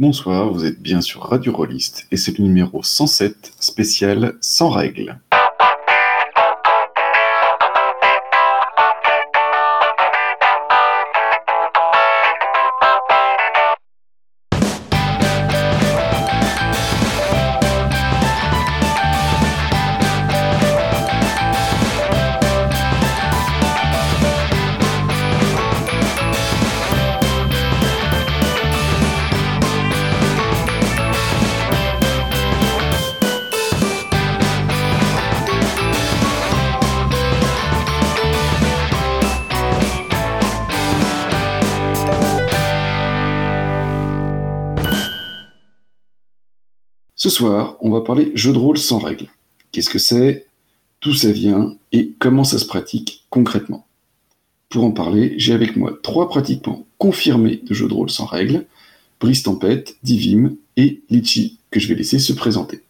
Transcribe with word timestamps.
Bonsoir, 0.00 0.50
vous 0.50 0.64
êtes 0.64 0.80
bien 0.80 1.02
sur 1.02 1.20
Radio 1.24 1.52
Rolliste 1.52 2.06
et 2.10 2.16
c'est 2.16 2.38
le 2.38 2.44
numéro 2.44 2.82
107 2.82 3.52
spécial 3.60 4.38
sans 4.40 4.70
règles. 4.70 5.20
On 47.42 47.90
va 47.90 48.00
parler 48.00 48.32
jeu 48.34 48.52
de 48.52 48.58
rôle 48.58 48.78
sans 48.78 48.98
règles. 48.98 49.28
Qu'est-ce 49.72 49.90
que 49.90 49.98
c'est? 49.98 50.46
D'où 51.02 51.12
ça 51.14 51.32
vient? 51.32 51.76
Et 51.92 52.12
comment 52.18 52.44
ça 52.44 52.58
se 52.58 52.66
pratique 52.66 53.26
concrètement? 53.30 53.86
Pour 54.68 54.84
en 54.84 54.92
parler, 54.92 55.34
j'ai 55.36 55.54
avec 55.54 55.76
moi 55.76 55.92
trois 56.02 56.28
pratiquants 56.28 56.84
confirmés 56.98 57.60
de 57.66 57.74
jeux 57.74 57.88
de 57.88 57.94
rôle 57.94 58.10
sans 58.10 58.26
règles, 58.26 58.66
Brice 59.20 59.42
Tempête, 59.42 59.96
Divim 60.02 60.54
et 60.76 61.02
Litchi, 61.10 61.58
que 61.70 61.80
je 61.80 61.88
vais 61.88 61.94
laisser 61.94 62.18
se 62.18 62.32
présenter. 62.32 62.82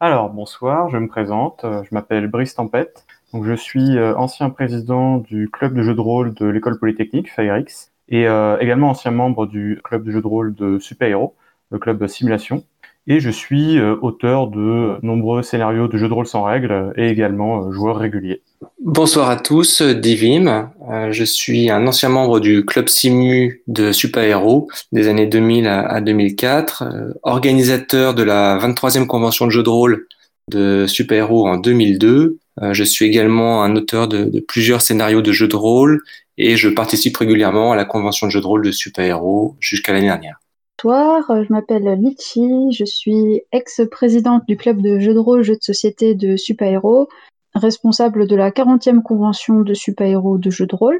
Alors, 0.00 0.30
bonsoir, 0.30 0.90
je 0.90 0.98
me 0.98 1.06
présente, 1.06 1.64
euh, 1.64 1.82
je 1.84 1.94
m'appelle 1.94 2.26
Brice 2.26 2.54
Tempête, 2.54 3.04
je 3.32 3.54
suis 3.54 3.96
euh, 3.96 4.16
ancien 4.16 4.50
président 4.50 5.18
du 5.18 5.48
club 5.48 5.74
de 5.74 5.82
jeux 5.82 5.94
de 5.94 6.00
rôle 6.00 6.34
de 6.34 6.46
l'école 6.46 6.78
polytechnique, 6.78 7.32
FireX, 7.32 7.90
et 8.08 8.26
euh, 8.26 8.58
également 8.58 8.90
ancien 8.90 9.12
membre 9.12 9.46
du 9.46 9.80
club 9.84 10.04
de 10.04 10.10
jeux 10.10 10.20
de 10.20 10.26
rôle 10.26 10.54
de 10.54 10.78
Super 10.78 11.08
Hero, 11.08 11.34
le 11.70 11.78
club 11.78 12.06
Simulation 12.08 12.64
et 13.06 13.20
je 13.20 13.30
suis 13.30 13.78
euh, 13.78 13.96
auteur 14.00 14.48
de 14.48 14.96
nombreux 15.02 15.42
scénarios 15.42 15.88
de 15.88 15.96
jeux 15.96 16.08
de 16.08 16.14
rôle 16.14 16.26
sans 16.26 16.44
règles 16.44 16.92
et 16.96 17.08
également 17.08 17.64
euh, 17.64 17.72
joueur 17.72 17.96
régulier. 17.96 18.42
Bonsoir 18.80 19.28
à 19.28 19.36
tous, 19.36 19.82
Divim. 19.82 20.70
Euh, 20.90 21.10
je 21.10 21.24
suis 21.24 21.70
un 21.70 21.86
ancien 21.86 22.08
membre 22.08 22.38
du 22.38 22.64
club 22.64 22.88
Simu 22.88 23.62
de 23.66 23.92
Super 23.92 24.22
Hero 24.22 24.68
des 24.92 25.08
années 25.08 25.26
2000 25.26 25.66
à 25.66 26.00
2004, 26.00 26.84
organisateur 27.22 28.14
de 28.14 28.22
la 28.22 28.58
23e 28.58 29.06
convention 29.06 29.46
de 29.46 29.50
jeux 29.50 29.62
de 29.64 29.68
rôle 29.68 30.06
de 30.48 30.86
Super 30.86 31.24
Hero 31.24 31.48
en 31.48 31.56
2002. 31.56 32.38
Je 32.72 32.84
suis 32.84 33.06
également 33.06 33.64
un 33.64 33.74
auteur 33.76 34.08
de, 34.08 34.24
de 34.24 34.40
plusieurs 34.40 34.82
scénarios 34.82 35.22
de 35.22 35.32
jeux 35.32 35.48
de 35.48 35.56
rôle 35.56 36.02
et 36.36 36.56
je 36.56 36.68
participe 36.68 37.16
régulièrement 37.16 37.72
à 37.72 37.76
la 37.76 37.84
convention 37.84 38.26
de 38.26 38.32
jeux 38.32 38.40
de 38.40 38.46
rôle 38.46 38.64
de 38.64 38.72
Super 38.72 39.04
Hero 39.06 39.56
jusqu'à 39.60 39.92
l'année 39.92 40.06
dernière. 40.06 40.41
Bonsoir, 40.84 41.44
je 41.44 41.52
m'appelle 41.52 41.96
Litchi, 42.00 42.72
je 42.72 42.84
suis 42.84 43.42
ex-présidente 43.52 44.42
du 44.48 44.56
club 44.56 44.82
de 44.82 44.98
jeux 44.98 45.14
de 45.14 45.18
rôle, 45.20 45.44
jeux 45.44 45.54
de 45.54 45.62
société 45.62 46.16
de 46.16 46.36
Super 46.36 46.72
Hero, 46.72 47.08
responsable 47.54 48.26
de 48.26 48.34
la 48.34 48.50
40e 48.50 49.00
convention 49.00 49.60
de 49.60 49.74
Super 49.74 50.08
Hero 50.08 50.38
de 50.38 50.50
jeux 50.50 50.66
de 50.66 50.74
rôle. 50.74 50.98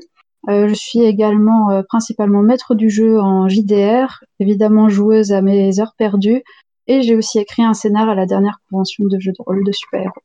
Euh, 0.49 0.69
je 0.69 0.75
suis 0.75 1.01
également 1.01 1.73
euh, 1.73 1.83
principalement 1.83 2.43
maître 2.43 2.77
du 2.77 2.91
jeu 2.91 3.19
en 3.19 3.49
JDR, 3.49 4.21
évidemment 4.39 4.89
joueuse 4.89 5.33
à 5.33 5.43
mes 5.43 5.81
heures 5.81 5.95
perdues, 5.99 6.45
et 6.87 7.03
j'ai 7.03 7.17
aussi 7.17 7.41
écrit 7.41 7.65
un 7.65 7.75
scénar 7.75 8.09
à 8.09 8.15
la 8.15 8.27
dernière 8.27 8.61
convention 8.71 9.07
de 9.07 9.19
jeux 9.19 9.33
de 9.33 9.43
rôle 9.45 9.65
de 9.65 9.73
Super 9.73 10.03
Hero. 10.03 10.23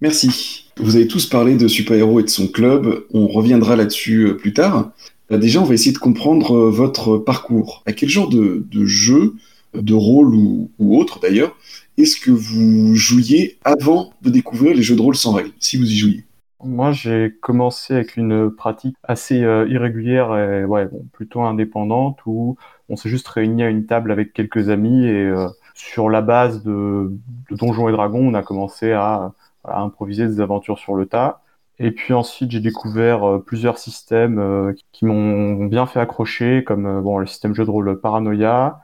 Merci. 0.00 0.70
Vous 0.76 0.94
avez 0.94 1.08
tous 1.08 1.26
parlé 1.26 1.56
de 1.56 1.66
Super 1.66 1.96
Hero 1.96 2.20
et 2.20 2.22
de 2.22 2.28
son 2.28 2.46
club, 2.46 3.06
on 3.12 3.26
reviendra 3.26 3.74
là-dessus 3.74 4.28
euh, 4.28 4.36
plus 4.36 4.52
tard. 4.52 4.92
Bah, 5.30 5.38
déjà, 5.38 5.60
on 5.60 5.64
va 5.64 5.74
essayer 5.74 5.92
de 5.92 5.98
comprendre 5.98 6.56
euh, 6.56 6.70
votre 6.70 7.16
parcours. 7.16 7.84
À 7.86 7.92
quel 7.92 8.08
genre 8.08 8.28
de, 8.28 8.64
jeu, 8.84 9.34
de 9.74 9.94
rôle 9.94 10.34
ou, 10.34 10.70
autre 10.80 11.20
d'ailleurs, 11.20 11.56
est-ce 11.96 12.18
que 12.18 12.32
vous 12.32 12.96
jouiez 12.96 13.58
avant 13.64 14.12
de 14.22 14.30
découvrir 14.30 14.74
les 14.74 14.82
jeux 14.82 14.96
de 14.96 15.00
rôle 15.00 15.14
sans 15.14 15.32
règles, 15.32 15.52
si 15.60 15.76
vous 15.76 15.88
y 15.88 15.96
jouiez? 15.96 16.24
Moi, 16.64 16.90
j'ai 16.90 17.36
commencé 17.40 17.94
avec 17.94 18.16
une 18.16 18.50
pratique 18.50 18.96
assez 19.04 19.44
euh, 19.44 19.68
irrégulière 19.68 20.36
et 20.36 20.64
ouais, 20.64 20.88
plutôt 21.12 21.42
indépendante 21.42 22.18
où 22.26 22.56
on 22.88 22.96
s'est 22.96 23.08
juste 23.08 23.28
réunis 23.28 23.62
à 23.62 23.70
une 23.70 23.86
table 23.86 24.10
avec 24.10 24.32
quelques 24.32 24.68
amis 24.68 25.06
et 25.06 25.26
euh, 25.26 25.46
sur 25.74 26.10
la 26.10 26.22
base 26.22 26.64
de, 26.64 27.12
Donjons 27.52 27.88
et 27.88 27.92
Dragons, 27.92 28.28
on 28.28 28.34
a 28.34 28.42
commencé 28.42 28.92
à 28.92 29.32
improviser 29.64 30.26
des 30.26 30.40
aventures 30.40 30.78
sur 30.78 30.96
le 30.96 31.06
tas. 31.06 31.40
Et 31.82 31.92
puis 31.92 32.12
ensuite, 32.12 32.50
j'ai 32.50 32.60
découvert 32.60 33.24
euh, 33.24 33.38
plusieurs 33.38 33.78
systèmes 33.78 34.38
euh, 34.38 34.74
qui 34.92 35.06
m'ont 35.06 35.64
bien 35.64 35.86
fait 35.86 35.98
accrocher, 35.98 36.62
comme 36.62 36.84
euh, 36.84 37.00
bon, 37.00 37.16
le 37.18 37.26
système 37.26 37.54
jeu 37.54 37.64
de 37.64 37.70
rôle 37.70 37.98
Paranoia. 37.98 38.82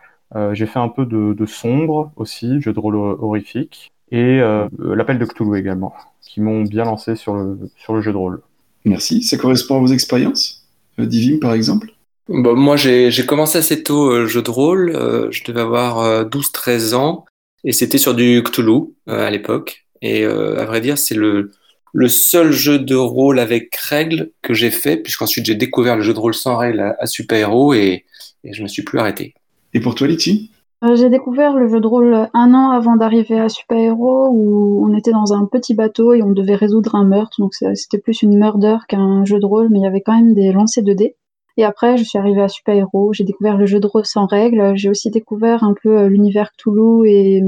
j'ai 0.53 0.67
fait 0.67 0.79
un 0.79 0.89
peu 0.89 1.05
de, 1.05 1.47
sombre 1.47 2.11
aussi, 2.17 2.61
jeu 2.63 2.73
de 2.73 2.81
rôle 2.81 2.97
horrifique, 2.97 3.93
et 4.11 4.41
l'appel 4.79 5.19
de 5.19 5.25
Cthulhu 5.25 5.59
également, 5.59 5.95
qui 6.21 6.41
m'ont 6.41 6.63
bien 6.63 6.85
lancé 6.85 7.17
sur 7.17 7.35
le, 7.35 7.59
sur 7.77 7.95
le 7.95 8.01
jeu 8.01 8.13
de 8.13 8.17
rôle. 8.17 8.41
Merci. 8.85 9.23
Ça 9.23 9.37
correspond 9.37 9.77
à 9.77 9.81
vos 9.81 9.87
expériences 9.89 10.67
Divim, 10.99 11.39
par 11.39 11.53
exemple? 11.53 11.93
Bon, 12.29 12.57
Moi, 12.57 12.77
j'ai 12.77 13.27
commencé 13.27 13.59
assez 13.59 13.83
tôt 13.83 14.27
jeu 14.27 14.43
de 14.43 14.51
rôle. 14.51 14.91
je 15.31 15.45
devais 15.45 15.61
avoir 15.61 16.25
12-13 16.25 16.95
ans, 16.95 17.25
et 17.63 17.73
c'était 17.73 17.99
sur 17.99 18.15
du 18.15 18.43
Cthulhu 18.43 18.95
à 19.07 19.31
l'époque. 19.31 19.87
Et 20.03 20.25
à 20.25 20.65
vrai 20.65 20.81
dire, 20.81 20.99
c'est 20.99 21.15
le 21.15 21.53
le 21.93 22.09
seul 22.09 22.53
jeu 22.53 22.79
de 22.79 22.95
rôle 22.95 23.39
avec 23.39 23.75
règles 23.77 24.31
que 24.43 24.55
j'ai 24.55 24.71
fait, 24.71 24.97
puisqu'ensuite 24.97 25.47
j'ai 25.47 25.55
découvert 25.55 25.97
le 25.97 26.03
jeu 26.03 26.15
de 26.15 26.19
rôle 26.19 26.35
sans 26.35 26.57
règles 26.57 26.95
à, 26.99 27.07
Super 27.07 27.39
Hero 27.39 27.75
et, 27.75 28.05
et, 28.45 28.53
je 28.53 28.63
me 28.63 28.69
suis 28.69 28.83
plus 28.83 28.99
arrêté. 28.99 29.35
Et 29.73 29.81
pour 29.81 29.95
toi, 29.95 30.07
Litchi 30.07 30.51
euh, 30.85 30.97
J'ai 30.97 31.09
découvert 31.09 31.55
le 31.55 31.69
jeu 31.69 31.81
de 31.81 31.87
rôle 31.87 32.29
un 32.33 32.55
an 32.55 32.71
avant 32.71 32.97
d'arriver 32.97 33.41
à 33.41 33.49
Super 33.49 33.79
Hero, 33.79 34.29
où 34.31 34.87
on 34.87 34.97
était 34.97 35.13
dans 35.13 35.33
un 35.33 35.47
petit 35.47 35.75
bateau 35.75 36.13
et 36.13 36.23
on 36.23 36.33
devait 36.33 36.55
résoudre 36.55 36.95
un 36.95 37.05
meurtre. 37.05 37.37
Donc 37.41 37.55
c'était 37.55 37.99
plus 37.99 38.23
une 38.23 38.39
murder 38.39 38.77
qu'un 38.89 39.25
jeu 39.25 39.39
de 39.39 39.47
rôle, 39.47 39.69
mais 39.71 39.79
il 39.79 39.83
y 39.83 39.87
avait 39.87 40.03
quand 40.03 40.17
même 40.17 40.35
des 40.35 40.53
lancers 40.53 40.85
de 40.85 40.93
dés. 40.93 41.17
Et 41.57 41.65
après, 41.65 41.97
je 41.97 42.05
suis 42.05 42.19
arrivée 42.19 42.43
à 42.43 42.49
Super 42.49 42.75
Hero, 42.77 43.13
j'ai 43.15 43.25
découvert 43.25 43.57
le 43.57 43.65
jeu 43.65 43.81
de 43.81 43.87
rôle 43.87 44.05
sans 44.05 44.27
règles, 44.27 44.77
j'ai 44.77 44.91
aussi 44.91 45.11
découvert 45.11 45.65
un 45.65 45.75
peu 45.83 46.01
euh, 46.01 46.09
l'univers 46.09 46.51
Toulouse 46.59 47.07
et 47.09 47.43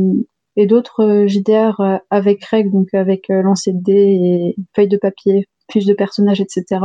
et 0.58 0.66
d'autres 0.66 1.04
euh, 1.04 1.28
JDR 1.28 1.80
euh, 1.80 1.96
avec 2.10 2.44
règles, 2.44 2.72
donc 2.72 2.92
avec 2.92 3.30
euh, 3.30 3.42
lancer 3.42 3.72
de 3.72 3.80
dés 3.80 3.94
et 3.94 4.56
feuilles 4.74 4.88
de 4.88 4.96
papier, 4.96 5.46
fiches 5.70 5.86
de 5.86 5.94
personnages, 5.94 6.40
etc. 6.40 6.80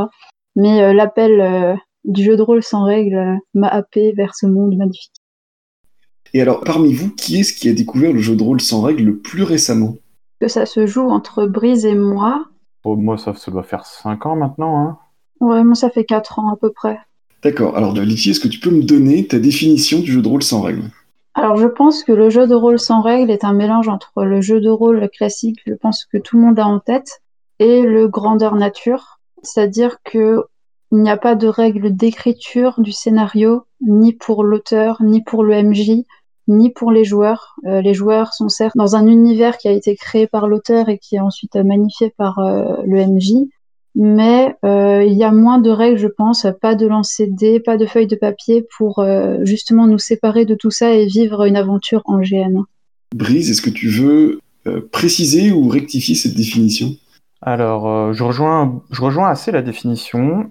Mais 0.56 0.94
l'appel 0.94 1.80
du 2.06 2.24
jeu 2.24 2.38
de 2.38 2.44
rôle 2.44 2.62
sans 2.62 2.84
règles 2.84 3.40
m'a 3.56 3.68
happé 3.68 4.12
vers 4.12 4.36
ce 4.36 4.46
monde 4.46 4.78
magnifique. 4.78 5.16
Et 6.36 6.42
alors, 6.44 6.62
parmi 6.62 6.94
vous, 6.94 7.10
qui 7.10 7.40
est-ce 7.40 7.54
qui 7.54 7.70
a 7.70 7.74
découvert 7.74 8.14
le 8.14 8.20
jeu 8.20 8.36
de 8.36 8.44
rôle 8.44 8.62
sans 8.62 8.82
règles 8.82 9.04
le 9.04 9.18
plus 9.18 9.42
récemment? 9.42 9.96
Que 10.40 10.48
ça 10.48 10.68
se 10.68 10.86
joue 10.86 11.10
entre 11.10 11.48
Brise 11.48 11.88
et 11.88 11.96
moi. 11.96 12.46
Oh, 12.84 12.96
moi, 12.96 13.18
ça, 13.18 13.34
ça 13.34 13.50
doit 13.50 13.64
faire 13.64 13.88
5 13.88 14.28
ans 14.28 14.36
maintenant. 14.36 14.78
Hein. 14.78 14.98
Ouais, 15.40 15.64
moi, 15.64 15.74
ça 15.74 15.90
fait 15.90 16.06
4 16.06 16.38
ans 16.38 16.54
à 16.54 16.56
peu 16.56 16.72
près. 16.72 17.00
D'accord. 17.44 17.76
Alors, 17.76 17.94
Litchi, 17.94 18.30
est-ce 18.30 18.40
que 18.40 18.48
tu 18.48 18.60
peux 18.60 18.70
me 18.70 18.84
donner 18.84 19.26
ta 19.26 19.40
définition 19.40 20.02
du 20.02 20.12
jeu 20.12 20.22
de 20.22 20.28
rôle 20.28 20.44
sans 20.44 20.62
règles? 20.62 20.92
Alors 21.36 21.58
je 21.58 21.68
pense 21.68 22.04
que 22.04 22.12
le 22.12 22.30
jeu 22.30 22.48
de 22.48 22.56
rôle 22.56 22.80
sans 22.80 23.02
règles 23.02 23.32
est 23.32 23.44
un 23.44 23.54
mélange 23.54 23.90
entre 23.90 24.24
le 24.24 24.42
jeu 24.42 24.62
de 24.62 24.70
rôle 24.70 25.10
classique, 25.10 25.60
je 25.66 25.74
pense 25.74 26.06
que 26.06 26.18
tout 26.18 26.38
le 26.38 26.44
monde 26.44 26.60
a 26.60 26.68
en 26.68 26.80
tête, 26.80 27.22
et 27.60 27.82
le 27.82 28.08
grandeur 28.08 28.56
nature, 28.56 29.20
c'est-à-dire 29.42 29.98
que 30.04 30.44
il 30.92 31.00
n'y 31.00 31.10
a 31.10 31.18
pas 31.18 31.34
de 31.34 31.48
règles 31.48 31.96
d'écriture 31.96 32.80
du 32.80 32.92
scénario, 32.92 33.66
ni 33.82 34.14
pour 34.14 34.44
l'auteur, 34.44 35.02
ni 35.02 35.24
pour 35.24 35.44
le 35.44 35.56
MJ, 35.64 36.06
ni 36.48 36.70
pour 36.70 36.92
les 36.92 37.04
joueurs. 37.04 37.56
Euh, 37.66 37.82
les 37.82 37.96
joueurs 37.96 38.34
sont 38.34 38.48
certes 38.48 38.78
dans 38.78 38.96
un 38.96 39.08
univers 39.08 39.58
qui 39.58 39.68
a 39.68 39.72
été 39.72 39.96
créé 39.96 40.28
par 40.28 40.48
l'auteur 40.48 40.90
et 40.90 41.00
qui 41.00 41.16
est 41.16 41.20
ensuite 41.20 41.56
magnifié 41.56 42.14
par 42.16 42.38
euh, 42.38 42.76
le 42.86 43.08
MJ, 43.08 43.50
mais 43.96 44.56
euh, 44.66 45.04
il 45.04 45.14
y 45.14 45.24
a 45.24 45.32
moins 45.32 45.60
de 45.60 45.70
règles, 45.70 45.98
je 45.98 46.08
pense, 46.08 46.48
pas 46.62 46.76
de 46.76 46.88
lancer 46.88 47.28
de 47.28 47.36
dés, 47.36 47.60
pas 47.60 47.78
de 47.78 47.86
feuilles 47.86 48.08
de 48.08 48.16
papier 48.16 48.66
pour 48.78 49.00
euh, 49.00 49.38
justement 49.44 49.88
nous 49.88 50.00
séparer 50.00 50.46
de 50.46 50.56
tout 50.56 50.72
ça 50.72 50.94
et 50.94 51.06
vivre 51.06 51.46
une 51.46 51.56
aventure 51.56 52.02
en 52.06 52.20
GN. 52.20 52.64
Brise, 53.16 53.52
est-ce 53.52 53.62
que 53.62 53.70
tu 53.70 53.90
veux 53.90 54.40
euh, 54.66 54.82
préciser 54.92 55.52
ou 55.52 55.68
rectifier 55.70 56.16
cette 56.16 56.36
définition? 56.36 56.96
Alors, 57.46 58.14
je, 58.14 58.24
rejoins, 58.24 58.82
je 58.90 59.02
rejoins 59.02 59.28
assez 59.28 59.52
la 59.52 59.62
définition, 59.62 60.48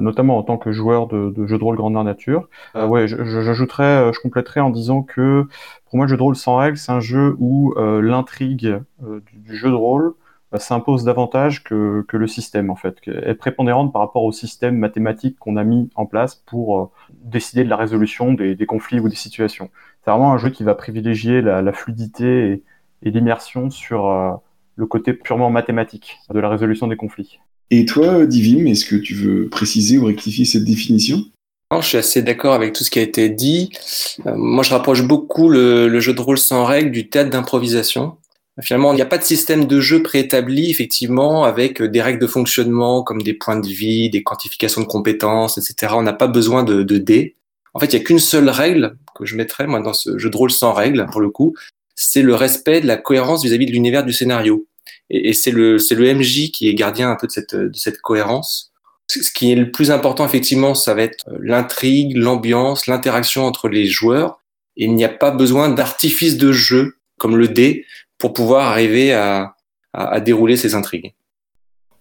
notamment 0.00 0.38
en 0.38 0.42
tant 0.42 0.56
que 0.56 0.72
joueur 0.72 1.06
de, 1.06 1.28
de 1.28 1.46
jeux 1.46 1.58
de 1.58 1.62
rôle 1.62 1.76
grandeur 1.76 2.02
nature. 2.02 2.48
ouais, 2.74 3.06
j'ajouterais, 3.06 4.06
je, 4.06 4.12
je 4.16 4.20
compléterais 4.22 4.60
en 4.60 4.70
disant 4.70 5.02
que 5.02 5.44
pour 5.84 5.96
moi, 5.98 6.06
le 6.06 6.10
jeu 6.10 6.16
de 6.16 6.22
rôle 6.22 6.34
sans 6.34 6.56
règles, 6.56 6.78
c'est 6.78 6.92
un 6.92 7.00
jeu 7.00 7.36
où 7.38 7.74
l'intrigue 7.76 8.80
du, 9.02 9.38
du, 9.38 9.54
jeu 9.54 9.68
de 9.68 9.74
rôle 9.74 10.14
s'impose 10.58 11.04
davantage 11.04 11.64
que, 11.64 12.04
que, 12.06 12.16
le 12.16 12.26
système 12.26 12.70
en 12.70 12.76
fait, 12.76 12.96
Elle 13.06 13.30
est 13.30 13.34
prépondérante 13.34 13.92
par 13.92 14.02
rapport 14.02 14.24
au 14.24 14.32
système 14.32 14.76
mathématique 14.76 15.38
qu'on 15.38 15.56
a 15.56 15.64
mis 15.64 15.90
en 15.94 16.06
place 16.06 16.34
pour 16.34 16.80
euh, 16.80 16.90
décider 17.22 17.64
de 17.64 17.68
la 17.68 17.76
résolution 17.76 18.32
des, 18.32 18.54
des, 18.54 18.66
conflits 18.66 19.00
ou 19.00 19.08
des 19.08 19.16
situations. 19.16 19.70
C'est 20.04 20.10
vraiment 20.10 20.32
un 20.32 20.38
jeu 20.38 20.50
qui 20.50 20.62
va 20.62 20.74
privilégier 20.74 21.40
la, 21.40 21.62
la 21.62 21.72
fluidité 21.72 22.50
et, 22.50 22.62
et 23.02 23.10
l'immersion 23.10 23.70
sur 23.70 24.06
euh, 24.06 24.32
le 24.76 24.86
côté 24.86 25.12
purement 25.12 25.50
mathématique 25.50 26.18
de 26.32 26.38
la 26.38 26.48
résolution 26.48 26.86
des 26.86 26.96
conflits. 26.96 27.38
Et 27.70 27.84
toi, 27.84 28.26
Divim, 28.26 28.66
est-ce 28.66 28.84
que 28.84 28.96
tu 28.96 29.14
veux 29.14 29.48
préciser 29.48 29.98
ou 29.98 30.04
rectifier 30.04 30.44
cette 30.44 30.64
définition? 30.64 31.24
Je 31.80 31.86
suis 31.86 31.98
assez 31.98 32.22
d'accord 32.22 32.54
avec 32.54 32.72
tout 32.72 32.84
ce 32.84 32.90
qui 32.90 32.98
a 32.98 33.02
été 33.02 33.28
dit. 33.28 33.70
Euh, 34.26 34.34
moi, 34.36 34.62
je 34.62 34.70
rapproche 34.70 35.02
beaucoup 35.02 35.48
le, 35.48 35.88
le, 35.88 36.00
jeu 36.00 36.12
de 36.12 36.20
rôle 36.20 36.38
sans 36.38 36.64
règles 36.64 36.90
du 36.90 37.08
théâtre 37.08 37.30
d'improvisation. 37.30 38.16
Finalement, 38.60 38.92
il 38.92 38.96
n'y 38.96 39.02
a 39.02 39.06
pas 39.06 39.18
de 39.18 39.24
système 39.24 39.66
de 39.66 39.80
jeu 39.80 40.02
préétabli, 40.02 40.70
effectivement, 40.70 41.44
avec 41.44 41.82
des 41.82 42.00
règles 42.00 42.20
de 42.20 42.26
fonctionnement 42.28 43.02
comme 43.02 43.20
des 43.20 43.34
points 43.34 43.58
de 43.58 43.66
vie, 43.66 44.10
des 44.10 44.22
quantifications 44.22 44.80
de 44.80 44.86
compétences, 44.86 45.58
etc. 45.58 45.94
On 45.96 46.02
n'a 46.02 46.12
pas 46.12 46.28
besoin 46.28 46.62
de, 46.62 46.84
de 46.84 46.98
dés. 46.98 47.34
En 47.72 47.80
fait, 47.80 47.86
il 47.86 47.96
n'y 47.96 48.02
a 48.02 48.04
qu'une 48.04 48.20
seule 48.20 48.48
règle 48.48 48.96
que 49.16 49.24
je 49.24 49.36
mettrais, 49.36 49.66
moi, 49.66 49.80
dans 49.80 49.92
ce 49.92 50.18
jeu 50.18 50.30
de 50.30 50.36
rôle 50.36 50.52
sans 50.52 50.72
règles, 50.72 51.04
pour 51.10 51.20
le 51.20 51.30
coup, 51.30 51.54
c'est 51.96 52.22
le 52.22 52.34
respect 52.34 52.80
de 52.80 52.86
la 52.86 52.96
cohérence 52.96 53.44
vis-à-vis 53.44 53.66
de 53.66 53.72
l'univers 53.72 54.04
du 54.04 54.12
scénario. 54.12 54.66
Et, 55.10 55.32
c'est 55.32 55.50
le, 55.50 55.78
c'est 55.78 55.94
le 55.94 56.12
MJ 56.14 56.50
qui 56.50 56.68
est 56.68 56.74
gardien 56.74 57.10
un 57.10 57.16
peu 57.16 57.26
de 57.26 57.32
cette, 57.32 57.54
de 57.54 57.76
cette 57.76 58.00
cohérence. 58.00 58.72
Ce 59.08 59.30
qui 59.32 59.52
est 59.52 59.56
le 59.56 59.70
plus 59.70 59.90
important, 59.90 60.24
effectivement, 60.24 60.74
ça 60.74 60.94
va 60.94 61.02
être 61.02 61.28
l'intrigue, 61.40 62.16
l'ambiance, 62.16 62.86
l'interaction 62.86 63.44
entre 63.44 63.68
les 63.68 63.86
joueurs. 63.86 64.40
Et 64.76 64.84
il 64.84 64.94
n'y 64.94 65.04
a 65.04 65.08
pas 65.08 65.30
besoin 65.30 65.68
d'artifice 65.68 66.36
de 66.36 66.52
jeu, 66.52 66.96
comme 67.18 67.36
le 67.36 67.48
dé, 67.48 67.84
pour 68.18 68.32
pouvoir 68.32 68.66
arriver 68.66 69.12
à, 69.12 69.54
à, 69.92 70.20
dérouler 70.20 70.56
ces 70.56 70.74
intrigues. 70.74 71.14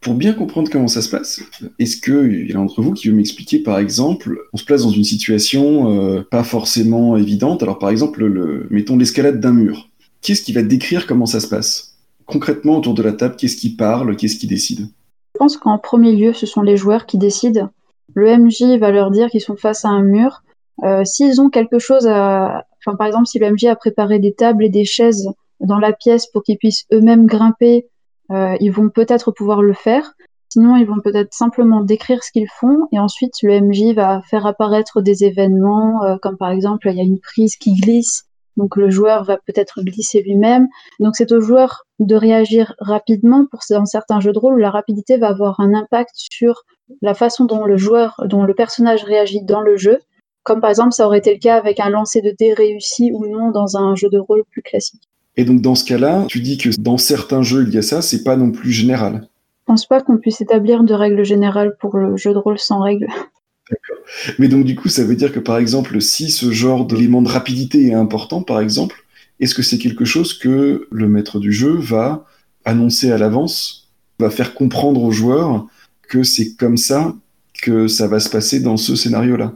Pour 0.01 0.15
bien 0.15 0.33
comprendre 0.33 0.69
comment 0.69 0.89
ça 0.89 1.01
se 1.01 1.10
passe, 1.10 1.42
est-ce 1.80 1.98
qu'il 1.98 2.50
y 2.50 2.54
en 2.54 2.60
a 2.60 2.63
d'entre 2.63 2.81
vous 2.81 2.92
qui 2.92 3.07
veut 3.07 3.15
m'expliquer, 3.15 3.60
par 3.60 3.80
exemple, 3.80 4.38
on 4.51 4.57
se 4.57 4.65
place 4.65 4.83
dans 4.83 4.89
une 4.89 5.06
situation 5.06 5.98
euh, 5.98 6.21
pas 6.30 6.44
forcément 6.44 7.15
évidente. 7.15 7.63
Alors, 7.63 7.80
par 7.80 7.89
exemple, 7.89 8.25
le, 8.25 8.68
mettons 8.69 8.98
l'escalade 8.98 9.39
d'un 9.39 9.54
mur. 9.54 9.89
Qu'est-ce 10.21 10.42
qui 10.42 10.51
va 10.51 10.62
décrire 10.62 11.07
comment 11.07 11.25
ça 11.25 11.39
se 11.39 11.48
passe? 11.48 11.98
Concrètement, 12.25 12.77
autour 12.77 12.94
de 12.94 13.04
la 13.04 13.13
table, 13.13 13.36
qu'est-ce 13.38 13.56
qui 13.56 13.75
parle 13.75 14.15
Qu'est-ce 14.18 14.38
qui 14.38 14.48
décide? 14.48 14.88
Je 15.36 15.39
pense 15.39 15.57
qu'en 15.57 15.77
premier 15.77 16.13
lieu, 16.13 16.33
ce 16.33 16.45
sont 16.45 16.62
les 16.62 16.77
joueurs 16.77 17.06
qui 17.06 17.18
décident. 17.18 17.69
Le 18.13 18.38
MJ 18.38 18.77
va 18.80 18.92
leur 18.92 19.10
dire 19.10 19.30
qu'ils 19.30 19.42
sont 19.42 19.56
face 19.56 19.86
à 19.86 19.89
un 19.89 20.04
mur. 20.04 20.44
Euh, 20.83 21.04
S'ils 21.06 21.39
ont 21.42 21.50
quelque 21.50 21.80
chose 21.80 22.07
à... 22.07 22.65
Enfin, 22.86 22.98
par 22.98 23.07
exemple, 23.07 23.27
si 23.27 23.39
le 23.39 23.50
MJ 23.51 23.65
a 23.65 23.75
préparé 23.75 24.19
des 24.19 24.33
tables 24.33 24.65
et 24.65 24.69
des 24.69 24.86
chaises 24.86 25.30
dans 25.63 25.80
la 25.80 25.94
pièce 25.94 26.27
pour 26.27 26.44
qu'ils 26.44 26.57
puissent 26.57 26.86
eux-mêmes 26.92 27.25
grimper, 27.25 27.88
euh, 28.31 28.56
ils 28.60 28.71
vont 28.71 28.89
peut-être 28.89 29.31
pouvoir 29.31 29.62
le 29.62 29.74
faire. 29.74 30.13
Sinon, 30.50 30.75
ils 30.75 30.86
vont 30.86 31.00
peut-être 31.04 31.33
simplement 31.33 31.81
décrire 31.81 32.24
ce 32.24 32.31
qu'ils 32.31 32.50
font 32.60 32.88
et 32.92 33.00
ensuite 33.00 33.33
le 33.42 33.60
MJ 33.60 33.95
va 33.95 34.21
faire 34.21 34.45
apparaître 34.45 35.01
des 35.01 35.24
événements, 35.24 36.04
euh, 36.04 36.18
comme 36.21 36.38
par 36.38 36.51
exemple 36.51 36.89
il 36.89 36.98
y 36.98 37.00
a 37.00 37.04
une 37.04 37.19
prise 37.19 37.56
qui 37.56 37.74
glisse, 37.74 38.25
donc 38.56 38.75
le 38.75 38.89
joueur 38.92 39.24
va 39.24 39.38
peut-être 39.38 39.81
glisser 39.81 40.21
lui-même. 40.21 40.68
Donc 41.00 41.15
c'est 41.15 41.31
au 41.31 41.42
joueur 41.42 41.86
de 42.00 42.15
réagir 42.15 42.75
rapidement. 42.80 43.45
Pour 43.50 43.62
dans 43.69 43.86
certains 43.86 44.19
jeux 44.19 44.31
de 44.31 44.39
rôle, 44.39 44.62
la 44.62 44.69
rapidité 44.69 45.18
va 45.18 45.30
avoir 45.30 45.60
un 45.60 45.74
impact 45.74 46.12
sur 46.13 46.63
la 47.01 47.13
façon 47.13 47.45
dont 47.45 47.65
le 47.65 47.77
joueur, 47.77 48.21
dont 48.25 48.44
le 48.44 48.54
personnage 48.54 49.04
réagit 49.04 49.44
dans 49.44 49.62
le 49.62 49.75
jeu. 49.75 50.00
Comme 50.44 50.62
par 50.62 50.69
exemple, 50.69 50.92
ça 50.92 51.07
aurait 51.07 51.19
été 51.19 51.33
le 51.33 51.39
cas 51.39 51.56
avec 51.56 51.80
un 51.80 51.89
lancer 51.89 52.21
de 52.21 52.33
dés 52.38 52.54
réussi 52.54 53.12
ou 53.13 53.25
non 53.27 53.50
dans 53.51 53.77
un 53.77 53.95
jeu 53.95 54.10
de 54.10 54.19
rôle 54.19 54.44
plus 54.51 54.62
classique. 54.62 55.01
Et 55.35 55.45
donc 55.45 55.62
dans 55.62 55.75
ce 55.75 55.85
cas-là, 55.85 56.25
tu 56.27 56.41
dis 56.41 56.57
que 56.57 56.69
dans 56.80 56.97
certains 56.97 57.41
jeux 57.41 57.65
il 57.68 57.74
y 57.74 57.77
a 57.77 57.81
ça, 57.81 58.01
c'est 58.01 58.24
pas 58.24 58.35
non 58.35 58.51
plus 58.51 58.71
général. 58.71 59.27
Je 59.62 59.65
pense 59.65 59.85
pas 59.85 60.01
qu'on 60.01 60.18
puisse 60.18 60.41
établir 60.41 60.83
de 60.83 60.94
règles 60.94 61.24
générales 61.24 61.75
pour 61.80 61.97
le 61.97 62.18
jeu 62.18 62.33
de 62.33 62.38
rôle 62.38 62.59
sans 62.59 62.81
règles. 62.81 63.07
D'accord. 63.71 64.03
Mais 64.39 64.50
donc 64.50 64.65
du 64.65 64.75
coup, 64.75 64.89
ça 64.89 65.06
veut 65.06 65.15
dire 65.15 65.31
que 65.31 65.39
par 65.39 65.57
exemple, 65.57 66.00
si 66.01 66.30
ce 66.30 66.51
genre 66.51 66.85
d'élément 66.85 67.21
de 67.21 67.30
rapidité 67.30 67.88
est 67.88 67.94
important, 67.94 68.41
par 68.41 68.59
exemple, 68.59 69.03
est-ce 69.39 69.56
que 69.56 69.63
c'est 69.63 69.77
quelque 69.77 70.06
chose 70.06 70.38
que 70.38 70.88
le 70.91 71.07
maître 71.07 71.39
du 71.39 71.51
jeu 71.51 71.74
va 71.74 72.25
annoncer 72.65 73.12
à 73.12 73.18
l'avance, 73.18 73.91
va 74.19 74.29
faire 74.29 74.53
comprendre 74.53 75.01
aux 75.01 75.12
joueurs 75.12 75.65
que 76.07 76.24
c'est 76.24 76.56
comme 76.56 76.77
ça 76.77 77.15
que 77.63 77.88
ça 77.88 78.07
va 78.07 78.19
se 78.19 78.30
passer 78.30 78.60
dans 78.60 78.77
ce 78.77 78.95
scénario-là 78.95 79.54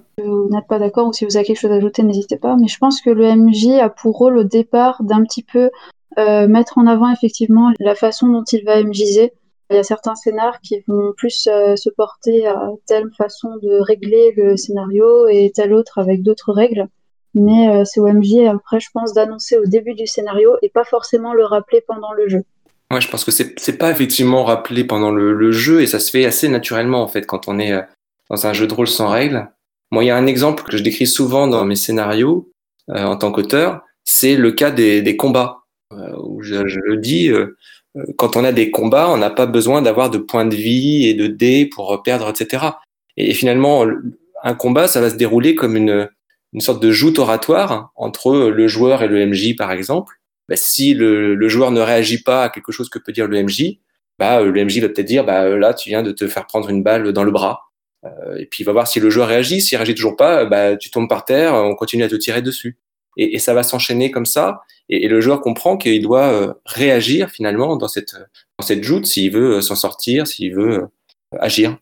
vous 0.47 0.55
n'êtes 0.55 0.67
pas 0.67 0.79
d'accord 0.79 1.07
ou 1.07 1.13
si 1.13 1.25
vous 1.25 1.35
avez 1.35 1.45
quelque 1.45 1.59
chose 1.59 1.71
à 1.71 1.75
ajouter, 1.75 2.03
n'hésitez 2.03 2.37
pas. 2.37 2.55
Mais 2.59 2.67
je 2.67 2.77
pense 2.77 3.01
que 3.01 3.09
le 3.09 3.25
MJ 3.35 3.79
a 3.81 3.89
pour 3.89 4.17
rôle 4.17 4.37
au 4.37 4.43
départ 4.43 5.03
d'un 5.03 5.23
petit 5.23 5.43
peu 5.43 5.69
euh, 6.17 6.47
mettre 6.47 6.77
en 6.77 6.87
avant 6.87 7.11
effectivement 7.11 7.71
la 7.79 7.95
façon 7.95 8.27
dont 8.27 8.43
il 8.51 8.63
va 8.63 8.81
MJiser. 8.81 9.33
Il 9.69 9.75
y 9.75 9.79
a 9.79 9.83
certains 9.83 10.15
scénars 10.15 10.61
qui 10.61 10.79
vont 10.87 11.11
plus 11.17 11.47
euh, 11.51 11.75
se 11.75 11.89
porter 11.89 12.47
à 12.47 12.69
telle 12.85 13.09
façon 13.17 13.49
de 13.61 13.81
régler 13.81 14.33
le 14.37 14.55
scénario 14.55 15.27
et 15.27 15.51
telle 15.53 15.73
autre 15.73 15.97
avec 15.97 16.23
d'autres 16.23 16.53
règles. 16.53 16.87
Mais 17.33 17.69
euh, 17.69 17.83
c'est 17.83 17.99
au 17.99 18.07
MJ 18.07 18.47
après, 18.49 18.79
je 18.79 18.87
pense, 18.93 19.13
d'annoncer 19.13 19.57
au 19.57 19.65
début 19.65 19.93
du 19.93 20.07
scénario 20.07 20.55
et 20.61 20.69
pas 20.69 20.85
forcément 20.85 21.33
le 21.33 21.43
rappeler 21.43 21.83
pendant 21.85 22.13
le 22.13 22.29
jeu. 22.29 22.43
Ouais, 22.89 23.01
je 23.01 23.09
pense 23.09 23.25
que 23.25 23.31
c'est 23.31 23.77
pas 23.77 23.91
effectivement 23.91 24.45
rappelé 24.45 24.85
pendant 24.85 25.11
le, 25.11 25.33
le, 25.33 25.51
jeu 25.51 25.81
et 25.81 25.87
ça 25.87 25.99
se 25.99 26.09
fait 26.09 26.23
assez 26.23 26.47
naturellement 26.47 27.01
en 27.03 27.07
fait 27.09 27.25
quand 27.25 27.49
on 27.49 27.59
est 27.59 27.73
dans 28.29 28.47
un 28.47 28.53
jeu 28.53 28.67
de 28.67 28.73
rôle 28.73 28.87
sans 28.87 29.09
règles. 29.09 29.49
Moi, 29.91 30.03
il 30.03 30.07
y 30.07 30.11
a 30.11 30.17
un 30.17 30.27
exemple 30.27 30.63
que 30.63 30.77
je 30.77 30.83
décris 30.83 31.07
souvent 31.07 31.47
dans 31.47 31.63
mes 31.65 31.75
scénarios 31.75 32.51
euh, 32.89 33.03
en 33.03 33.17
tant 33.17 33.31
qu'auteur, 33.31 33.81
c'est 34.03 34.35
le 34.35 34.51
cas 34.51 34.71
des, 34.71 35.01
des 35.01 35.17
combats, 35.17 35.63
euh, 35.93 36.15
je, 36.41 36.67
je, 36.67 36.79
le 36.79 36.97
dis, 36.97 37.29
euh, 37.29 37.57
euh, 37.97 38.05
quand 38.17 38.35
on 38.35 38.43
a 38.43 38.51
des 38.51 38.71
combats, 38.71 39.09
on 39.09 39.17
n'a 39.17 39.29
pas 39.29 39.45
besoin 39.45 39.81
d'avoir 39.81 40.09
de 40.09 40.17
points 40.17 40.45
de 40.45 40.55
vie 40.55 41.07
et 41.07 41.13
de 41.13 41.27
dés 41.27 41.65
pour 41.65 42.01
perdre, 42.03 42.29
etc. 42.29 42.65
Et, 43.15 43.33
finalement, 43.33 43.85
un 44.43 44.53
combat, 44.53 44.87
ça 44.87 45.01
va 45.01 45.09
se 45.09 45.15
dérouler 45.15 45.55
comme 45.55 45.75
une, 45.75 46.09
une 46.53 46.61
sorte 46.61 46.81
de 46.81 46.91
joute 46.91 47.19
oratoire 47.19 47.91
entre 47.95 48.49
le 48.49 48.67
joueur 48.67 49.03
et 49.03 49.07
le 49.07 49.25
MJ, 49.25 49.55
par 49.55 49.71
exemple. 49.71 50.13
Bah, 50.49 50.55
si 50.55 50.93
le, 50.93 51.35
le, 51.35 51.49
joueur 51.49 51.71
ne 51.71 51.81
réagit 51.81 52.23
pas 52.23 52.43
à 52.43 52.49
quelque 52.49 52.71
chose 52.71 52.89
que 52.89 52.99
peut 52.99 53.11
dire 53.11 53.27
le 53.27 53.43
MJ, 53.43 53.79
bah, 54.19 54.41
le 54.41 54.65
MJ 54.65 54.79
va 54.79 54.89
peut-être 54.89 55.05
dire, 55.07 55.25
bah, 55.25 55.49
là, 55.49 55.73
tu 55.73 55.89
viens 55.89 56.03
de 56.03 56.11
te 56.11 56.27
faire 56.27 56.47
prendre 56.47 56.69
une 56.69 56.83
balle 56.83 57.11
dans 57.13 57.23
le 57.23 57.31
bras. 57.31 57.66
Euh, 58.25 58.37
et 58.37 58.45
puis 58.45 58.63
il 58.63 58.65
va 58.65 58.71
voir 58.71 58.87
si 58.87 58.99
le 58.99 59.09
joueur 59.09 59.27
réagit. 59.27 59.61
S'il 59.61 59.77
réagit 59.77 59.95
toujours 59.95 60.15
pas, 60.15 60.45
bah, 60.45 60.75
tu 60.77 60.89
tombes 60.89 61.09
par 61.09 61.25
terre, 61.25 61.53
on 61.53 61.75
continue 61.75 62.03
à 62.03 62.09
te 62.09 62.15
tirer 62.15 62.41
dessus. 62.41 62.77
Et, 63.17 63.35
et 63.35 63.39
ça 63.39 63.53
va 63.53 63.63
s'enchaîner 63.63 64.11
comme 64.11 64.25
ça. 64.25 64.61
Et, 64.89 65.05
et, 65.05 65.07
le 65.07 65.21
joueur 65.21 65.41
comprend 65.41 65.77
qu'il 65.77 66.01
doit 66.01 66.31
euh, 66.31 66.53
réagir 66.65 67.29
finalement 67.29 67.75
dans 67.75 67.87
cette, 67.87 68.15
dans 68.59 68.65
cette 68.65 68.83
joute 68.83 69.05
s'il 69.05 69.31
veut 69.31 69.57
euh, 69.57 69.61
s'en 69.61 69.75
sortir, 69.75 70.27
s'il 70.27 70.53
veut 70.53 70.87
agir. 71.39 71.77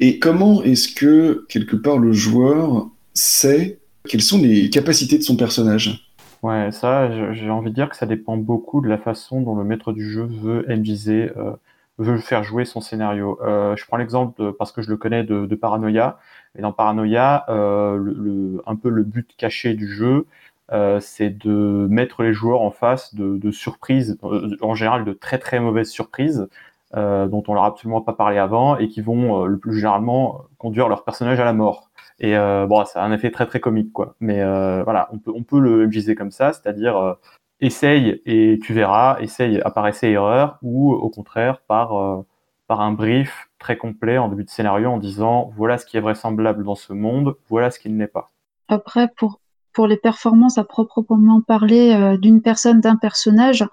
Et 0.00 0.18
comment 0.18 0.62
est-ce 0.62 0.88
que, 0.88 1.46
quelque 1.48 1.76
part, 1.76 1.98
le 1.98 2.12
joueur 2.12 2.88
sait 3.14 3.80
quelles 4.06 4.22
sont 4.22 4.38
les 4.38 4.70
capacités 4.70 5.18
de 5.18 5.22
son 5.22 5.36
personnage? 5.36 6.06
Ouais, 6.42 6.70
ça, 6.70 7.32
j'ai 7.32 7.50
envie 7.50 7.70
de 7.70 7.74
dire 7.74 7.88
que 7.88 7.96
ça 7.96 8.06
dépend 8.06 8.36
beaucoup 8.36 8.80
de 8.80 8.88
la 8.88 8.98
façon 8.98 9.40
dont 9.40 9.56
le 9.56 9.64
maître 9.64 9.92
du 9.92 10.08
jeu 10.08 10.28
veut 10.30 10.64
euh, 10.68 11.56
veut 11.98 12.18
faire 12.18 12.44
jouer 12.44 12.64
son 12.64 12.80
scénario. 12.80 13.38
Euh, 13.42 13.76
je 13.76 13.86
prends 13.86 13.96
l'exemple 13.96 14.52
parce 14.54 14.72
que 14.72 14.82
je 14.82 14.90
le 14.90 14.96
connais 14.96 15.24
de, 15.24 15.46
de 15.46 15.54
Paranoia. 15.54 16.18
Et 16.58 16.62
dans 16.62 16.72
Paranoia, 16.72 17.44
euh, 17.48 17.96
le, 17.96 18.12
le, 18.12 18.62
un 18.66 18.76
peu 18.76 18.88
le 18.88 19.02
but 19.02 19.34
caché 19.36 19.74
du 19.74 19.88
jeu, 19.88 20.26
euh, 20.72 20.98
c'est 21.00 21.30
de 21.30 21.86
mettre 21.88 22.22
les 22.22 22.32
joueurs 22.32 22.62
en 22.62 22.70
face 22.72 23.14
de, 23.14 23.36
de 23.36 23.50
surprises, 23.52 24.18
euh, 24.24 24.56
en 24.60 24.74
général 24.74 25.04
de 25.04 25.12
très 25.12 25.38
très 25.38 25.60
mauvaises 25.60 25.90
surprises, 25.90 26.48
euh, 26.96 27.28
dont 27.28 27.42
on 27.46 27.54
leur 27.54 27.64
a 27.64 27.66
absolument 27.68 28.00
pas 28.00 28.14
parlé 28.14 28.38
avant 28.38 28.76
et 28.76 28.88
qui 28.88 29.00
vont 29.00 29.44
le 29.44 29.58
plus 29.58 29.74
généralement 29.76 30.42
conduire 30.58 30.88
leur 30.88 31.04
personnage 31.04 31.38
à 31.40 31.44
la 31.44 31.52
mort. 31.52 31.90
Et 32.18 32.34
bon, 32.34 32.84
ça 32.86 33.02
a 33.02 33.06
un 33.06 33.12
effet 33.12 33.30
très 33.30 33.46
très 33.46 33.60
comique 33.60 33.92
quoi. 33.92 34.14
Mais 34.20 34.42
voilà, 34.82 35.08
on 35.12 35.18
peut 35.18 35.32
on 35.34 35.42
peut 35.42 35.60
le 35.60 35.86
MJiser 35.86 36.14
comme 36.14 36.30
ça, 36.30 36.52
c'est-à-dire 36.52 37.16
essaye 37.60 38.20
et 38.26 38.58
tu 38.62 38.72
verras, 38.72 39.18
essaye 39.20 39.60
par 39.74 39.86
essai 39.88 40.10
erreur 40.10 40.58
ou 40.62 40.92
au 40.92 41.08
contraire 41.08 41.60
par, 41.66 41.96
euh, 41.96 42.22
par 42.66 42.80
un 42.80 42.92
brief 42.92 43.48
très 43.58 43.76
complet 43.76 44.18
en 44.18 44.28
début 44.28 44.44
de 44.44 44.50
scénario 44.50 44.90
en 44.90 44.98
disant 44.98 45.52
voilà 45.56 45.78
ce 45.78 45.86
qui 45.86 45.96
est 45.96 46.00
vraisemblable 46.00 46.64
dans 46.64 46.74
ce 46.74 46.92
monde, 46.92 47.36
voilà 47.48 47.70
ce 47.70 47.78
qui 47.78 47.88
ne 47.88 47.98
l'est 47.98 48.06
pas. 48.06 48.30
Après, 48.68 49.08
pour, 49.16 49.40
pour 49.72 49.86
les 49.86 49.96
performances 49.96 50.58
à 50.58 50.64
proprement 50.64 51.40
parler 51.40 51.94
euh, 51.94 52.16
d'une 52.16 52.42
personne, 52.42 52.80
d'un 52.80 52.96
personnage, 52.96 53.64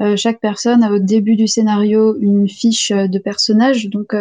euh, 0.00 0.16
chaque 0.16 0.40
personne 0.40 0.82
a 0.82 0.92
au 0.92 0.98
début 0.98 1.36
du 1.36 1.48
scénario 1.48 2.16
une 2.18 2.48
fiche 2.48 2.92
de 2.92 3.18
personnage, 3.18 3.88
donc 3.88 4.14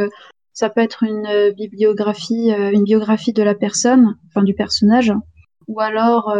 ça 0.53 0.69
peut 0.69 0.81
être 0.81 1.03
une 1.03 1.53
bibliographie, 1.55 2.51
une 2.51 2.83
biographie 2.83 3.31
de 3.31 3.41
la 3.41 3.55
personne, 3.55 4.17
enfin 4.27 4.43
du 4.43 4.53
personnage, 4.53 5.13
ou 5.67 5.79
alors 5.79 6.35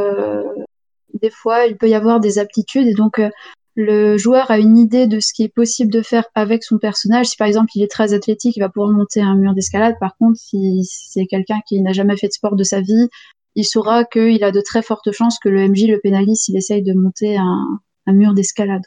des 1.19 1.29
fois, 1.29 1.65
il 1.65 1.77
peut 1.77 1.89
y 1.89 1.95
avoir 1.95 2.19
des 2.19 2.39
aptitudes 2.39 2.87
et 2.87 2.93
donc 2.93 3.19
euh, 3.19 3.29
le 3.75 4.17
joueur 4.17 4.51
a 4.51 4.57
une 4.57 4.77
idée 4.77 5.07
de 5.07 5.19
ce 5.19 5.33
qui 5.33 5.43
est 5.43 5.53
possible 5.53 5.91
de 5.91 6.01
faire 6.01 6.25
avec 6.35 6.63
son 6.63 6.77
personnage. 6.77 7.27
Si 7.27 7.37
par 7.37 7.47
exemple 7.47 7.71
il 7.75 7.83
est 7.83 7.91
très 7.91 8.13
athlétique, 8.13 8.57
il 8.57 8.59
va 8.59 8.69
pouvoir 8.69 8.91
monter 8.91 9.21
un 9.21 9.35
mur 9.35 9.53
d'escalade. 9.53 9.95
Par 9.99 10.15
contre, 10.17 10.39
si 10.39 10.81
c'est 10.83 11.25
quelqu'un 11.25 11.59
qui 11.67 11.81
n'a 11.81 11.93
jamais 11.93 12.17
fait 12.17 12.27
de 12.27 12.33
sport 12.33 12.55
de 12.55 12.63
sa 12.63 12.81
vie, 12.81 13.07
il 13.55 13.65
saura 13.65 14.03
qu'il 14.05 14.43
a 14.43 14.51
de 14.51 14.61
très 14.61 14.81
fortes 14.81 15.11
chances 15.11 15.39
que 15.39 15.49
le 15.49 15.67
MJ 15.67 15.87
le 15.87 15.99
pénalise 15.99 16.41
s'il 16.41 16.57
essaye 16.57 16.83
de 16.83 16.93
monter 16.93 17.37
un, 17.37 17.79
un 18.07 18.13
mur 18.13 18.33
d'escalade. 18.33 18.83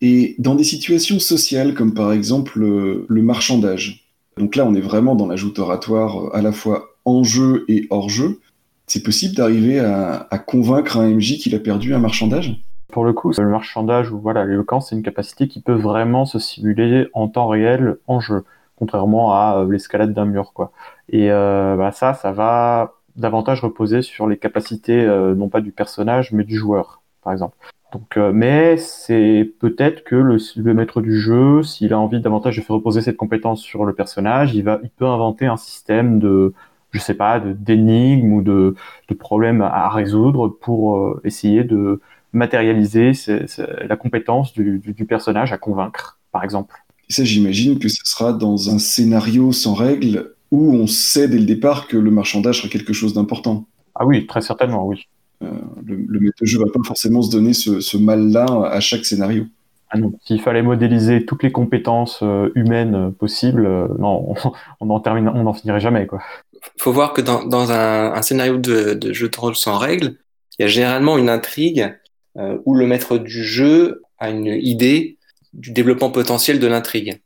Et 0.00 0.34
dans 0.38 0.54
des 0.54 0.64
situations 0.64 1.20
sociales, 1.20 1.74
comme 1.74 1.94
par 1.94 2.12
exemple 2.12 2.58
le 2.58 3.22
marchandage, 3.22 4.10
donc 4.36 4.56
là 4.56 4.66
on 4.66 4.74
est 4.74 4.80
vraiment 4.80 5.14
dans 5.14 5.26
l'ajout 5.26 5.58
oratoire 5.58 6.34
à 6.34 6.42
la 6.42 6.52
fois 6.52 6.96
en 7.04 7.24
jeu 7.24 7.64
et 7.68 7.86
hors 7.90 8.08
jeu, 8.08 8.40
c'est 8.92 9.02
possible 9.02 9.34
d'arriver 9.34 9.80
à, 9.80 10.38
convaincre 10.38 10.98
un 10.98 11.08
MJ 11.08 11.38
qu'il 11.38 11.54
a 11.54 11.58
perdu 11.58 11.94
un 11.94 11.98
marchandage? 11.98 12.60
Pour 12.88 13.06
le 13.06 13.14
coup, 13.14 13.32
le 13.36 13.48
marchandage 13.48 14.12
ou 14.12 14.20
voilà, 14.20 14.44
l'éloquence, 14.44 14.90
c'est 14.90 14.96
une 14.96 15.02
capacité 15.02 15.48
qui 15.48 15.62
peut 15.62 15.72
vraiment 15.72 16.26
se 16.26 16.38
simuler 16.38 17.08
en 17.14 17.26
temps 17.28 17.48
réel 17.48 17.96
en 18.06 18.20
jeu, 18.20 18.44
contrairement 18.76 19.32
à 19.32 19.60
euh, 19.60 19.72
l'escalade 19.72 20.12
d'un 20.12 20.26
mur. 20.26 20.52
Quoi. 20.52 20.72
Et 21.08 21.32
euh, 21.32 21.74
bah, 21.76 21.90
ça, 21.90 22.12
ça 22.12 22.32
va 22.32 22.92
davantage 23.16 23.62
reposer 23.62 24.02
sur 24.02 24.26
les 24.26 24.36
capacités 24.36 25.00
euh, 25.00 25.34
non 25.34 25.48
pas 25.48 25.62
du 25.62 25.72
personnage, 25.72 26.32
mais 26.32 26.44
du 26.44 26.56
joueur, 26.58 27.00
par 27.22 27.32
exemple. 27.32 27.56
Donc, 27.94 28.18
mais 28.18 28.76
c'est 28.76 29.54
peut-être 29.58 30.04
que 30.04 30.16
le, 30.16 30.36
le, 30.56 30.74
maître 30.74 31.00
du 31.00 31.18
jeu, 31.18 31.62
s'il 31.62 31.94
a 31.94 31.98
envie 31.98 32.20
davantage 32.20 32.56
de 32.56 32.62
faire 32.62 32.76
reposer 32.76 33.00
cette 33.00 33.18
compétence 33.18 33.60
sur 33.62 33.86
le 33.86 33.94
personnage, 33.94 34.54
il 34.54 34.64
va, 34.64 34.80
il 34.82 34.90
peut 34.90 35.06
inventer 35.06 35.46
un 35.46 35.58
système 35.58 36.18
de, 36.18 36.54
je 36.92 36.98
sais 36.98 37.14
pas, 37.14 37.40
d'énigmes 37.40 38.32
ou 38.34 38.42
de, 38.42 38.74
de, 39.08 39.14
problèmes 39.14 39.62
à 39.62 39.88
résoudre 39.88 40.48
pour 40.48 40.96
euh, 40.96 41.20
essayer 41.24 41.64
de 41.64 42.00
matérialiser 42.32 43.12
la 43.88 43.96
compétence 43.96 44.52
du, 44.52 44.78
du, 44.78 45.04
personnage 45.04 45.52
à 45.52 45.58
convaincre, 45.58 46.18
par 46.30 46.44
exemple. 46.44 46.74
Et 47.08 47.12
ça, 47.12 47.24
j'imagine 47.24 47.78
que 47.78 47.88
ce 47.88 48.02
sera 48.04 48.32
dans 48.32 48.70
un 48.70 48.78
scénario 48.78 49.52
sans 49.52 49.74
règles 49.74 50.34
où 50.50 50.72
on 50.74 50.86
sait 50.86 51.28
dès 51.28 51.38
le 51.38 51.44
départ 51.44 51.88
que 51.88 51.96
le 51.96 52.10
marchandage 52.10 52.58
sera 52.58 52.68
quelque 52.68 52.92
chose 52.92 53.14
d'important. 53.14 53.66
Ah 53.94 54.06
oui, 54.06 54.26
très 54.26 54.40
certainement, 54.40 54.86
oui. 54.86 55.08
Euh, 55.42 55.48
le, 55.84 55.96
le 55.96 56.20
maître 56.20 56.44
jeu 56.44 56.58
va 56.58 56.66
pas 56.72 56.80
forcément 56.84 57.20
se 57.22 57.30
donner 57.30 57.52
ce, 57.52 57.80
ce 57.80 57.96
mal-là 57.96 58.46
à 58.70 58.80
chaque 58.80 59.04
scénario. 59.04 59.46
Ah 59.90 59.98
S'il 60.24 60.40
fallait 60.40 60.62
modéliser 60.62 61.26
toutes 61.26 61.42
les 61.42 61.52
compétences 61.52 62.20
euh, 62.22 62.50
humaines 62.54 63.12
possibles, 63.12 63.64
non, 63.98 64.34
on 64.80 64.86
n'en 64.86 65.02
on 65.04 65.46
en 65.46 65.52
finirait 65.52 65.80
jamais, 65.80 66.06
quoi 66.06 66.20
faut 66.78 66.92
voir 66.92 67.12
que 67.12 67.20
dans, 67.20 67.44
dans 67.44 67.72
un, 67.72 68.12
un, 68.12 68.22
scénario 68.22 68.56
de, 68.56 68.94
de, 68.94 69.12
jeu 69.12 69.28
de 69.28 69.36
rôle 69.36 69.56
sans 69.56 69.78
règles, 69.78 70.16
il 70.58 70.62
y 70.62 70.64
a 70.64 70.68
généralement 70.68 71.18
une 71.18 71.28
intrigue 71.28 71.94
euh, 72.36 72.58
où 72.64 72.74
le 72.74 72.86
maître 72.86 73.18
du 73.18 73.44
jeu 73.44 74.02
a 74.18 74.30
une 74.30 74.46
idée 74.46 75.18
du 75.52 75.72
développement 75.72 76.10
potentiel 76.10 76.58
de 76.58 76.66
l'intrigue. 76.66 77.20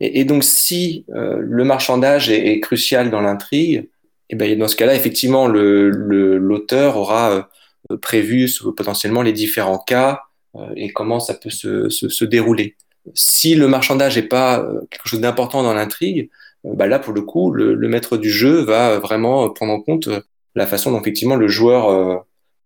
Et, 0.00 0.20
et, 0.20 0.24
donc, 0.24 0.44
si 0.44 1.04
euh, 1.14 1.38
le 1.40 1.64
marchandage 1.64 2.30
est, 2.30 2.48
est 2.48 2.60
crucial 2.60 3.10
dans 3.10 3.20
l'intrigue, 3.20 3.88
et 4.30 4.34
eh 4.34 4.36
ben, 4.36 4.58
dans 4.58 4.68
ce 4.68 4.76
cas-là, 4.76 4.94
effectivement, 4.94 5.48
l'auteur 5.48 6.94
le, 6.94 6.98
aura 7.00 7.50
euh, 7.90 7.96
prévu 7.96 8.48
potentiellement 8.76 9.22
les 9.22 9.32
différents 9.32 9.78
cas 9.78 10.20
euh, 10.54 10.68
et 10.76 10.92
comment 10.92 11.18
ça 11.18 11.34
peut 11.34 11.50
se, 11.50 11.88
se, 11.88 12.08
se 12.08 12.24
dérouler. 12.24 12.76
Si 13.14 13.56
le 13.56 13.66
marchandage 13.66 14.16
n'est 14.16 14.28
pas 14.28 14.60
euh, 14.60 14.82
quelque 14.88 15.08
chose 15.08 15.20
d'important 15.20 15.64
dans 15.64 15.74
l'intrigue, 15.74 16.30
bah 16.64 16.86
là, 16.86 16.98
pour 16.98 17.12
le 17.12 17.22
coup, 17.22 17.50
le, 17.50 17.76
maître 17.88 18.16
du 18.16 18.30
jeu 18.30 18.62
va 18.62 18.98
vraiment 18.98 19.48
prendre 19.50 19.72
en 19.72 19.80
compte 19.80 20.08
euh, 20.08 20.20
la 20.54 20.66
façon 20.66 20.90
dont 20.92 21.00
effectivement 21.00 21.36
le 21.36 21.48
joueur 21.48 21.88
euh, 21.88 22.16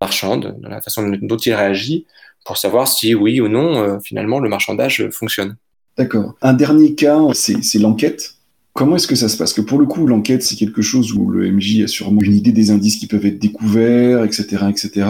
marchande, 0.00 0.56
la 0.62 0.80
façon 0.80 1.08
dont 1.22 1.36
il 1.36 1.54
réagit, 1.54 2.06
pour 2.44 2.56
savoir 2.56 2.88
si 2.88 3.14
oui 3.14 3.40
ou 3.40 3.48
non, 3.48 4.00
finalement, 4.00 4.38
le 4.38 4.50
marchandage 4.50 5.08
fonctionne. 5.10 5.56
D'accord. 5.96 6.34
Un 6.42 6.52
dernier 6.52 6.94
cas, 6.94 7.20
c'est 7.32 7.78
l'enquête. 7.78 8.34
Comment 8.74 8.96
est-ce 8.96 9.06
que 9.06 9.14
ça 9.14 9.28
se 9.28 9.36
passe? 9.36 9.52
Que 9.52 9.60
pour 9.60 9.78
le 9.78 9.86
coup, 9.86 10.06
l'enquête, 10.06 10.42
c'est 10.42 10.56
quelque 10.56 10.82
chose 10.82 11.14
où 11.14 11.30
le 11.30 11.50
MJ 11.50 11.84
a 11.84 11.86
sûrement 11.86 12.20
une 12.20 12.34
idée 12.34 12.52
des 12.52 12.70
indices 12.70 12.96
qui 12.96 13.06
peuvent 13.06 13.24
être 13.24 13.38
découverts, 13.38 14.24
etc., 14.24 14.64
etc. 14.68 15.06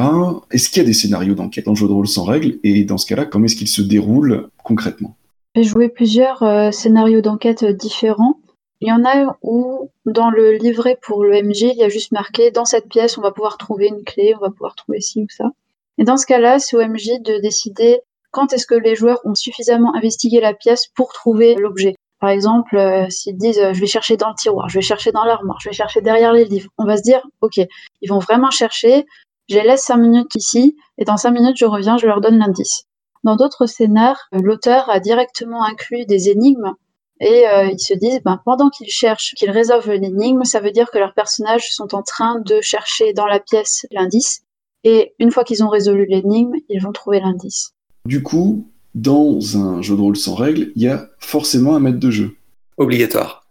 Est-ce 0.50 0.68
qu'il 0.68 0.82
y 0.82 0.84
a 0.84 0.86
des 0.86 0.92
scénarios 0.92 1.34
d'enquête 1.34 1.66
en 1.66 1.74
jeu 1.74 1.88
de 1.88 1.92
rôle 1.92 2.06
sans 2.06 2.24
règles? 2.24 2.58
Et 2.62 2.84
dans 2.84 2.98
ce 2.98 3.06
cas-là, 3.06 3.24
comment 3.24 3.46
est-ce 3.46 3.56
qu'ils 3.56 3.68
se 3.68 3.82
déroulent 3.82 4.48
concrètement? 4.62 5.16
J'ai 5.56 5.64
joué 5.64 5.88
plusieurs 5.88 6.44
scénarios 6.72 7.22
d'enquête 7.22 7.64
différents. 7.64 8.38
Il 8.84 8.88
y 8.88 8.92
en 8.92 9.02
a 9.06 9.38
où, 9.40 9.90
dans 10.04 10.28
le 10.28 10.52
livret 10.52 10.98
pour 11.00 11.24
le 11.24 11.42
MJ, 11.42 11.62
il 11.62 11.78
y 11.78 11.84
a 11.84 11.88
juste 11.88 12.12
marqué 12.12 12.50
dans 12.50 12.66
cette 12.66 12.86
pièce, 12.86 13.16
on 13.16 13.22
va 13.22 13.32
pouvoir 13.32 13.56
trouver 13.56 13.86
une 13.86 14.04
clé, 14.04 14.34
on 14.36 14.40
va 14.40 14.50
pouvoir 14.50 14.74
trouver 14.74 15.00
ci 15.00 15.22
ou 15.22 15.26
ça. 15.30 15.52
Et 15.96 16.04
dans 16.04 16.18
ce 16.18 16.26
cas-là, 16.26 16.58
c'est 16.58 16.76
au 16.76 16.86
MJ 16.86 17.18
de 17.22 17.40
décider 17.40 18.02
quand 18.30 18.52
est-ce 18.52 18.66
que 18.66 18.74
les 18.74 18.94
joueurs 18.94 19.22
ont 19.24 19.34
suffisamment 19.34 19.94
investigué 19.94 20.38
la 20.38 20.52
pièce 20.52 20.88
pour 20.94 21.14
trouver 21.14 21.54
l'objet. 21.54 21.94
Par 22.20 22.28
exemple, 22.28 22.76
euh, 22.76 23.08
s'ils 23.08 23.38
disent 23.38 23.58
euh, 23.58 23.72
je 23.72 23.80
vais 23.80 23.86
chercher 23.86 24.18
dans 24.18 24.28
le 24.28 24.34
tiroir, 24.34 24.68
je 24.68 24.74
vais 24.74 24.82
chercher 24.82 25.12
dans 25.12 25.24
l'armoire, 25.24 25.58
je 25.62 25.70
vais 25.70 25.74
chercher 25.74 26.02
derrière 26.02 26.34
les 26.34 26.44
livres, 26.44 26.68
on 26.76 26.84
va 26.84 26.98
se 26.98 27.02
dire 27.02 27.26
ok, 27.40 27.56
ils 28.02 28.10
vont 28.10 28.18
vraiment 28.18 28.50
chercher, 28.50 29.06
je 29.48 29.54
les 29.54 29.62
laisse 29.62 29.84
cinq 29.84 29.96
minutes 29.96 30.34
ici 30.34 30.76
et 30.98 31.06
dans 31.06 31.16
cinq 31.16 31.30
minutes 31.30 31.56
je 31.56 31.64
reviens, 31.64 31.96
je 31.96 32.06
leur 32.06 32.20
donne 32.20 32.36
l'indice. 32.36 32.84
Dans 33.22 33.36
d'autres 33.36 33.64
scénars, 33.64 34.28
l'auteur 34.32 34.90
a 34.90 35.00
directement 35.00 35.64
inclus 35.64 36.04
des 36.04 36.28
énigmes 36.28 36.74
et 37.20 37.46
euh, 37.46 37.66
ils 37.66 37.78
se 37.78 37.94
disent, 37.94 38.20
ben, 38.24 38.40
pendant 38.44 38.70
qu'ils 38.70 38.90
cherchent, 38.90 39.34
qu'ils 39.36 39.50
résolvent 39.50 39.92
l'énigme, 39.92 40.44
ça 40.44 40.60
veut 40.60 40.72
dire 40.72 40.90
que 40.90 40.98
leurs 40.98 41.14
personnages 41.14 41.72
sont 41.72 41.94
en 41.94 42.02
train 42.02 42.40
de 42.40 42.60
chercher 42.60 43.12
dans 43.12 43.26
la 43.26 43.40
pièce 43.40 43.86
l'indice. 43.92 44.42
Et 44.82 45.14
une 45.18 45.30
fois 45.30 45.44
qu'ils 45.44 45.62
ont 45.64 45.68
résolu 45.68 46.06
l'énigme, 46.06 46.54
ils 46.68 46.82
vont 46.82 46.92
trouver 46.92 47.20
l'indice. 47.20 47.72
Du 48.04 48.22
coup, 48.22 48.68
dans 48.94 49.56
un 49.56 49.80
jeu 49.80 49.96
de 49.96 50.00
rôle 50.00 50.16
sans 50.16 50.34
règles, 50.34 50.72
il 50.76 50.82
y 50.82 50.88
a 50.88 51.08
forcément 51.18 51.74
un 51.74 51.80
maître 51.80 52.00
de 52.00 52.10
jeu. 52.10 52.36
Obligatoire. 52.76 53.44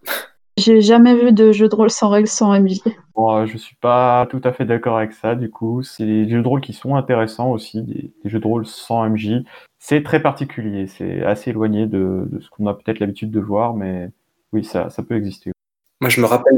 J'ai 0.58 0.82
jamais 0.82 1.16
vu 1.16 1.32
de 1.32 1.52
jeu 1.52 1.68
de 1.68 1.76
rôle 1.76 1.90
sans 1.90 2.10
règles 2.10 2.28
sans 2.28 2.60
MJ. 2.60 2.80
Bon, 3.16 3.36
euh, 3.36 3.46
je 3.48 3.58
suis 3.58 3.76
pas 3.78 4.28
tout 4.30 4.42
à 4.44 4.54
fait 4.54 4.66
d'accord 4.66 4.98
avec 4.98 5.14
ça. 5.14 5.34
Du 5.34 5.50
coup, 5.50 5.82
c'est 5.82 6.06
des 6.06 6.30
jeux 6.30 6.44
de 6.44 6.48
rôle 6.48 6.62
qui 6.62 6.74
sont 6.74 6.96
intéressants 6.96 7.50
aussi, 7.50 7.82
des, 7.82 8.12
des 8.24 8.30
jeux 8.30 8.40
de 8.40 8.48
rôle 8.48 8.68
sans 8.68 9.10
MJ. 9.10 9.44
C'est 9.86 10.02
très 10.02 10.22
particulier, 10.22 10.88
c'est 10.88 11.24
assez 11.24 11.50
éloigné 11.50 11.88
de, 11.88 12.26
ce 12.40 12.50
qu'on 12.50 12.68
a 12.68 12.74
peut-être 12.74 13.00
l'habitude 13.00 13.32
de 13.32 13.42
voir, 13.42 13.74
mais 13.74 14.08
oui, 14.54 14.64
ça, 14.64 14.90
ça 14.90 15.04
peut 15.04 15.18
exister. 15.18 15.52
Moi, 16.00 16.10
je 16.10 16.22
me 16.22 16.26
rappelle 16.26 16.58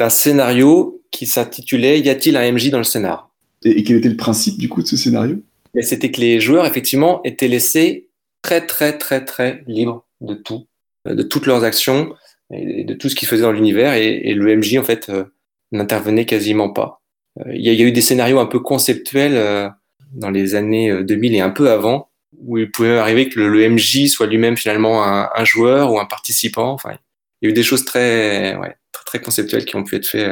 d'un 0.00 0.08
scénario 0.08 1.02
qui 1.10 1.26
s'intitulait 1.26 2.00
Y 2.00 2.08
a-t-il 2.08 2.38
un 2.38 2.50
MJ 2.50 2.70
dans 2.70 2.78
le 2.78 2.84
scénar? 2.84 3.28
Et, 3.62 3.84
quel 3.84 3.98
était 3.98 4.08
le 4.08 4.16
principe 4.16 4.56
du 4.56 4.70
coup 4.70 4.80
de 4.80 4.86
ce 4.86 4.96
scénario? 4.96 5.36
C'était 5.82 6.10
que 6.10 6.22
les 6.22 6.40
joueurs, 6.40 6.64
effectivement, 6.64 7.22
étaient 7.24 7.46
laissés 7.46 8.08
très, 8.40 8.64
très, 8.64 8.96
très, 8.96 9.22
très 9.22 9.62
libres 9.66 10.06
de 10.22 10.32
tout, 10.32 10.64
de 11.04 11.22
toutes 11.22 11.44
leurs 11.44 11.64
actions 11.64 12.14
et 12.50 12.84
de 12.84 12.94
tout 12.94 13.10
ce 13.10 13.16
qu'ils 13.16 13.28
faisaient 13.28 13.42
dans 13.42 13.52
l'univers, 13.52 13.92
et, 13.92 14.32
le 14.32 14.56
MJ, 14.56 14.78
en 14.78 14.82
fait, 14.82 15.10
euh, 15.10 15.24
n'intervenait 15.72 16.24
quasiment 16.24 16.70
pas. 16.70 17.02
Euh, 17.40 17.52
il 17.54 17.60
y, 17.60 17.68
a 17.68 17.86
eu 17.86 17.92
des 17.92 18.00
scénarios 18.00 18.38
un 18.38 18.46
peu 18.46 18.60
conceptuels 18.60 19.36
euh, 19.36 19.68
dans 20.14 20.30
les 20.30 20.54
années 20.54 21.04
2000 21.04 21.34
et 21.34 21.40
un 21.42 21.50
peu 21.50 21.70
avant, 21.70 22.09
où 22.38 22.58
il 22.58 22.70
pouvait 22.70 22.98
arriver 22.98 23.28
que 23.28 23.40
le, 23.40 23.68
MJ 23.68 24.06
soit 24.08 24.26
lui-même 24.26 24.56
finalement 24.56 25.04
un, 25.04 25.44
joueur 25.44 25.92
ou 25.92 25.98
un 25.98 26.06
participant. 26.06 26.72
Enfin, 26.72 26.96
il 27.40 27.46
y 27.46 27.48
a 27.48 27.50
eu 27.50 27.54
des 27.54 27.62
choses 27.62 27.84
très, 27.84 28.56
ouais, 28.56 28.76
très, 28.92 29.04
très 29.04 29.20
conceptuelles 29.20 29.64
qui 29.64 29.76
ont 29.76 29.84
pu 29.84 29.96
être 29.96 30.06
faites 30.06 30.30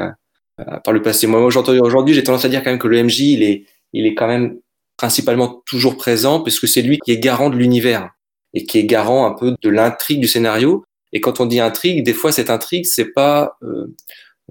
euh, 0.60 0.78
par 0.84 0.92
le 0.92 1.02
passé. 1.02 1.26
Moi, 1.26 1.40
aujourd'hui, 1.40 2.14
j'ai 2.14 2.22
tendance 2.22 2.44
à 2.44 2.48
dire 2.48 2.62
quand 2.62 2.70
même 2.70 2.78
que 2.78 2.88
le 2.88 3.02
MJ, 3.02 3.20
il 3.20 3.42
est, 3.42 3.64
il 3.92 4.06
est 4.06 4.14
quand 4.14 4.28
même 4.28 4.58
principalement 4.96 5.62
toujours 5.66 5.96
présent 5.96 6.40
puisque 6.40 6.68
c'est 6.68 6.82
lui 6.82 6.98
qui 6.98 7.12
est 7.12 7.18
garant 7.18 7.50
de 7.50 7.56
l'univers 7.56 8.10
et 8.54 8.64
qui 8.64 8.78
est 8.78 8.84
garant 8.84 9.26
un 9.26 9.32
peu 9.32 9.54
de 9.60 9.68
l'intrigue 9.68 10.20
du 10.20 10.28
scénario. 10.28 10.84
Et 11.12 11.20
quand 11.20 11.40
on 11.40 11.46
dit 11.46 11.60
intrigue, 11.60 12.04
des 12.04 12.12
fois 12.12 12.32
cette 12.32 12.50
intrigue, 12.50 12.84
c'est 12.84 13.12
pas 13.12 13.56
euh, 13.62 13.94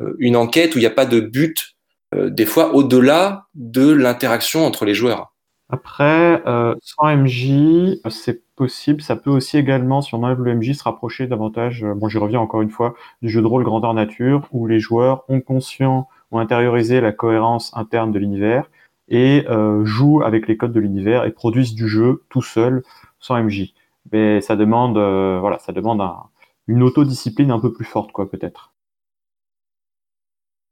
euh 0.01 0.15
une 0.19 0.35
enquête 0.35 0.75
où 0.75 0.77
il 0.79 0.81
n'y 0.81 0.87
a 0.87 0.91
pas 0.91 1.05
de 1.05 1.19
but, 1.19 1.75
euh, 2.15 2.29
des 2.29 2.45
fois 2.45 2.73
au-delà 2.73 3.47
de 3.53 3.91
l'interaction 3.91 4.65
entre 4.65 4.85
les 4.85 4.93
joueurs. 4.93 5.33
Après, 5.69 6.41
euh, 6.47 6.75
sans 6.81 7.07
MJ, 7.15 7.99
c'est 8.09 8.41
possible. 8.55 9.01
Ça 9.01 9.15
peut 9.17 9.29
aussi 9.29 9.57
également, 9.57 10.01
si 10.01 10.15
on 10.15 10.23
enlève 10.23 10.41
le 10.41 10.55
MJ, 10.55 10.73
se 10.73 10.83
rapprocher 10.83 11.27
davantage, 11.27 11.83
euh, 11.83 11.93
bon 11.93 12.07
j'y 12.07 12.17
reviens 12.17 12.39
encore 12.39 12.61
une 12.61 12.69
fois, 12.69 12.95
du 13.21 13.29
jeu 13.29 13.41
de 13.41 13.47
rôle 13.47 13.63
grandeur 13.63 13.93
nature, 13.93 14.47
où 14.51 14.65
les 14.67 14.79
joueurs 14.79 15.25
ont 15.29 15.41
conscient, 15.41 16.07
ont 16.31 16.39
intériorisé 16.39 17.01
la 17.01 17.11
cohérence 17.11 17.75
interne 17.75 18.11
de 18.11 18.19
l'univers 18.19 18.69
et 19.09 19.45
euh, 19.49 19.85
jouent 19.85 20.21
avec 20.23 20.47
les 20.47 20.57
codes 20.57 20.73
de 20.73 20.79
l'univers 20.79 21.25
et 21.25 21.31
produisent 21.31 21.75
du 21.75 21.87
jeu 21.87 22.23
tout 22.29 22.41
seul, 22.41 22.83
sans 23.19 23.41
MJ. 23.41 23.73
Mais 24.11 24.41
ça 24.41 24.55
demande, 24.55 24.97
euh, 24.97 25.37
voilà, 25.39 25.59
ça 25.59 25.73
demande 25.73 26.01
un, 26.01 26.23
une 26.67 26.83
autodiscipline 26.83 27.51
un 27.51 27.59
peu 27.59 27.73
plus 27.73 27.85
forte, 27.85 28.11
quoi, 28.11 28.29
peut-être. 28.29 28.73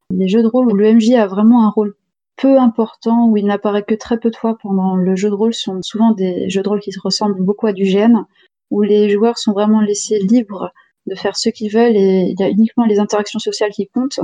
Les 0.10 0.28
jeux 0.28 0.44
de 0.44 0.48
rôle 0.48 0.68
où 0.72 0.76
le 0.76 0.94
MJ 0.94 1.12
a 1.12 1.28
vraiment 1.28 1.66
un 1.66 1.70
rôle 1.70 1.96
peu 2.38 2.60
important, 2.60 3.28
où 3.28 3.38
il 3.38 3.46
n'apparaît 3.46 3.84
que 3.84 3.96
très 3.96 4.20
peu 4.20 4.30
de 4.30 4.36
fois 4.36 4.58
pendant 4.62 4.96
le 4.96 5.16
jeu 5.16 5.30
de 5.30 5.36
rôle, 5.36 5.54
sont 5.54 5.82
souvent 5.82 6.12
des 6.12 6.50
jeux 6.50 6.64
de 6.64 6.70
rôle 6.70 6.82
qui 6.82 6.92
ressemblent 7.04 7.42
beaucoup 7.42 7.68
à 7.68 7.74
du 7.74 7.84
GN, 7.84 8.26
où 8.72 8.82
les 8.82 9.10
joueurs 9.10 9.38
sont 9.38 9.54
vraiment 9.54 9.82
laissés 9.82 10.20
libres 10.20 10.72
de 11.08 11.16
faire 11.16 11.38
ce 11.38 11.50
qu'ils 11.50 11.72
veulent 11.72 11.96
et 11.96 12.28
il 12.30 12.40
y 12.40 12.44
a 12.44 12.50
uniquement 12.50 12.86
les 12.86 13.00
interactions 13.00 13.40
sociales 13.40 13.72
qui 13.72 13.88
comptent. 13.88 14.20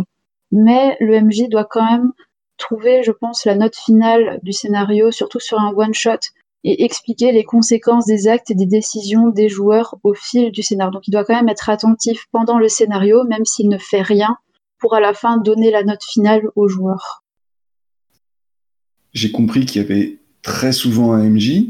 Mais 0.52 0.98
le 1.00 1.22
MJ 1.22 1.48
doit 1.48 1.66
quand 1.66 1.86
même 1.86 2.12
trouver, 2.58 3.04
je 3.04 3.12
pense, 3.12 3.46
la 3.46 3.56
note 3.56 3.76
finale 3.76 4.40
du 4.44 4.52
scénario, 4.52 5.12
surtout 5.12 5.40
sur 5.40 5.60
un 5.60 5.74
one-shot, 5.74 6.20
et 6.64 6.84
expliquer 6.84 7.32
les 7.32 7.44
conséquences 7.44 8.06
des 8.06 8.28
actes 8.28 8.52
et 8.52 8.56
des 8.56 8.68
décisions 8.68 9.30
des 9.30 9.50
joueurs 9.50 9.96
au 10.04 10.14
fil 10.14 10.52
du 10.52 10.62
scénario. 10.62 10.92
Donc 10.92 11.08
il 11.08 11.12
doit 11.12 11.24
quand 11.24 11.36
même 11.36 11.50
être 11.50 11.70
attentif 11.70 12.28
pendant 12.32 12.60
le 12.60 12.68
scénario, 12.68 13.24
même 13.24 13.46
s'il 13.46 13.68
ne 13.70 13.78
fait 13.78 14.02
rien, 14.02 14.38
pour 14.80 14.94
à 14.94 15.00
la 15.00 15.14
fin 15.14 15.38
donner 15.38 15.72
la 15.72 15.84
note 15.84 16.04
finale 16.04 16.44
aux 16.56 16.68
joueurs 16.68 17.21
j'ai 19.14 19.32
compris 19.32 19.66
qu'il 19.66 19.82
y 19.82 19.86
avait 19.86 20.18
très 20.42 20.72
souvent 20.72 21.14
un 21.14 21.30
MJ. 21.30 21.66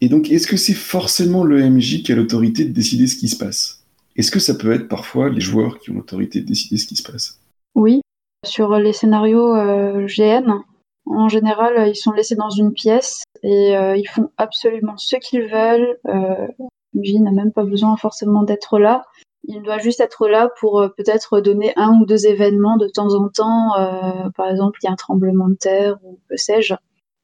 Et 0.00 0.08
donc, 0.08 0.30
est-ce 0.30 0.46
que 0.46 0.56
c'est 0.56 0.74
forcément 0.74 1.44
le 1.44 1.68
MJ 1.68 2.02
qui 2.02 2.12
a 2.12 2.16
l'autorité 2.16 2.64
de 2.64 2.72
décider 2.72 3.06
ce 3.06 3.16
qui 3.16 3.28
se 3.28 3.36
passe? 3.36 3.84
Est-ce 4.16 4.30
que 4.30 4.38
ça 4.38 4.54
peut 4.54 4.72
être 4.72 4.88
parfois 4.88 5.28
les 5.28 5.40
joueurs 5.40 5.78
qui 5.78 5.90
ont 5.90 5.94
l'autorité 5.94 6.40
de 6.40 6.46
décider 6.46 6.76
ce 6.76 6.86
qui 6.86 6.96
se 6.96 7.02
passe? 7.02 7.40
Oui. 7.74 8.00
Sur 8.44 8.78
les 8.78 8.92
scénarios 8.92 9.54
euh, 9.56 10.06
GN, 10.06 10.60
en 11.06 11.28
général, 11.28 11.88
ils 11.88 11.96
sont 11.96 12.12
laissés 12.12 12.36
dans 12.36 12.50
une 12.50 12.72
pièce 12.72 13.24
et 13.42 13.76
euh, 13.76 13.96
ils 13.96 14.08
font 14.08 14.30
absolument 14.36 14.96
ce 14.96 15.16
qu'ils 15.16 15.42
veulent. 15.42 15.98
Euh, 16.06 16.46
MJ 16.94 17.14
n'a 17.20 17.32
même 17.32 17.52
pas 17.52 17.64
besoin 17.64 17.96
forcément 17.96 18.42
d'être 18.42 18.78
là. 18.78 19.04
Il 19.46 19.62
doit 19.62 19.78
juste 19.78 20.00
être 20.00 20.26
là 20.28 20.50
pour 20.60 20.80
euh, 20.80 20.88
peut-être 20.88 21.40
donner 21.40 21.72
un 21.76 21.98
ou 22.00 22.06
deux 22.06 22.26
événements 22.26 22.76
de 22.76 22.88
temps 22.88 23.14
en 23.14 23.28
temps. 23.28 23.76
Euh, 23.78 24.30
par 24.36 24.50
exemple, 24.50 24.78
il 24.82 24.86
y 24.86 24.88
a 24.88 24.92
un 24.92 24.96
tremblement 24.96 25.48
de 25.48 25.54
terre 25.54 25.98
ou 26.02 26.18
que 26.28 26.36
sais-je. 26.36 26.74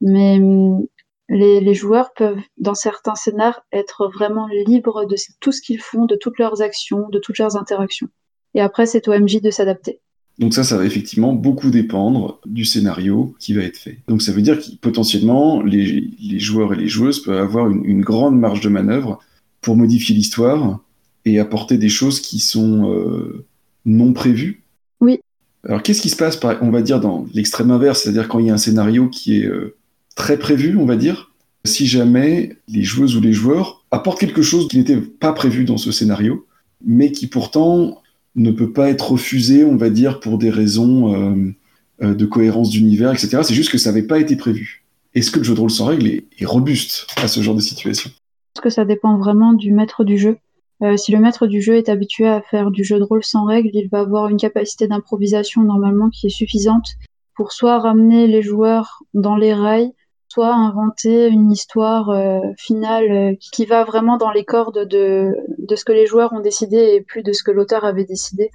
Mais 0.01 0.37
hum, 0.37 0.85
les, 1.29 1.73
joueurs 1.73 2.11
peuvent, 2.13 2.39
dans 2.57 2.73
certains 2.73 3.15
scénars, 3.15 3.61
être 3.71 4.09
vraiment 4.13 4.47
libres 4.67 5.05
de 5.05 5.15
tout 5.39 5.51
ce 5.51 5.61
qu'ils 5.61 5.81
font, 5.81 6.05
de 6.05 6.15
toutes 6.15 6.37
leurs 6.39 6.61
actions, 6.61 7.09
de 7.09 7.19
toutes 7.19 7.37
leurs 7.37 7.55
interactions. 7.55 8.09
Et 8.53 8.61
après, 8.61 8.85
c'est 8.85 9.07
au 9.07 9.17
MJ 9.17 9.41
de 9.41 9.49
s'adapter. 9.49 10.01
Donc 10.39 10.53
ça, 10.53 10.63
ça 10.63 10.77
va 10.77 10.85
effectivement 10.85 11.33
beaucoup 11.33 11.69
dépendre 11.69 12.39
du 12.45 12.65
scénario 12.65 13.35
qui 13.39 13.53
va 13.53 13.63
être 13.63 13.77
fait. 13.77 13.99
Donc 14.07 14.21
ça 14.21 14.31
veut 14.31 14.41
dire 14.41 14.59
que 14.59 14.75
potentiellement, 14.81 15.61
les, 15.61 16.09
les 16.19 16.39
joueurs 16.39 16.73
et 16.73 16.77
les 16.77 16.87
joueuses 16.87 17.21
peuvent 17.21 17.39
avoir 17.39 17.69
une, 17.69 17.85
une 17.85 18.01
grande 18.01 18.37
marge 18.37 18.61
de 18.61 18.69
manœuvre 18.69 19.19
pour 19.61 19.77
modifier 19.77 20.15
l'histoire 20.15 20.79
et 21.25 21.39
apporter 21.39 21.77
des 21.77 21.89
choses 21.89 22.19
qui 22.19 22.39
sont 22.39 22.91
euh, 22.91 23.45
non 23.85 24.13
prévues. 24.13 24.63
Oui. 24.99 25.19
Alors 25.67 25.83
qu'est-ce 25.83 26.01
qui 26.01 26.09
se 26.09 26.15
passe, 26.15 26.37
par, 26.37 26.61
on 26.61 26.71
va 26.71 26.81
dire, 26.81 26.99
dans 26.99 27.25
l'extrême 27.33 27.71
inverse, 27.71 28.03
c'est-à-dire 28.03 28.27
quand 28.27 28.39
il 28.39 28.47
y 28.47 28.49
a 28.49 28.53
un 28.53 28.57
scénario 28.57 29.07
qui 29.09 29.41
est 29.41 29.45
euh, 29.45 29.75
très 30.15 30.37
prévu, 30.37 30.77
on 30.77 30.85
va 30.85 30.95
dire, 30.95 31.31
si 31.65 31.85
jamais 31.85 32.57
les 32.67 32.83
joueuses 32.83 33.15
ou 33.15 33.21
les 33.21 33.33
joueurs 33.33 33.85
apportent 33.91 34.19
quelque 34.19 34.41
chose 34.41 34.67
qui 34.67 34.77
n'était 34.77 34.97
pas 34.97 35.33
prévu 35.33 35.65
dans 35.65 35.77
ce 35.77 35.91
scénario, 35.91 36.47
mais 36.83 37.11
qui 37.11 37.27
pourtant 37.27 38.01
ne 38.35 38.51
peut 38.51 38.71
pas 38.71 38.89
être 38.89 39.11
refusé, 39.11 39.63
on 39.63 39.75
va 39.75 39.89
dire, 39.89 40.19
pour 40.19 40.37
des 40.37 40.49
raisons 40.49 41.13
euh, 41.13 41.53
euh 42.01 42.15
de 42.15 42.25
cohérence 42.25 42.71
d'univers, 42.71 43.11
etc. 43.11 43.39
C'est 43.43 43.53
juste 43.53 43.71
que 43.71 43.77
ça 43.77 43.91
n'avait 43.91 44.07
pas 44.07 44.19
été 44.19 44.35
prévu. 44.35 44.83
Est-ce 45.13 45.29
que 45.29 45.39
le 45.39 45.43
jeu 45.43 45.53
de 45.53 45.59
rôle 45.59 45.69
sans 45.69 45.85
règles 45.85 46.07
est, 46.07 46.25
est 46.39 46.45
robuste 46.45 47.05
à 47.17 47.27
ce 47.27 47.41
genre 47.41 47.55
de 47.55 47.61
situation? 47.61 48.09
Je 48.09 48.61
pense 48.61 48.63
que 48.63 48.69
ça 48.69 48.85
dépend 48.85 49.17
vraiment 49.17 49.53
du 49.53 49.71
maître 49.71 50.03
du 50.03 50.17
jeu. 50.17 50.37
Euh, 50.83 50.97
si 50.97 51.11
le 51.11 51.19
maître 51.19 51.45
du 51.45 51.61
jeu 51.61 51.75
est 51.75 51.89
habitué 51.89 52.27
à 52.27 52.41
faire 52.41 52.71
du 52.71 52.83
jeu 52.83 52.97
de 52.97 53.03
rôle 53.03 53.23
sans 53.23 53.45
règles, 53.45 53.69
il 53.73 53.87
va 53.89 53.99
avoir 53.99 54.29
une 54.29 54.37
capacité 54.37 54.87
d'improvisation 54.87 55.61
normalement 55.61 56.09
qui 56.09 56.27
est 56.27 56.31
suffisante 56.31 56.95
pour 57.35 57.51
soit 57.51 57.79
ramener 57.79 58.27
les 58.27 58.41
joueurs 58.41 59.03
dans 59.13 59.35
les 59.35 59.53
rails, 59.53 59.93
soit 60.27 60.53
inventer 60.53 61.27
une 61.27 61.51
histoire 61.51 62.09
euh, 62.09 62.39
finale 62.57 63.11
euh, 63.11 63.35
qui 63.53 63.65
va 63.65 63.83
vraiment 63.83 64.17
dans 64.17 64.31
les 64.31 64.43
cordes 64.43 64.87
de, 64.87 65.35
de 65.59 65.75
ce 65.75 65.85
que 65.85 65.91
les 65.91 66.07
joueurs 66.07 66.33
ont 66.33 66.39
décidé 66.39 66.77
et 66.77 67.01
plus 67.01 67.21
de 67.21 67.31
ce 67.31 67.43
que 67.43 67.51
l'auteur 67.51 67.85
avait 67.85 68.05
décidé. 68.05 68.49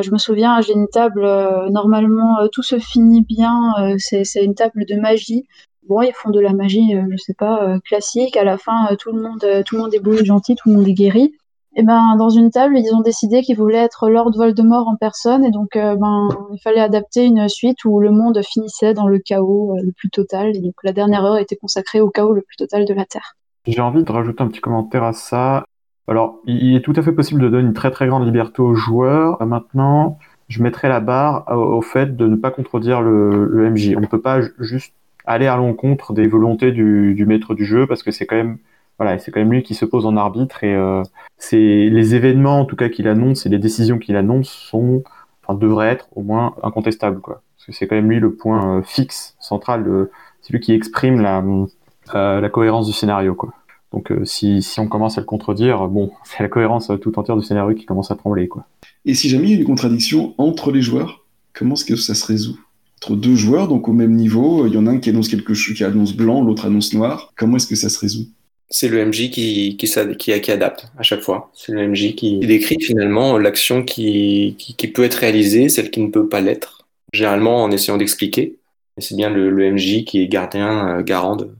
Je 0.00 0.10
me 0.10 0.18
souviens, 0.18 0.60
j'ai 0.62 0.72
une 0.72 0.88
table, 0.88 1.28
normalement, 1.68 2.48
tout 2.50 2.62
se 2.62 2.78
finit 2.78 3.20
bien, 3.20 3.74
c'est 3.98 4.42
une 4.42 4.54
table 4.54 4.86
de 4.86 4.94
magie. 4.94 5.46
Bon, 5.86 6.00
ils 6.00 6.14
font 6.14 6.30
de 6.30 6.40
la 6.40 6.54
magie, 6.54 6.94
je 7.10 7.16
sais 7.18 7.34
pas, 7.34 7.78
classique. 7.84 8.38
À 8.38 8.44
la 8.44 8.56
fin, 8.56 8.88
tout 8.98 9.12
le 9.12 9.20
monde, 9.20 9.44
tout 9.66 9.76
le 9.76 9.82
monde 9.82 9.92
est 9.92 10.00
beau 10.00 10.14
et 10.14 10.24
gentil, 10.24 10.54
tout 10.54 10.70
le 10.70 10.76
monde 10.76 10.88
est 10.88 10.94
guéri. 10.94 11.34
Et 11.74 11.82
ben, 11.82 12.16
dans 12.18 12.28
une 12.28 12.50
table, 12.50 12.76
ils 12.76 12.94
ont 12.94 13.00
décidé 13.00 13.40
qu'ils 13.40 13.56
voulaient 13.56 13.78
être 13.78 14.10
Lord 14.10 14.32
Voldemort 14.36 14.88
en 14.88 14.96
personne, 14.96 15.42
et 15.42 15.50
donc, 15.50 15.74
euh, 15.76 15.96
ben, 15.96 16.28
il 16.52 16.60
fallait 16.60 16.80
adapter 16.80 17.24
une 17.24 17.48
suite 17.48 17.84
où 17.86 17.98
le 17.98 18.10
monde 18.10 18.40
finissait 18.44 18.92
dans 18.92 19.06
le 19.06 19.18
chaos 19.18 19.74
euh, 19.74 19.82
le 19.82 19.92
plus 19.92 20.10
total, 20.10 20.54
et 20.54 20.60
donc 20.60 20.74
la 20.84 20.92
dernière 20.92 21.24
heure 21.24 21.38
était 21.38 21.56
consacrée 21.56 22.02
au 22.02 22.10
chaos 22.10 22.34
le 22.34 22.42
plus 22.42 22.56
total 22.56 22.84
de 22.84 22.92
la 22.92 23.06
Terre. 23.06 23.36
J'ai 23.66 23.80
envie 23.80 24.02
de 24.02 24.12
rajouter 24.12 24.42
un 24.42 24.48
petit 24.48 24.60
commentaire 24.60 25.04
à 25.04 25.14
ça. 25.14 25.64
Alors, 26.08 26.40
il 26.44 26.76
est 26.76 26.80
tout 26.80 26.92
à 26.96 27.02
fait 27.02 27.12
possible 27.12 27.40
de 27.40 27.48
donner 27.48 27.66
une 27.66 27.74
très 27.74 27.90
très 27.90 28.06
grande 28.06 28.26
liberté 28.26 28.60
aux 28.60 28.74
joueurs. 28.74 29.40
Maintenant, 29.46 30.18
je 30.48 30.62
mettrai 30.62 30.88
la 30.88 31.00
barre 31.00 31.46
au, 31.56 31.80
fait 31.80 32.16
de 32.16 32.26
ne 32.26 32.36
pas 32.36 32.50
contredire 32.50 33.00
le, 33.00 33.70
MJ. 33.70 33.94
On 33.96 34.00
ne 34.00 34.06
peut 34.06 34.20
pas 34.20 34.40
juste 34.58 34.92
aller 35.24 35.46
à 35.46 35.56
l'encontre 35.56 36.12
des 36.12 36.26
volontés 36.26 36.72
du 36.72 37.24
maître 37.24 37.54
du 37.54 37.64
jeu 37.64 37.86
parce 37.86 38.02
que 38.02 38.10
c'est 38.10 38.26
quand 38.26 38.36
même 38.36 38.58
voilà, 39.02 39.18
c'est 39.18 39.32
quand 39.32 39.40
même 39.40 39.52
lui 39.52 39.64
qui 39.64 39.74
se 39.74 39.84
pose 39.84 40.06
en 40.06 40.16
arbitre 40.16 40.62
et 40.62 40.74
euh, 40.74 41.02
c'est 41.36 41.56
les 41.58 42.14
événements 42.14 42.60
en 42.60 42.64
tout 42.64 42.76
cas 42.76 42.88
qu'il 42.88 43.08
annonce 43.08 43.46
et 43.46 43.48
les 43.48 43.58
décisions 43.58 43.98
qu'il 43.98 44.14
annonce 44.14 44.48
sont, 44.48 45.02
enfin, 45.42 45.58
devraient 45.58 45.88
être 45.88 46.08
au 46.14 46.22
moins 46.22 46.54
incontestables 46.62 47.20
quoi. 47.20 47.42
Parce 47.56 47.66
que 47.66 47.72
c'est 47.72 47.88
quand 47.88 47.96
même 47.96 48.08
lui 48.08 48.20
le 48.20 48.32
point 48.32 48.78
euh, 48.78 48.82
fixe, 48.82 49.34
central, 49.40 49.88
euh, 49.88 50.10
c'est 50.40 50.52
lui 50.52 50.60
qui 50.60 50.72
exprime 50.72 51.20
la, 51.20 52.48
cohérence 52.50 52.86
du 52.86 52.92
scénario 52.92 53.34
quoi. 53.34 53.52
Donc 53.92 54.12
si, 54.22 54.62
si 54.62 54.78
on 54.78 54.86
commence 54.86 55.18
à 55.18 55.20
le 55.20 55.26
contredire, 55.26 55.88
bon, 55.88 56.12
c'est 56.22 56.40
la 56.44 56.48
cohérence 56.48 56.92
tout 57.00 57.18
entière 57.18 57.36
du 57.36 57.44
scénario 57.44 57.74
qui 57.74 57.84
commence 57.84 58.12
à 58.12 58.14
trembler 58.14 58.46
quoi. 58.46 58.66
Et 59.04 59.14
si 59.14 59.28
jamais 59.28 59.48
il 59.48 59.50
y 59.50 59.54
a 59.54 59.58
une 59.58 59.64
contradiction 59.64 60.32
entre 60.38 60.70
les 60.70 60.80
joueurs, 60.80 61.24
comment 61.54 61.74
est-ce 61.74 61.84
que 61.84 61.96
ça 61.96 62.14
se 62.14 62.24
résout? 62.24 62.60
Entre 62.98 63.16
deux 63.16 63.34
joueurs, 63.34 63.66
donc 63.66 63.88
au 63.88 63.92
même 63.92 64.14
niveau, 64.14 64.64
il 64.68 64.74
y 64.74 64.76
en 64.76 64.86
a 64.86 64.92
un 64.92 64.98
qui 64.98 65.10
annonce 65.10 65.26
quelque 65.26 65.54
chose, 65.54 65.76
qui 65.76 65.82
annonce 65.82 66.14
blanc, 66.14 66.44
l'autre 66.44 66.66
annonce 66.66 66.94
noir. 66.94 67.32
Comment 67.36 67.56
est-ce 67.56 67.66
que 67.66 67.74
ça 67.74 67.88
se 67.88 67.98
résout? 67.98 68.28
C'est 68.72 68.88
le 68.88 69.04
MJ 69.04 69.30
qui, 69.30 69.76
qui, 69.76 69.86
qui, 70.18 70.40
qui, 70.40 70.50
adapte 70.50 70.90
à 70.98 71.02
chaque 71.02 71.20
fois. 71.20 71.52
C'est 71.54 71.72
le 71.72 71.86
MJ 71.86 72.14
qui 72.14 72.38
décrit 72.38 72.80
finalement 72.80 73.36
l'action 73.36 73.84
qui, 73.84 74.56
qui, 74.58 74.88
peut 74.88 75.04
être 75.04 75.16
réalisée, 75.16 75.68
celle 75.68 75.90
qui 75.90 76.00
ne 76.00 76.08
peut 76.08 76.26
pas 76.26 76.40
l'être, 76.40 76.86
généralement 77.12 77.62
en 77.62 77.70
essayant 77.70 77.98
d'expliquer. 77.98 78.56
Et 78.96 79.00
c'est 79.02 79.14
bien 79.14 79.28
le, 79.28 79.50
le, 79.50 79.72
MJ 79.72 80.04
qui 80.04 80.22
est 80.22 80.26
gardien, 80.26 80.88
euh, 80.88 81.02
garant 81.02 81.36
de, 81.36 81.50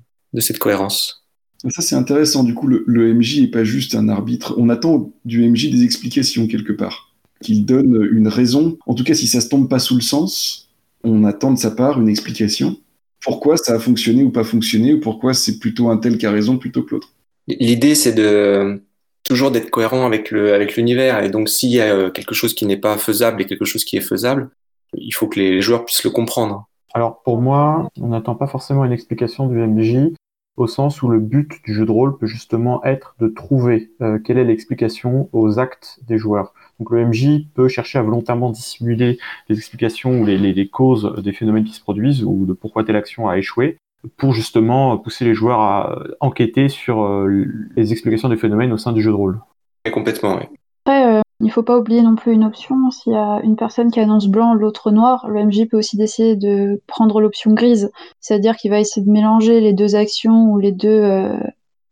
cette 0.41 0.59
cohérence. 0.59 1.23
Ça, 1.69 1.83
c'est 1.83 1.95
intéressant. 1.95 2.45
Du 2.45 2.55
coup, 2.55 2.67
le, 2.67 2.83
le 2.87 3.13
MJ 3.13 3.43
n'est 3.43 3.47
pas 3.47 3.63
juste 3.63 3.95
un 3.95 4.09
arbitre. 4.09 4.55
On 4.57 4.71
attend 4.71 5.13
du 5.27 5.47
MJ 5.49 5.71
des 5.71 5.85
explications 5.85 6.47
quelque 6.47 6.73
part. 6.73 7.13
Qu'il 7.43 7.67
donne 7.67 8.09
une 8.11 8.29
raison. 8.29 8.79
En 8.87 8.95
tout 8.95 9.05
cas, 9.05 9.15
si 9.15 9.27
ça 9.27 9.43
se 9.43 9.49
tombe 9.49 9.69
pas 9.69 9.79
sous 9.79 9.97
le 9.97 10.01
sens, 10.01 10.71
on 11.05 11.25
attend 11.25 11.53
de 11.53 11.59
sa 11.59 11.71
part 11.71 12.01
une 12.01 12.09
explication 12.09 12.79
pourquoi 13.23 13.57
ça 13.57 13.75
a 13.75 13.79
fonctionné 13.79 14.23
ou 14.23 14.31
pas 14.31 14.45
fonctionné, 14.45 14.95
ou 14.95 15.01
pourquoi 15.01 15.35
c'est 15.35 15.59
plutôt 15.59 15.89
un 15.89 15.97
tel 15.97 16.19
qui 16.19 16.27
a 16.27 16.31
raison 16.31 16.59
plutôt 16.59 16.83
que 16.83 16.95
l'autre. 16.95 17.13
L'idée, 17.49 17.95
c'est 17.95 18.13
de 18.13 18.83
toujours 19.25 19.51
d'être 19.51 19.71
cohérent 19.71 20.07
avec 20.07 20.31
le 20.31 20.55
avec 20.55 20.77
l'univers. 20.77 21.23
Et 21.23 21.31
donc, 21.31 21.49
s'il 21.49 21.71
y 21.71 21.81
a 21.81 22.11
quelque 22.11 22.35
chose 22.35 22.55
qui 22.55 22.67
n'est 22.67 22.77
pas 22.77 22.97
faisable 22.99 23.43
et 23.43 23.47
quelque 23.47 23.65
chose 23.65 23.85
qui 23.85 23.97
est 23.97 24.01
faisable, 24.01 24.51
il 24.95 25.13
faut 25.13 25.29
que 25.29 25.39
les 25.39 25.61
joueurs 25.61 25.85
puissent 25.85 26.05
le 26.05 26.11
comprendre. 26.11 26.69
Alors, 26.95 27.23
pour 27.23 27.41
moi, 27.41 27.89
on 28.01 28.09
n'attend 28.09 28.35
pas 28.35 28.47
forcément 28.47 28.85
une 28.85 28.93
explication 28.93 29.47
du 29.47 29.57
MJ, 29.57 30.13
au 30.57 30.67
sens 30.67 31.03
où 31.03 31.09
le 31.09 31.19
but 31.19 31.51
du 31.65 31.73
jeu 31.73 31.87
de 31.87 31.91
rôle 31.91 32.19
peut 32.19 32.27
justement 32.27 32.85
être 32.85 33.15
de 33.19 33.29
trouver 33.29 33.91
euh, 34.03 34.19
quelle 34.19 34.39
est 34.39 34.45
l'explication 34.45 35.29
aux 35.33 35.59
actes 35.59 35.99
des 36.07 36.19
joueurs. 36.19 36.53
Donc 36.83 36.91
le 36.91 37.07
MJ 37.07 37.47
peut 37.55 37.69
chercher 37.69 38.01
à 38.01 38.03
volontairement 38.03 38.51
dissimuler 38.51 39.17
les 39.49 39.57
explications 39.57 40.21
ou 40.21 40.27
les, 40.27 40.37
les, 40.37 40.53
les, 40.53 40.67
causes 40.67 41.15
des 41.23 41.33
phénomènes 41.33 41.63
qui 41.63 41.75
se 41.75 41.81
produisent 41.81 42.25
ou 42.25 42.45
de 42.45 42.55
pourquoi 42.55 42.83
telle 42.83 42.97
action 42.97 43.29
a 43.29 43.39
échoué 43.39 43.79
pour 44.17 44.33
justement 44.33 44.99
pousser 44.99 45.25
les 45.25 45.33
joueurs 45.33 45.61
à 45.61 45.97
enquêter 46.19 46.69
sur 46.69 47.05
euh, 47.05 47.47
les 47.77 47.93
explications 47.93 48.29
des 48.29 48.37
phénomènes 48.37 48.73
au 48.73 48.79
sein 48.79 48.91
du 48.91 49.01
jeu 49.01 49.13
de 49.13 49.17
rôle. 49.17 49.39
Et 49.85 49.93
complètement, 49.93 50.35
oui. 50.35 50.43
Après, 50.85 51.07
euh, 51.07 51.21
il 51.39 51.47
ne 51.47 51.53
faut 51.53 51.63
pas 51.63 51.79
oublier 51.79 52.03
non 52.03 52.17
plus 52.17 52.33
une 52.33 52.43
option. 52.43 52.91
S'il 52.91 53.13
y 53.13 53.17
a 53.17 53.39
une 53.45 53.55
personne 53.55 53.93
qui 53.93 54.01
annonce 54.01 54.27
blanc, 54.27 54.53
l'autre 54.55 54.91
noir, 54.91 55.29
le 55.29 55.45
MJ 55.45 55.69
peut 55.71 55.79
aussi 55.79 55.97
décider 55.97 56.35
de 56.35 56.83
prendre 56.89 57.21
l'option 57.21 57.55
grise. 57.55 57.93
C'est-à-dire 58.19 58.57
qu'il 58.57 58.73
va 58.73 58.81
essayer 58.81 59.07
de 59.07 59.11
mélanger 59.13 59.61
les 59.61 59.73
deux 59.73 59.95
actions 59.95 60.51
ou 60.51 60.59
les 60.59 60.73
deux, 60.73 60.89
euh, 60.89 61.39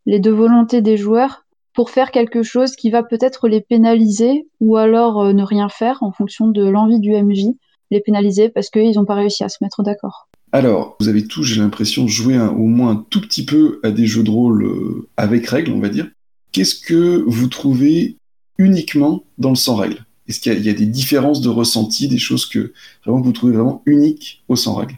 les 0.05 0.19
deux 0.19 0.33
volontés 0.33 0.83
des 0.83 0.97
joueurs 0.97 1.45
pour 1.75 1.91
faire 1.91 2.11
quelque 2.11 2.43
chose 2.43 2.77
qui 2.77 2.91
va 2.91 3.03
peut-être 3.03 3.49
les 3.49 3.61
pénaliser 3.61 4.47
ou 4.61 4.77
alors 4.77 5.23
euh, 5.23 5.33
ne 5.33 5.43
rien 5.43 5.69
faire 5.69 6.03
en 6.03 6.13
fonction 6.13 6.49
de 6.49 6.69
l'envie 6.69 7.01
du 7.01 7.13
MJ, 7.13 7.45
les 7.91 8.01
pénaliser 8.01 8.49
parce 8.49 8.71
qu'ils 8.71 8.97
n'ont 8.97 9.05
pas 9.05 9.15
réussi 9.15 9.45
à 9.45 9.49
se 9.49 9.59
mettre 9.61 9.83
d'accord. 9.83 10.29
Alors, 10.53 10.97
vous 10.99 11.09
avez 11.09 11.27
tous, 11.27 11.45
j'ai 11.45 11.61
l'impression, 11.61 12.09
joué 12.09 12.35
un, 12.35 12.49
au 12.49 12.67
moins 12.67 12.91
un 12.91 13.07
tout 13.09 13.21
petit 13.21 13.45
peu 13.45 13.79
à 13.85 13.91
des 13.91 14.07
jeux 14.07 14.25
de 14.25 14.31
rôle 14.31 14.65
euh, 14.65 15.09
avec 15.17 15.47
règles, 15.47 15.73
on 15.73 15.81
va 15.81 15.89
dire. 15.89 16.11
Qu'est-ce 16.53 16.75
que 16.75 17.23
vous 17.27 17.47
trouvez 17.47 18.17
uniquement 18.59 19.23
dans 19.39 19.51
le 19.51 19.57
sans 19.57 19.77
règles? 19.77 20.05
Est-ce 20.29 20.41
qu'il 20.41 20.53
y, 20.53 20.67
y, 20.67 20.71
a 20.71 20.75
des 20.75 20.87
différences 20.87 21.41
de 21.41 21.49
ressenti, 21.49 22.09
des 22.09 22.19
choses 22.19 22.47
que 22.47 22.73
vraiment 23.05 23.21
vous 23.21 23.33
trouvez 23.33 23.53
vraiment 23.53 23.83
uniques 23.87 24.43
au 24.49 24.57
sans 24.57 24.75
règles? 24.75 24.97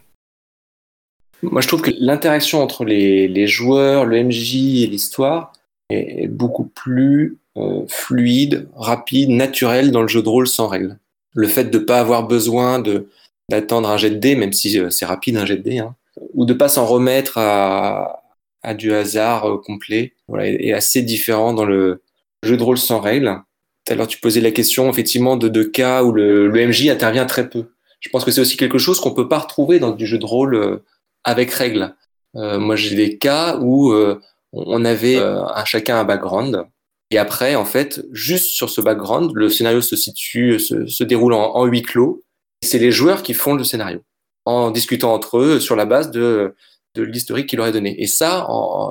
Moi, 1.43 1.61
je 1.61 1.67
trouve 1.67 1.81
que 1.81 1.91
l'interaction 1.99 2.61
entre 2.61 2.85
les, 2.85 3.27
les 3.27 3.47
joueurs, 3.47 4.05
le 4.05 4.23
MJ 4.23 4.83
et 4.83 4.87
l'histoire, 4.87 5.51
est 5.93 6.27
beaucoup 6.27 6.65
plus 6.65 7.37
euh, 7.55 7.85
fluide, 7.87 8.67
rapide, 8.75 9.29
naturel 9.29 9.91
dans 9.91 10.01
le 10.01 10.07
jeu 10.07 10.23
de 10.23 10.29
rôle 10.29 10.47
sans 10.47 10.67
règles. 10.67 10.97
Le 11.35 11.47
fait 11.47 11.65
de 11.65 11.77
ne 11.77 11.83
pas 11.83 11.99
avoir 11.99 12.27
besoin 12.27 12.81
d'attendre 13.47 13.89
un 13.89 13.97
jet 13.97 14.09
de 14.09 14.15
dés, 14.15 14.35
même 14.35 14.53
si 14.53 14.79
euh, 14.79 14.89
c'est 14.89 15.05
rapide 15.05 15.37
un 15.37 15.45
jet 15.45 15.57
de 15.57 15.61
dés, 15.61 15.77
hein, 15.77 15.95
ou 16.33 16.45
de 16.45 16.53
pas 16.53 16.67
s'en 16.67 16.87
remettre 16.87 17.37
à, 17.37 18.23
du 18.75 18.91
hasard 18.91 19.47
euh, 19.47 19.57
complet, 19.63 20.13
est, 20.39 20.73
assez 20.73 21.03
différent 21.03 21.53
dans 21.53 21.65
le 21.65 22.01
jeu 22.41 22.57
de 22.57 22.63
rôle 22.63 22.79
sans 22.79 22.99
règles. 22.99 23.39
Tout 23.85 23.93
à 23.93 23.95
l'heure, 23.97 24.07
tu 24.07 24.19
posais 24.19 24.41
la 24.41 24.51
question 24.51 24.89
effectivement 24.89 25.37
de, 25.37 25.63
cas 25.63 26.03
où 26.03 26.11
le, 26.11 26.49
MJ 26.49 26.87
intervient 26.87 27.25
très 27.27 27.51
peu. 27.51 27.65
Je 27.99 28.09
pense 28.09 28.25
que 28.25 28.31
c'est 28.31 28.41
aussi 28.41 28.57
quelque 28.57 28.79
chose 28.79 28.99
qu'on 28.99 29.13
peut 29.13 29.29
pas 29.29 29.39
retrouver 29.39 29.77
dans 29.77 29.91
du 29.91 30.07
jeu 30.07 30.17
de 30.17 30.25
rôle 30.25 30.81
avec 31.23 31.51
règles. 31.51 31.93
Moi, 32.33 32.75
j'ai 32.75 32.95
des 32.95 33.17
cas 33.17 33.59
où 33.61 33.93
on 34.53 34.85
avait 34.85 35.17
un, 35.17 35.65
chacun 35.65 35.99
un 35.99 36.03
background. 36.03 36.65
Et 37.11 37.17
après, 37.17 37.55
en 37.55 37.65
fait, 37.65 38.05
juste 38.11 38.51
sur 38.51 38.69
ce 38.69 38.81
background, 38.81 39.31
le 39.33 39.49
scénario 39.49 39.81
se 39.81 39.95
situe, 39.95 40.59
se, 40.59 41.03
déroule 41.03 41.33
en, 41.33 41.65
huis 41.65 41.81
clos. 41.81 42.23
C'est 42.63 42.79
les 42.79 42.91
joueurs 42.91 43.23
qui 43.23 43.33
font 43.33 43.55
le 43.55 43.63
scénario 43.63 44.01
en 44.45 44.71
discutant 44.71 45.13
entre 45.13 45.37
eux 45.37 45.59
sur 45.59 45.75
la 45.75 45.85
base 45.85 46.11
de, 46.11 46.55
de 46.95 47.03
l'historique 47.03 47.47
qu'il 47.47 47.59
aurait 47.59 47.71
donné. 47.71 48.01
Et 48.01 48.07
ça, 48.07 48.47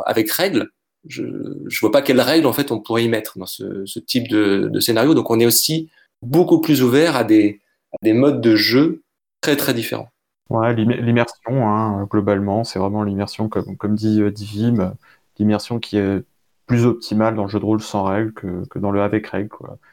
avec 0.06 0.30
règles, 0.30 0.68
je 1.06 1.22
ne 1.22 1.80
vois 1.80 1.90
pas 1.90 2.02
quelles 2.02 2.20
règles 2.20 2.46
en 2.46 2.52
fait 2.52 2.70
on 2.70 2.80
pourrait 2.80 3.04
y 3.04 3.08
mettre 3.08 3.38
dans 3.38 3.46
ce, 3.46 3.84
ce 3.86 3.98
type 3.98 4.28
de, 4.28 4.68
de, 4.72 4.80
scénario. 4.80 5.14
Donc 5.14 5.30
on 5.30 5.40
est 5.40 5.46
aussi 5.46 5.90
beaucoup 6.22 6.60
plus 6.60 6.82
ouvert 6.82 7.16
à 7.16 7.24
des, 7.24 7.60
à 7.92 7.96
des 8.02 8.12
modes 8.12 8.40
de 8.40 8.56
jeu 8.56 9.02
très 9.40 9.56
très 9.56 9.74
différents. 9.74 10.08
Ouais, 10.50 10.74
l'immersion, 10.74 11.66
hein, 11.66 12.06
globalement, 12.10 12.62
c'est 12.62 12.78
vraiment 12.78 13.04
l'immersion, 13.04 13.48
comme, 13.48 13.76
comme 13.78 13.94
dit 13.94 14.20
euh, 14.20 14.30
Divim, 14.30 14.94
l'immersion 15.38 15.78
qui 15.78 15.96
est 15.98 16.24
plus 16.66 16.86
optimale 16.86 17.34
dans 17.34 17.42
le 17.42 17.48
jeu 17.48 17.60
de 17.60 17.64
rôle 17.64 17.80
sans 17.80 18.04
règles 18.04 18.32
que, 18.32 18.66
que 18.68 18.78
dans 18.78 18.90
le 18.90 19.02
avec 19.02 19.26
règles. 19.26 19.50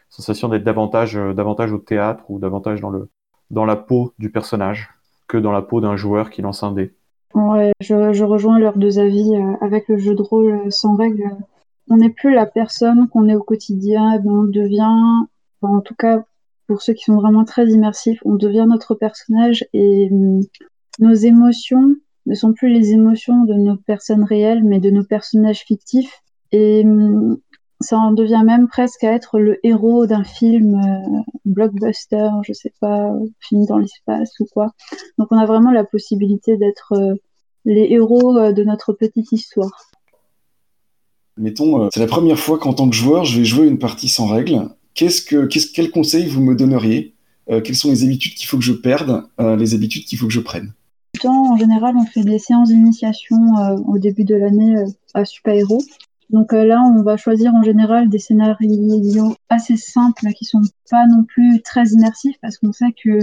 Sensation 0.09 0.49
d'être 0.49 0.63
davantage, 0.63 1.17
euh, 1.17 1.33
davantage 1.33 1.71
au 1.71 1.77
théâtre 1.77 2.23
ou 2.29 2.39
davantage 2.39 2.81
dans, 2.81 2.89
le, 2.89 3.09
dans 3.51 3.65
la 3.65 3.75
peau 3.75 4.13
du 4.19 4.31
personnage 4.31 4.89
que 5.27 5.37
dans 5.37 5.51
la 5.51 5.61
peau 5.61 5.81
d'un 5.81 5.95
joueur 5.95 6.29
qui 6.29 6.41
lance 6.41 6.63
un 6.63 6.71
dé. 6.71 6.93
Ouais, 7.35 7.73
je, 7.81 8.13
je 8.13 8.23
rejoins 8.23 8.59
leurs 8.59 8.77
deux 8.77 8.99
avis. 8.99 9.35
Euh, 9.35 9.53
avec 9.61 9.87
le 9.87 9.97
jeu 9.97 10.15
de 10.15 10.21
rôle 10.21 10.71
sans 10.71 10.95
règles, 10.95 11.29
on 11.89 11.97
n'est 11.97 12.09
plus 12.09 12.33
la 12.33 12.45
personne 12.45 13.07
qu'on 13.09 13.27
est 13.27 13.35
au 13.35 13.43
quotidien, 13.43 14.21
on 14.25 14.43
devient, 14.43 15.25
en 15.61 15.81
tout 15.81 15.95
cas 15.95 16.23
pour 16.67 16.83
ceux 16.83 16.93
qui 16.93 17.05
sont 17.05 17.15
vraiment 17.15 17.45
très 17.45 17.67
immersifs, 17.67 18.19
on 18.25 18.35
devient 18.35 18.65
notre 18.69 18.93
personnage 18.93 19.65
et 19.73 20.07
hum, 20.11 20.41
nos 20.99 21.13
émotions 21.13 21.95
ne 22.25 22.35
sont 22.35 22.53
plus 22.53 22.69
les 22.69 22.91
émotions 22.91 23.45
de 23.45 23.53
nos 23.53 23.75
personnes 23.75 24.23
réelles, 24.23 24.63
mais 24.63 24.79
de 24.79 24.89
nos 24.89 25.03
personnages 25.03 25.61
fictifs. 25.61 26.21
Et 26.51 26.83
hum, 26.85 27.37
ça 27.81 27.97
en 27.97 28.11
devient 28.11 28.43
même 28.45 28.67
presque 28.67 29.03
à 29.03 29.13
être 29.13 29.39
le 29.39 29.57
héros 29.65 30.05
d'un 30.05 30.23
film 30.23 30.75
euh, 30.75 31.21
blockbuster, 31.45 32.29
je 32.45 32.53
sais 32.53 32.73
pas, 32.79 33.11
film 33.39 33.65
dans 33.65 33.77
l'espace 33.77 34.31
ou 34.39 34.45
quoi. 34.51 34.73
Donc 35.17 35.29
on 35.31 35.37
a 35.37 35.45
vraiment 35.45 35.71
la 35.71 35.85
possibilité 35.85 36.57
d'être 36.57 36.93
euh, 36.93 37.15
les 37.65 37.87
héros 37.91 38.37
euh, 38.37 38.51
de 38.51 38.63
notre 38.63 38.91
petite 38.93 39.31
histoire. 39.31 39.71
Mettons, 41.37 41.89
c'est 41.91 42.01
la 42.01 42.07
première 42.07 42.37
fois 42.37 42.59
qu'en 42.59 42.73
tant 42.73 42.89
que 42.89 42.95
joueur, 42.95 43.23
je 43.23 43.39
vais 43.39 43.45
jouer 43.45 43.67
une 43.67 43.79
partie 43.79 44.09
sans 44.09 44.27
règles 44.27 44.67
Qu'est-ce 44.93 45.21
que, 45.21 45.45
qu'est-ce, 45.45 45.71
quel 45.71 45.91
conseil 45.91 46.25
vous 46.27 46.41
me 46.41 46.55
donneriez? 46.55 47.13
Quelles 47.47 47.75
sont 47.75 47.89
les 47.89 48.03
habitudes 48.03 48.33
qu'il 48.33 48.47
faut 48.47 48.57
que 48.57 48.63
je 48.63 48.73
perde 48.73 49.23
Les 49.39 49.73
habitudes 49.73 50.03
qu'il 50.03 50.17
faut 50.17 50.27
que 50.27 50.33
je 50.33 50.41
prenne? 50.41 50.73
En 51.27 51.57
général, 51.57 51.95
on 51.97 52.05
fait 52.05 52.23
des 52.23 52.39
séances 52.39 52.69
d'initiation 52.69 53.37
euh, 53.57 53.77
au 53.87 53.97
début 53.97 54.23
de 54.23 54.35
l'année 54.35 54.75
à 55.13 55.25
Super 55.25 55.53
Héros. 55.53 55.81
Donc 56.29 56.53
là, 56.53 56.81
on 56.83 57.01
va 57.01 57.17
choisir 57.17 57.53
en 57.55 57.63
général 57.63 58.07
des 58.07 58.19
scénarios 58.19 59.35
assez 59.49 59.77
simples 59.77 60.31
qui 60.33 60.45
sont 60.45 60.61
pas 60.91 61.07
non 61.07 61.23
plus 61.23 61.61
très 61.63 61.87
immersifs 61.87 62.35
parce 62.39 62.59
qu'on 62.59 62.71
sait 62.71 62.93
que 63.03 63.19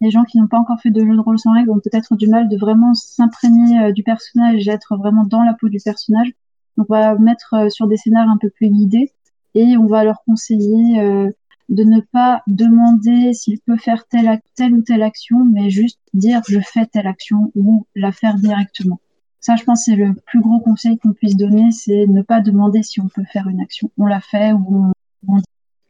les 0.00 0.10
gens 0.10 0.24
qui 0.24 0.38
n'ont 0.38 0.46
pas 0.46 0.58
encore 0.58 0.80
fait 0.80 0.90
de 0.90 1.04
jeu 1.04 1.14
de 1.14 1.20
rôle 1.20 1.38
sans 1.38 1.52
règles 1.52 1.70
ont 1.70 1.80
peut-être 1.80 2.16
du 2.16 2.28
mal 2.28 2.48
de 2.48 2.56
vraiment 2.56 2.94
s'imprégner 2.94 3.92
du 3.92 4.02
personnage 4.02 4.66
et 4.66 4.70
être 4.70 4.96
vraiment 4.96 5.24
dans 5.24 5.42
la 5.42 5.52
peau 5.52 5.68
du 5.68 5.78
personnage. 5.84 6.32
Donc 6.78 6.86
on 6.88 6.94
va 6.94 7.14
mettre 7.16 7.70
sur 7.70 7.86
des 7.88 7.98
scénarios 7.98 8.30
un 8.30 8.38
peu 8.38 8.48
plus 8.48 8.70
guidés 8.70 9.12
et 9.56 9.76
on 9.78 9.86
va 9.86 10.04
leur 10.04 10.22
conseiller 10.24 11.00
euh, 11.00 11.30
de 11.68 11.84
ne 11.84 12.00
pas 12.00 12.42
demander 12.46 13.32
s'il 13.32 13.60
peut 13.60 13.76
faire 13.76 14.06
telle, 14.06 14.40
telle 14.54 14.74
ou 14.74 14.82
telle 14.82 15.02
action, 15.02 15.44
mais 15.44 15.70
juste 15.70 15.98
dire 16.14 16.42
je 16.48 16.60
fais 16.60 16.86
telle 16.86 17.06
action 17.06 17.52
ou 17.54 17.86
la 17.94 18.12
faire 18.12 18.36
directement. 18.36 19.00
Ça, 19.40 19.56
je 19.56 19.64
pense, 19.64 19.84
c'est 19.84 19.96
le 19.96 20.14
plus 20.14 20.40
gros 20.40 20.60
conseil 20.60 20.98
qu'on 20.98 21.12
puisse 21.12 21.36
donner, 21.36 21.70
c'est 21.70 22.06
ne 22.06 22.22
pas 22.22 22.40
demander 22.40 22.82
si 22.82 23.00
on 23.00 23.08
peut 23.08 23.24
faire 23.32 23.48
une 23.48 23.60
action. 23.60 23.90
On 23.98 24.06
la 24.06 24.20
fait 24.20 24.52
ou 24.52 24.92
on. 25.28 25.40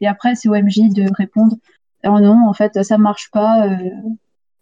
Et 0.00 0.06
après, 0.06 0.34
c'est 0.34 0.48
au 0.48 0.54
MJ 0.54 0.90
de 0.92 1.06
répondre 1.14 1.56
oh 2.04 2.20
non, 2.20 2.48
en 2.48 2.52
fait, 2.52 2.82
ça 2.82 2.98
marche 2.98 3.30
pas, 3.30 3.66
euh, 3.66 3.90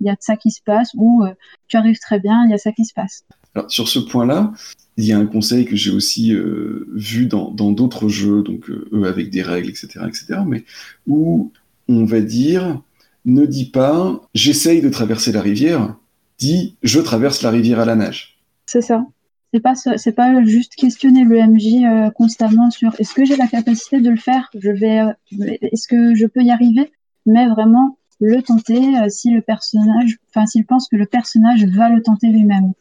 il 0.00 0.07
y 0.07 0.11
a 0.11 0.14
de 0.14 0.20
ça 0.20 0.37
qui 0.37 0.50
se 0.50 0.62
passe, 0.62 0.92
ou 0.94 1.24
euh, 1.24 1.35
tu 1.68 1.77
arrives 1.77 1.98
très 1.98 2.20
bien, 2.20 2.44
il 2.44 2.50
y 2.50 2.55
a 2.55 2.59
ça 2.59 2.72
qui 2.72 2.85
se 2.85 2.94
passe. 2.94 3.24
Sur 3.68 3.88
ce 3.88 3.98
point-là, 3.98 4.52
il 4.96 5.04
y 5.04 5.12
a 5.12 5.18
un 5.18 5.26
conseil 5.26 5.64
que 5.64 5.76
j'ai 5.76 5.90
aussi 5.90 6.32
euh, 6.32 6.86
vu 6.94 7.26
dans 7.26 7.50
d'autres 7.50 8.08
jeux, 8.08 8.42
donc 8.42 8.70
euh, 8.70 8.88
eux 8.92 9.06
avec 9.06 9.30
des 9.30 9.42
règles, 9.42 9.68
etc., 9.68 10.00
etc., 10.06 10.40
mais 10.46 10.64
où 11.06 11.52
on 11.88 12.04
va 12.04 12.20
dire 12.20 12.80
ne 13.24 13.46
dis 13.46 13.70
pas 13.70 14.20
j'essaye 14.34 14.82
de 14.82 14.88
traverser 14.88 15.32
la 15.32 15.40
rivière, 15.40 15.96
dis 16.38 16.76
je 16.82 17.00
traverse 17.00 17.42
la 17.42 17.50
rivière 17.50 17.80
à 17.80 17.84
la 17.84 17.96
nage. 17.96 18.38
C'est 18.66 18.82
ça. 18.82 19.06
C'est 19.52 19.60
pas 19.60 19.74
pas 20.16 20.44
juste 20.44 20.74
questionner 20.74 21.22
le 21.22 21.40
MJ 21.46 21.84
euh, 21.84 22.10
constamment 22.10 22.70
sur 22.70 22.92
est-ce 22.98 23.14
que 23.14 23.24
j'ai 23.24 23.36
la 23.36 23.46
capacité 23.46 24.00
de 24.00 24.10
le 24.10 24.16
faire, 24.16 24.50
je 24.58 24.70
vais 24.70 25.00
est-ce 25.30 25.86
que 25.86 26.14
je 26.16 26.26
peux 26.26 26.42
y 26.42 26.50
arriver, 26.50 26.92
mais 27.24 27.46
vraiment 27.48 27.98
le 28.20 28.42
tenter 28.42 28.80
si 29.08 29.30
le 29.30 29.42
personnage, 29.42 30.18
enfin 30.28 30.46
s'il 30.46 30.66
pense 30.66 30.88
que 30.88 30.96
le 30.96 31.06
personnage 31.06 31.64
va 31.66 31.88
le 31.88 32.02
tenter 32.02 32.28
lui-même. 32.28 32.72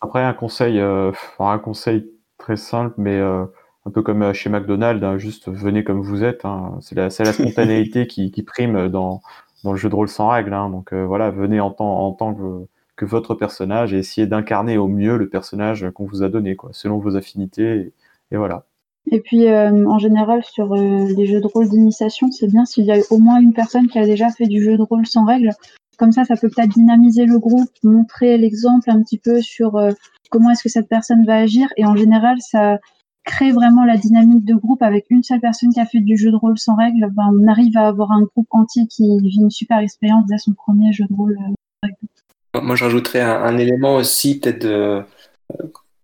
Après, 0.00 0.22
un 0.22 0.34
conseil, 0.34 0.78
euh, 0.80 1.12
un 1.38 1.58
conseil 1.58 2.10
très 2.38 2.56
simple, 2.56 2.94
mais 2.98 3.16
euh, 3.16 3.44
un 3.86 3.90
peu 3.90 4.02
comme 4.02 4.22
euh, 4.22 4.32
chez 4.32 4.50
McDonald's, 4.50 5.02
hein, 5.02 5.18
juste 5.18 5.48
venez 5.48 5.84
comme 5.84 6.02
vous 6.02 6.24
êtes. 6.24 6.44
Hein. 6.44 6.78
C'est 6.80 6.94
la, 6.94 7.08
la, 7.18 7.32
spontanéité 7.32 8.06
qui, 8.08 8.30
qui, 8.30 8.42
prime 8.42 8.88
dans, 8.88 9.22
dans, 9.62 9.72
le 9.72 9.78
jeu 9.78 9.88
de 9.88 9.94
rôle 9.94 10.08
sans 10.08 10.28
règles. 10.28 10.52
Hein. 10.52 10.68
Donc 10.70 10.92
voilà, 10.92 11.30
venez 11.30 11.60
en 11.60 11.70
tant, 11.70 12.06
en 12.06 12.12
tant 12.12 12.34
que, 12.34 12.66
que, 12.96 13.04
votre 13.04 13.34
personnage 13.34 13.94
et 13.94 13.98
essayez 13.98 14.26
d'incarner 14.26 14.76
au 14.76 14.88
mieux 14.88 15.16
le 15.16 15.28
personnage 15.28 15.90
qu'on 15.94 16.06
vous 16.06 16.22
a 16.22 16.28
donné, 16.28 16.56
quoi, 16.56 16.70
selon 16.72 16.98
vos 16.98 17.16
affinités. 17.16 17.92
Et, 18.30 18.36
voilà. 18.36 18.64
Et 19.10 19.20
puis, 19.20 19.48
en 19.50 19.98
général, 19.98 20.42
sur 20.44 20.74
les 20.74 21.26
jeux 21.26 21.40
de 21.40 21.46
rôle 21.46 21.68
d'initiation, 21.68 22.30
c'est 22.32 22.48
bien 22.48 22.64
s'il 22.64 22.84
y 22.84 22.92
a 22.92 22.98
au 23.10 23.18
moins 23.18 23.40
une 23.40 23.52
personne 23.52 23.86
qui 23.86 23.98
a 23.98 24.06
déjà 24.06 24.30
fait 24.30 24.46
du 24.46 24.62
jeu 24.62 24.76
de 24.76 24.82
rôle 24.82 25.06
sans 25.06 25.24
règles, 25.24 25.50
comme 25.96 26.12
ça, 26.12 26.24
ça 26.24 26.36
peut 26.36 26.48
peut-être 26.48 26.70
dynamiser 26.70 27.26
le 27.26 27.38
groupe, 27.38 27.70
montrer 27.82 28.38
l'exemple 28.38 28.90
un 28.90 29.02
petit 29.02 29.18
peu 29.18 29.40
sur 29.40 29.76
euh, 29.76 29.92
comment 30.30 30.50
est-ce 30.50 30.62
que 30.62 30.68
cette 30.68 30.88
personne 30.88 31.24
va 31.24 31.36
agir. 31.36 31.68
Et 31.76 31.84
en 31.84 31.96
général, 31.96 32.38
ça 32.40 32.78
crée 33.24 33.52
vraiment 33.52 33.84
la 33.84 33.96
dynamique 33.96 34.44
de 34.44 34.54
groupe 34.54 34.82
avec 34.82 35.06
une 35.10 35.22
seule 35.22 35.40
personne 35.40 35.70
qui 35.70 35.80
a 35.80 35.86
fait 35.86 36.00
du 36.00 36.16
jeu 36.16 36.30
de 36.30 36.36
rôle 36.36 36.58
sans 36.58 36.76
règles. 36.76 37.08
Ben, 37.12 37.30
on 37.32 37.48
arrive 37.48 37.76
à 37.76 37.86
avoir 37.86 38.12
un 38.12 38.22
groupe 38.22 38.48
entier 38.50 38.86
qui 38.86 39.04
vit 39.22 39.38
une 39.40 39.50
super 39.50 39.78
expérience 39.78 40.26
dès 40.26 40.38
son 40.38 40.52
premier 40.52 40.92
jeu 40.92 41.04
de 41.08 41.14
rôle. 41.14 41.38
Euh, 41.84 42.60
Moi, 42.60 42.76
je 42.76 42.84
rajouterais 42.84 43.22
un, 43.22 43.56
élément 43.56 43.96
aussi, 43.96 44.38
peut-être 44.38 44.64
euh, 44.64 45.02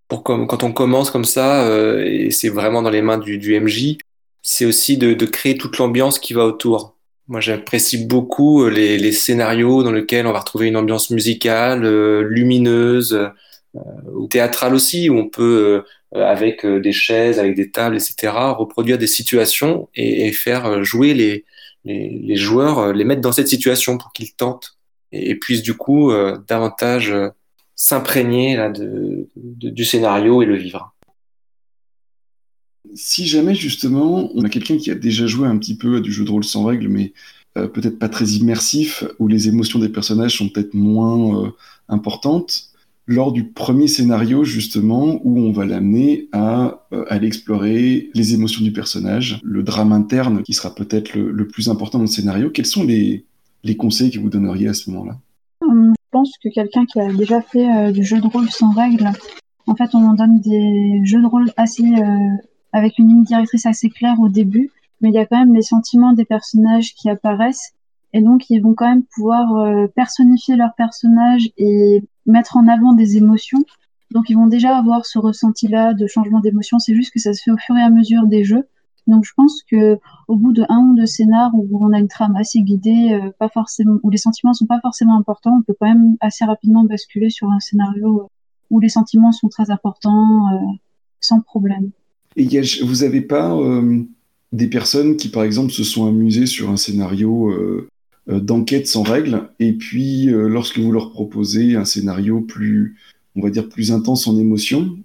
pour 0.09 0.23
quand 0.23 0.63
on 0.65 0.73
commence 0.73 1.11
comme 1.11 1.25
ça, 1.25 1.65
et 2.05 2.31
c'est 2.31 2.49
vraiment 2.49 2.83
dans 2.83 2.91
les 2.91 3.03
mains 3.03 3.19
du, 3.19 3.61
MJ, 3.61 3.99
c'est 4.43 4.65
aussi 4.65 4.97
de 4.97 5.27
créer 5.27 5.57
toute 5.57 5.79
l'ambiance 5.79 6.19
qui 6.19 6.33
va 6.33 6.45
autour. 6.45 6.97
Moi, 7.31 7.41
j'apprécie 7.41 8.07
beaucoup 8.07 8.65
euh, 8.65 8.71
les, 8.71 8.99
les, 8.99 9.13
scénarios 9.13 9.85
dans 9.85 9.93
lesquels 9.93 10.27
on 10.27 10.33
va 10.33 10.41
retrouver 10.41 10.67
une 10.67 10.77
ambiance 10.77 11.11
musicale, 11.11 11.85
euh, 11.85 12.23
lumineuse, 12.29 13.13
euh, 13.77 13.81
ou 14.13 14.27
théâtrale 14.27 14.75
aussi, 14.75 15.09
où 15.09 15.17
on 15.17 15.29
peut, 15.29 15.85
avec 16.13 16.67
des 16.67 16.91
chaises, 16.91 17.39
avec 17.39 17.55
des 17.55 17.71
tables, 17.71 17.95
etc., 17.95 18.33
reproduire 18.59 18.99
des 18.99 19.07
situations 19.07 19.89
et, 19.95 20.27
et 20.27 20.33
faire 20.33 20.83
jouer 20.83 21.15
les, 21.15 21.45
les, 21.85 22.09
les, 22.09 22.35
joueurs, 22.35 22.93
les 22.93 23.05
mettre 23.05 23.21
dans 23.21 23.31
cette 23.31 23.47
situation 23.47 23.97
pour 23.97 24.13
qu'ils 24.13 24.33
tentent 24.35 24.77
et, 25.13 25.37
puissent 25.37 25.63
du 25.63 25.75
coup 25.75 26.13
davantage 26.49 27.15
s'imprégner 27.77 28.59
du 29.37 29.85
scénario 29.85 30.43
et 30.43 30.47
le 30.47 30.57
vivre. 30.57 30.93
Si 32.95 33.27
jamais 33.27 33.55
justement 33.55 34.31
on 34.35 34.43
a 34.45 34.49
quelqu'un 34.49 34.77
qui 34.77 34.91
a 34.91 34.95
déjà 34.95 35.27
joué 35.27 35.47
un 35.47 35.59
petit 35.59 35.77
peu 35.77 35.97
à 35.97 36.01
du 36.01 36.13
jeu 36.13 36.25
de 36.25 36.31
rôle 36.31 36.45
sans 36.45 36.65
règles, 36.65 36.89
mais 36.89 37.13
euh, 37.59 37.67
peut-être 37.67 37.99
pas 37.99 38.09
très 38.09 38.27
immersif, 38.27 39.03
où 39.19 39.27
les 39.27 39.49
émotions 39.49 39.81
des 39.81 39.89
personnages 39.89 40.39
sont 40.39 40.49
peut-être 40.49 40.75
moins 40.75 41.47
euh, 41.47 41.51
importantes, 41.89 42.69
lors 43.07 43.33
du 43.33 43.45
premier 43.45 43.89
scénario 43.89 44.45
justement 44.45 45.21
où 45.25 45.41
on 45.41 45.51
va 45.51 45.67
l'amener 45.67 46.29
à 46.31 46.87
euh, 46.93 47.05
aller 47.09 47.27
explorer 47.27 48.11
les 48.15 48.35
émotions 48.35 48.63
du 48.63 48.73
personnage, 48.73 49.41
le 49.43 49.65
drame 49.65 49.91
interne 49.93 50.45
qui 50.45 50.53
sera 50.53 50.73
peut-être 50.73 51.17
le, 51.17 51.49
plus 51.49 51.69
important 51.69 51.99
dans 51.99 52.05
le 52.05 52.11
scénario, 52.11 52.51
quels 52.51 52.67
sont 52.67 52.85
les, 52.85 53.25
les 53.65 53.77
conseils 53.77 54.13
que 54.13 54.21
vous 54.21 54.31
donneriez 54.31 54.69
à 54.69 54.75
ce 54.75 54.89
moment-là? 54.91 55.19
Je 55.63 55.93
pense 56.13 56.33
que 56.43 56.49
quelqu'un 56.51 56.87
qui 56.87 57.01
a 57.01 57.13
déjà 57.13 57.41
fait 57.43 57.93
du 57.93 58.05
jeu 58.05 58.21
de 58.21 58.27
rôle 58.29 58.49
sans 58.49 58.71
règles, 58.73 59.11
en 59.67 59.75
fait 59.75 59.91
on 59.95 60.05
en 60.05 60.15
donne 60.15 60.41
des 60.41 61.01
jeux 61.05 61.21
de 61.21 61.27
rôle 61.27 61.51
assez 61.57 61.85
avec 62.73 62.99
une 62.99 63.09
ligne 63.09 63.25
directrice 63.25 63.67
assez 63.67 63.91
claire 63.91 64.21
au 64.21 64.29
début, 64.29 64.71
mais 65.01 65.09
il 65.09 65.15
y 65.15 65.19
a 65.19 65.27
quand 65.27 65.39
même 65.39 65.55
les 65.55 65.63
sentiments 65.63 66.13
des 66.13 66.25
personnages 66.25 66.95
qui 66.95 67.09
apparaissent, 67.09 67.73
et 68.13 68.21
donc 68.21 68.51
ils 68.51 68.61
vont 68.61 68.75
quand 68.75 68.89
même 68.89 69.05
pouvoir 69.05 69.57
euh, 69.57 69.87
personnifier 69.89 70.57
leurs 70.57 70.75
personnages 70.75 71.51
et 71.57 72.03
mettre 72.27 72.57
en 72.57 72.67
avant 72.69 72.93
des 72.93 73.17
émotions. 73.17 73.63
Donc 74.11 74.29
ils 74.29 74.35
vont 74.35 74.49
déjà 74.49 74.77
avoir 74.77 75.07
ce 75.07 75.19
ressenti-là 75.19 75.95
de 75.95 76.07
changement 76.09 76.41
d'émotion. 76.41 76.81
C'est 76.81 76.95
juste 76.95 77.13
que 77.13 77.21
ça 77.21 77.33
se 77.33 77.43
fait 77.45 77.53
au 77.53 77.57
fur 77.57 77.77
et 77.77 77.83
à 77.83 77.91
mesure 77.91 78.27
des 78.27 78.43
jeux. 78.43 78.67
Donc 79.07 79.25
je 79.25 79.33
pense 79.37 79.63
que 79.63 79.99
au 80.27 80.37
bout 80.37 80.53
de 80.53 80.65
un 80.69 80.79
ou 80.79 80.97
deux 80.97 81.07
scénars 81.07 81.53
où 81.55 81.69
on 81.81 81.93
a 81.93 81.99
une 82.01 82.09
trame 82.09 82.35
assez 82.35 82.61
guidée, 82.63 83.13
euh, 83.13 83.31
pas 83.39 83.49
forcément, 83.49 83.99
où 84.03 84.11
les 84.11 84.19
sentiments 84.19 84.53
sont 84.53 84.67
pas 84.67 84.81
forcément 84.81 85.17
importants, 85.17 85.59
on 85.59 85.63
peut 85.63 85.77
quand 85.79 85.87
même 85.87 86.17
assez 86.21 86.45
rapidement 86.45 86.85
basculer 86.85 87.31
sur 87.31 87.51
un 87.51 87.61
scénario 87.61 88.29
où 88.71 88.81
les 88.81 88.89
sentiments 88.89 89.33
sont 89.33 89.49
très 89.49 89.71
importants. 89.71 90.53
Euh, 90.53 90.59
sans 91.21 91.41
problème. 91.41 91.91
Et 92.37 92.47
vous 92.83 92.97
n'avez 92.97 93.21
pas 93.21 93.59
des 94.53 94.67
personnes 94.69 95.17
qui, 95.17 95.29
par 95.29 95.45
exemple, 95.45 95.73
se 95.73 95.85
sont 95.85 96.07
amusées 96.07 96.47
sur 96.47 96.71
un 96.71 96.77
scénario 96.77 97.53
d'enquête 98.27 98.87
sans 98.87 99.03
règles, 99.03 99.49
et 99.59 99.73
puis 99.73 100.27
lorsque 100.27 100.79
vous 100.79 100.93
leur 100.93 101.11
proposez 101.11 101.75
un 101.75 101.85
scénario 101.85 102.41
plus, 102.41 102.97
on 103.35 103.43
va 103.43 103.51
dire, 103.51 103.69
plus 103.69 103.93
intense 103.93 104.29
en 104.29 104.39
émotion, 104.39 104.97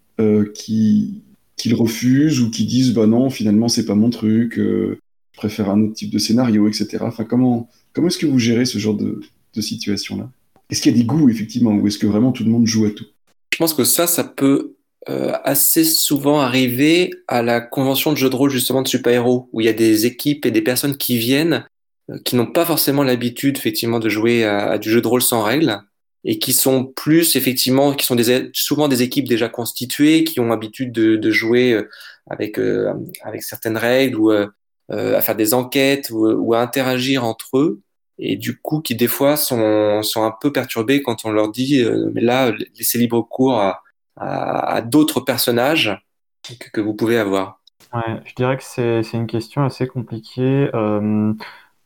qui 0.54 1.22
qu'ils 1.58 1.74
refusent 1.74 2.42
ou 2.42 2.52
qui 2.52 2.66
disent 2.66 2.94
bah 2.94 3.08
non 3.08 3.30
finalement 3.30 3.70
c'est 3.70 3.86
pas 3.86 3.96
mon 3.96 4.10
truc 4.10 4.56
je 4.58 4.98
préfère 5.38 5.70
un 5.70 5.84
autre 5.84 5.94
type 5.94 6.12
de 6.12 6.20
scénario 6.20 6.68
etc 6.68 6.98
enfin 7.00 7.24
comment 7.24 7.70
comment 7.94 8.10
est-ce 8.10 8.18
que 8.18 8.26
vous 8.26 8.40
gérez 8.40 8.66
ce 8.66 8.78
genre 8.78 8.96
de, 8.96 9.22
de 9.54 9.62
situation 9.62 10.18
là 10.18 10.30
est-ce 10.70 10.82
qu'il 10.82 10.92
y 10.92 10.96
a 10.96 10.98
des 10.98 11.06
goûts, 11.06 11.30
effectivement, 11.30 11.72
ou 11.72 11.88
est-ce 11.88 11.98
que 11.98 12.08
vraiment 12.08 12.32
tout 12.32 12.44
le 12.44 12.50
monde 12.50 12.66
joue 12.66 12.86
à 12.86 12.90
tout? 12.90 13.06
Je 13.54 13.58
pense 13.58 13.74
que 13.74 13.84
ça, 13.84 14.08
ça 14.08 14.24
peut 14.24 14.75
euh, 15.10 15.34
assez 15.44 15.84
souvent 15.84 16.40
arriver 16.40 17.12
à 17.28 17.42
la 17.42 17.62
convention 17.62 18.12
de 18.12 18.18
jeu 18.18 18.30
de 18.30 18.36
rôle, 18.36 18.50
justement, 18.50 18.82
de 18.82 18.88
super-héros, 18.88 19.50
où 19.54 19.62
il 19.62 19.66
y 19.66 19.70
a 19.70 19.74
des 19.74 20.06
équipes 20.06 20.46
et 20.46 20.52
des 20.52 20.62
personnes 20.62 20.98
qui 20.98 21.18
viennent, 21.18 21.66
euh, 22.10 22.18
qui 22.26 22.36
n'ont 22.36 22.52
pas 22.52 22.66
forcément 22.66 23.04
l'habitude, 23.04 23.58
effectivement, 23.58 24.00
de 24.00 24.10
jouer 24.10 24.46
à, 24.46 24.78
du 24.78 24.90
jeu 24.90 25.02
de 25.02 25.08
rôle 25.08 25.22
sans 25.22 25.44
règles, 25.44 25.82
et 26.24 26.40
qui 26.40 26.54
sont 26.54 26.86
plus, 26.86 27.36
effectivement, 27.36 27.94
qui 27.94 28.06
sont 28.06 28.16
des, 28.16 28.50
souvent 28.54 28.88
des 28.88 29.04
équipes 29.04 29.28
déjà 29.28 29.50
constituées, 29.50 30.24
qui 30.24 30.40
ont 30.40 30.48
l'habitude 30.48 30.92
de, 30.92 31.16
de, 31.18 31.32
jouer 31.32 31.74
euh, 31.74 31.90
avec, 32.30 32.60
avec 33.24 33.44
certaines 33.44 33.78
règles, 33.78 34.18
ou 34.18 34.32
à 34.32 35.22
faire 35.22 35.36
des 35.36 35.54
enquêtes, 35.54 36.10
ou, 36.10 36.28
ou 36.28 36.54
à 36.54 36.62
interagir 36.62 37.24
entre 37.24 37.58
eux 37.58 37.82
et 38.18 38.38
du 38.38 38.58
coup 38.60 38.82
qui 38.82 38.96
des 38.96 39.08
fois 39.08 39.38
sont, 39.38 40.02
sont 40.04 40.24
un 40.24 40.34
peu 40.40 40.52
perturbés 40.52 41.02
quand 41.02 41.26
on 41.26 41.32
leur 41.32 41.52
dit 41.52 41.82
euh, 41.82 42.10
mais 42.14 42.22
là 42.22 42.52
laissez 42.78 42.98
libre 42.98 43.22
cours 43.22 43.60
à, 43.60 43.82
à, 44.18 44.82
d'autres 44.82 45.22
personnages 45.22 46.02
que, 46.74 46.82
vous 46.82 46.94
pouvez 46.94 47.18
avoir. 47.18 47.62
Je 48.26 48.36
dirais 48.36 48.58
que 48.58 48.64
c'est, 48.64 49.02
une 49.14 49.28
question 49.28 49.64
assez 49.64 49.88
compliquée. 49.88 50.70
Euh, 50.74 51.34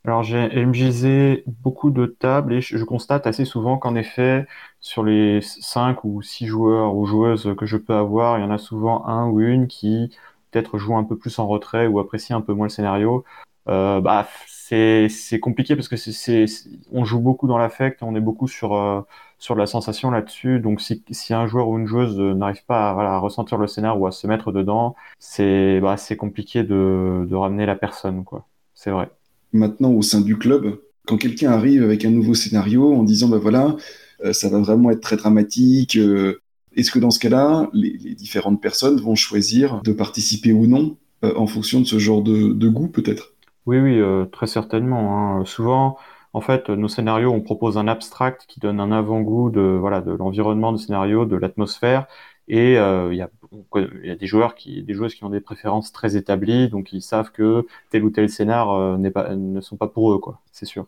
alors 0.05 0.23
j'ai 0.23 0.49
MJZ 0.65 1.43
beaucoup 1.45 1.91
de 1.91 2.05
tables 2.05 2.53
et 2.53 2.61
je, 2.61 2.77
je 2.77 2.83
constate 2.83 3.27
assez 3.27 3.45
souvent 3.45 3.77
qu'en 3.77 3.95
effet 3.95 4.47
sur 4.79 5.03
les 5.03 5.41
5 5.41 6.03
ou 6.03 6.21
6 6.21 6.47
joueurs 6.47 6.95
ou 6.95 7.05
joueuses 7.05 7.53
que 7.57 7.65
je 7.65 7.77
peux 7.77 7.93
avoir, 7.93 8.37
il 8.37 8.41
y 8.41 8.45
en 8.45 8.51
a 8.51 8.57
souvent 8.57 9.05
un 9.07 9.27
ou 9.27 9.41
une 9.41 9.67
qui 9.67 10.11
peut-être 10.51 10.77
joue 10.77 10.95
un 10.95 11.03
peu 11.03 11.17
plus 11.17 11.37
en 11.39 11.47
retrait 11.47 11.87
ou 11.87 11.99
apprécie 11.99 12.33
un 12.33 12.41
peu 12.41 12.53
moins 12.53 12.67
le 12.67 12.71
scénario. 12.71 13.23
Euh, 13.67 14.01
bah, 14.01 14.27
c'est 14.47 15.39
compliqué 15.41 15.75
parce 15.75 15.87
que 15.87 15.97
c'est 15.97 16.45
on 16.91 17.05
joue 17.05 17.19
beaucoup 17.19 17.47
dans 17.47 17.57
l'affect, 17.57 18.01
on 18.01 18.15
est 18.15 18.21
beaucoup 18.21 18.47
sur 18.47 18.75
euh, 18.75 19.01
sur 19.39 19.55
la 19.55 19.65
sensation 19.65 20.11
là-dessus. 20.11 20.59
Donc 20.59 20.81
si, 20.81 21.03
si 21.09 21.33
un 21.33 21.47
joueur 21.47 21.67
ou 21.69 21.79
une 21.79 21.87
joueuse 21.87 22.19
n'arrive 22.19 22.63
pas 22.65 22.91
à, 22.91 22.93
voilà, 22.93 23.17
ressentir 23.17 23.57
le 23.57 23.67
scénario 23.67 23.99
ou 23.99 24.07
à 24.07 24.11
se 24.11 24.27
mettre 24.27 24.51
dedans, 24.51 24.95
c'est 25.17 25.79
bah, 25.79 25.95
compliqué 26.17 26.63
de, 26.63 27.25
de 27.27 27.35
ramener 27.35 27.65
la 27.65 27.75
personne 27.75 28.23
quoi. 28.23 28.45
C'est 28.75 28.91
vrai. 28.91 29.09
Maintenant 29.53 29.91
au 29.91 30.01
sein 30.01 30.21
du 30.21 30.37
club, 30.37 30.79
quand 31.07 31.17
quelqu'un 31.17 31.51
arrive 31.51 31.83
avec 31.83 32.05
un 32.05 32.11
nouveau 32.11 32.35
scénario 32.35 32.93
en 32.93 33.03
disant 33.03 33.29
bah 33.29 33.39
voilà, 33.39 33.75
euh, 34.23 34.33
ça 34.33 34.49
va 34.49 34.59
vraiment 34.59 34.91
être 34.91 35.01
très 35.01 35.17
dramatique. 35.17 35.95
Euh, 35.95 36.41
est-ce 36.75 36.91
que 36.91 36.99
dans 36.99 37.09
ce 37.09 37.19
cas-là, 37.19 37.69
les, 37.73 37.97
les, 37.97 38.13
différentes 38.13 38.61
personnes 38.61 39.01
vont 39.01 39.15
choisir 39.15 39.81
de 39.81 39.91
participer 39.91 40.53
ou 40.53 40.67
non 40.67 40.97
en 41.21 41.47
fonction 41.47 41.81
de 41.81 41.85
ce 41.85 41.99
genre 41.99 42.21
de, 42.21 42.53
de 42.53 42.69
goût 42.69 42.87
peut-être? 42.87 43.33
Oui, 43.69 43.77
oui, 43.79 43.99
euh, 43.99 44.25
très 44.25 44.47
certainement. 44.47 45.39
Hein. 45.39 45.45
Souvent, 45.45 45.97
en 46.33 46.41
fait, 46.41 46.69
nos 46.69 46.87
scénarios, 46.87 47.31
on 47.31 47.41
propose 47.41 47.77
un 47.77 47.87
abstract 47.87 48.45
qui 48.47 48.59
donne 48.59 48.79
un 48.79 48.91
avant-goût 48.91 49.49
de 49.49 49.61
voilà 49.61 50.01
de 50.01 50.11
l'environnement 50.11 50.71
du 50.71 50.83
scénario, 50.83 51.25
de 51.25 51.35
l'atmosphère, 51.35 52.05
et 52.49 52.77
euh, 52.77 53.13
il 53.13 53.17
y 53.17 53.21
a, 53.21 54.15
des 54.15 54.27
joueurs 54.27 54.55
qui, 54.55 54.81
des 54.81 54.93
joueuses 54.95 55.13
qui 55.13 55.23
ont 55.23 55.29
des 55.29 55.39
préférences 55.39 55.91
très 55.91 56.17
établies, 56.17 56.67
donc 56.67 56.91
ils 56.93 57.01
savent 57.01 57.31
que 57.31 57.65
tel 57.91 58.03
ou 58.03 58.09
tel 58.09 58.27
scénar 58.29 58.71
euh, 58.71 59.09
pas, 59.11 59.35
ne 59.35 59.61
sont 59.61 59.77
pas 59.77 59.87
pour 59.87 60.11
eux, 60.11 60.17
quoi. 60.17 60.41
C'est 60.51 60.65
sûr. 60.65 60.87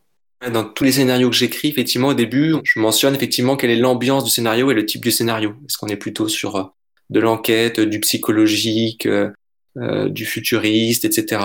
Dans 0.52 0.64
tous 0.64 0.84
les 0.84 0.94
scénarios 0.94 1.30
que 1.30 1.36
j'écris, 1.36 1.68
effectivement, 1.68 2.10
au 2.10 2.14
début, 2.16 2.56
je 2.64 2.80
mentionne 2.80 3.14
effectivement 3.14 3.56
quelle 3.56 3.70
est 3.70 3.80
l'ambiance 3.80 4.24
du 4.24 4.32
scénario 4.32 4.72
et 4.72 4.74
le 4.74 4.88
type 4.88 5.04
du 5.04 5.12
scénario. 5.12 5.52
Est-ce 5.68 5.78
qu'on 5.78 5.88
est 5.88 5.98
plutôt 5.98 6.28
sur 6.28 6.74
de 7.12 7.20
l'enquête, 7.20 7.80
du 7.80 8.00
psychologique, 8.00 9.08
du 9.76 10.26
futuriste, 10.26 11.06
etc. 11.06 11.42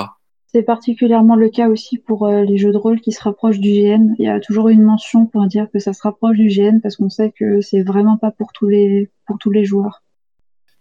C'est 0.57 0.62
particulièrement 0.62 1.37
le 1.37 1.51
cas 1.51 1.69
aussi 1.69 1.99
pour 1.99 2.27
euh, 2.27 2.42
les 2.42 2.57
jeux 2.57 2.73
de 2.73 2.79
rôle 2.79 3.03
qui 3.03 3.12
se 3.12 3.23
rapprochent 3.23 3.59
du 3.59 3.69
GN. 3.69 4.14
Il 4.19 4.25
y 4.25 4.29
a 4.29 4.40
toujours 4.40 4.71
une 4.71 4.81
mention 4.81 5.27
pour 5.27 5.47
dire 5.47 5.66
que 5.71 5.79
ça 5.79 5.92
se 5.92 6.01
rapproche 6.01 6.38
du 6.38 6.49
GN 6.49 6.81
parce 6.83 6.97
qu'on 6.97 7.11
sait 7.11 7.31
que 7.38 7.61
c'est 7.61 7.83
vraiment 7.83 8.16
pas 8.16 8.31
pour 8.31 8.55
tous 8.55 8.66
les, 8.66 9.11
pour 9.27 9.37
tous 9.37 9.51
les 9.51 9.66
joueurs. 9.66 10.03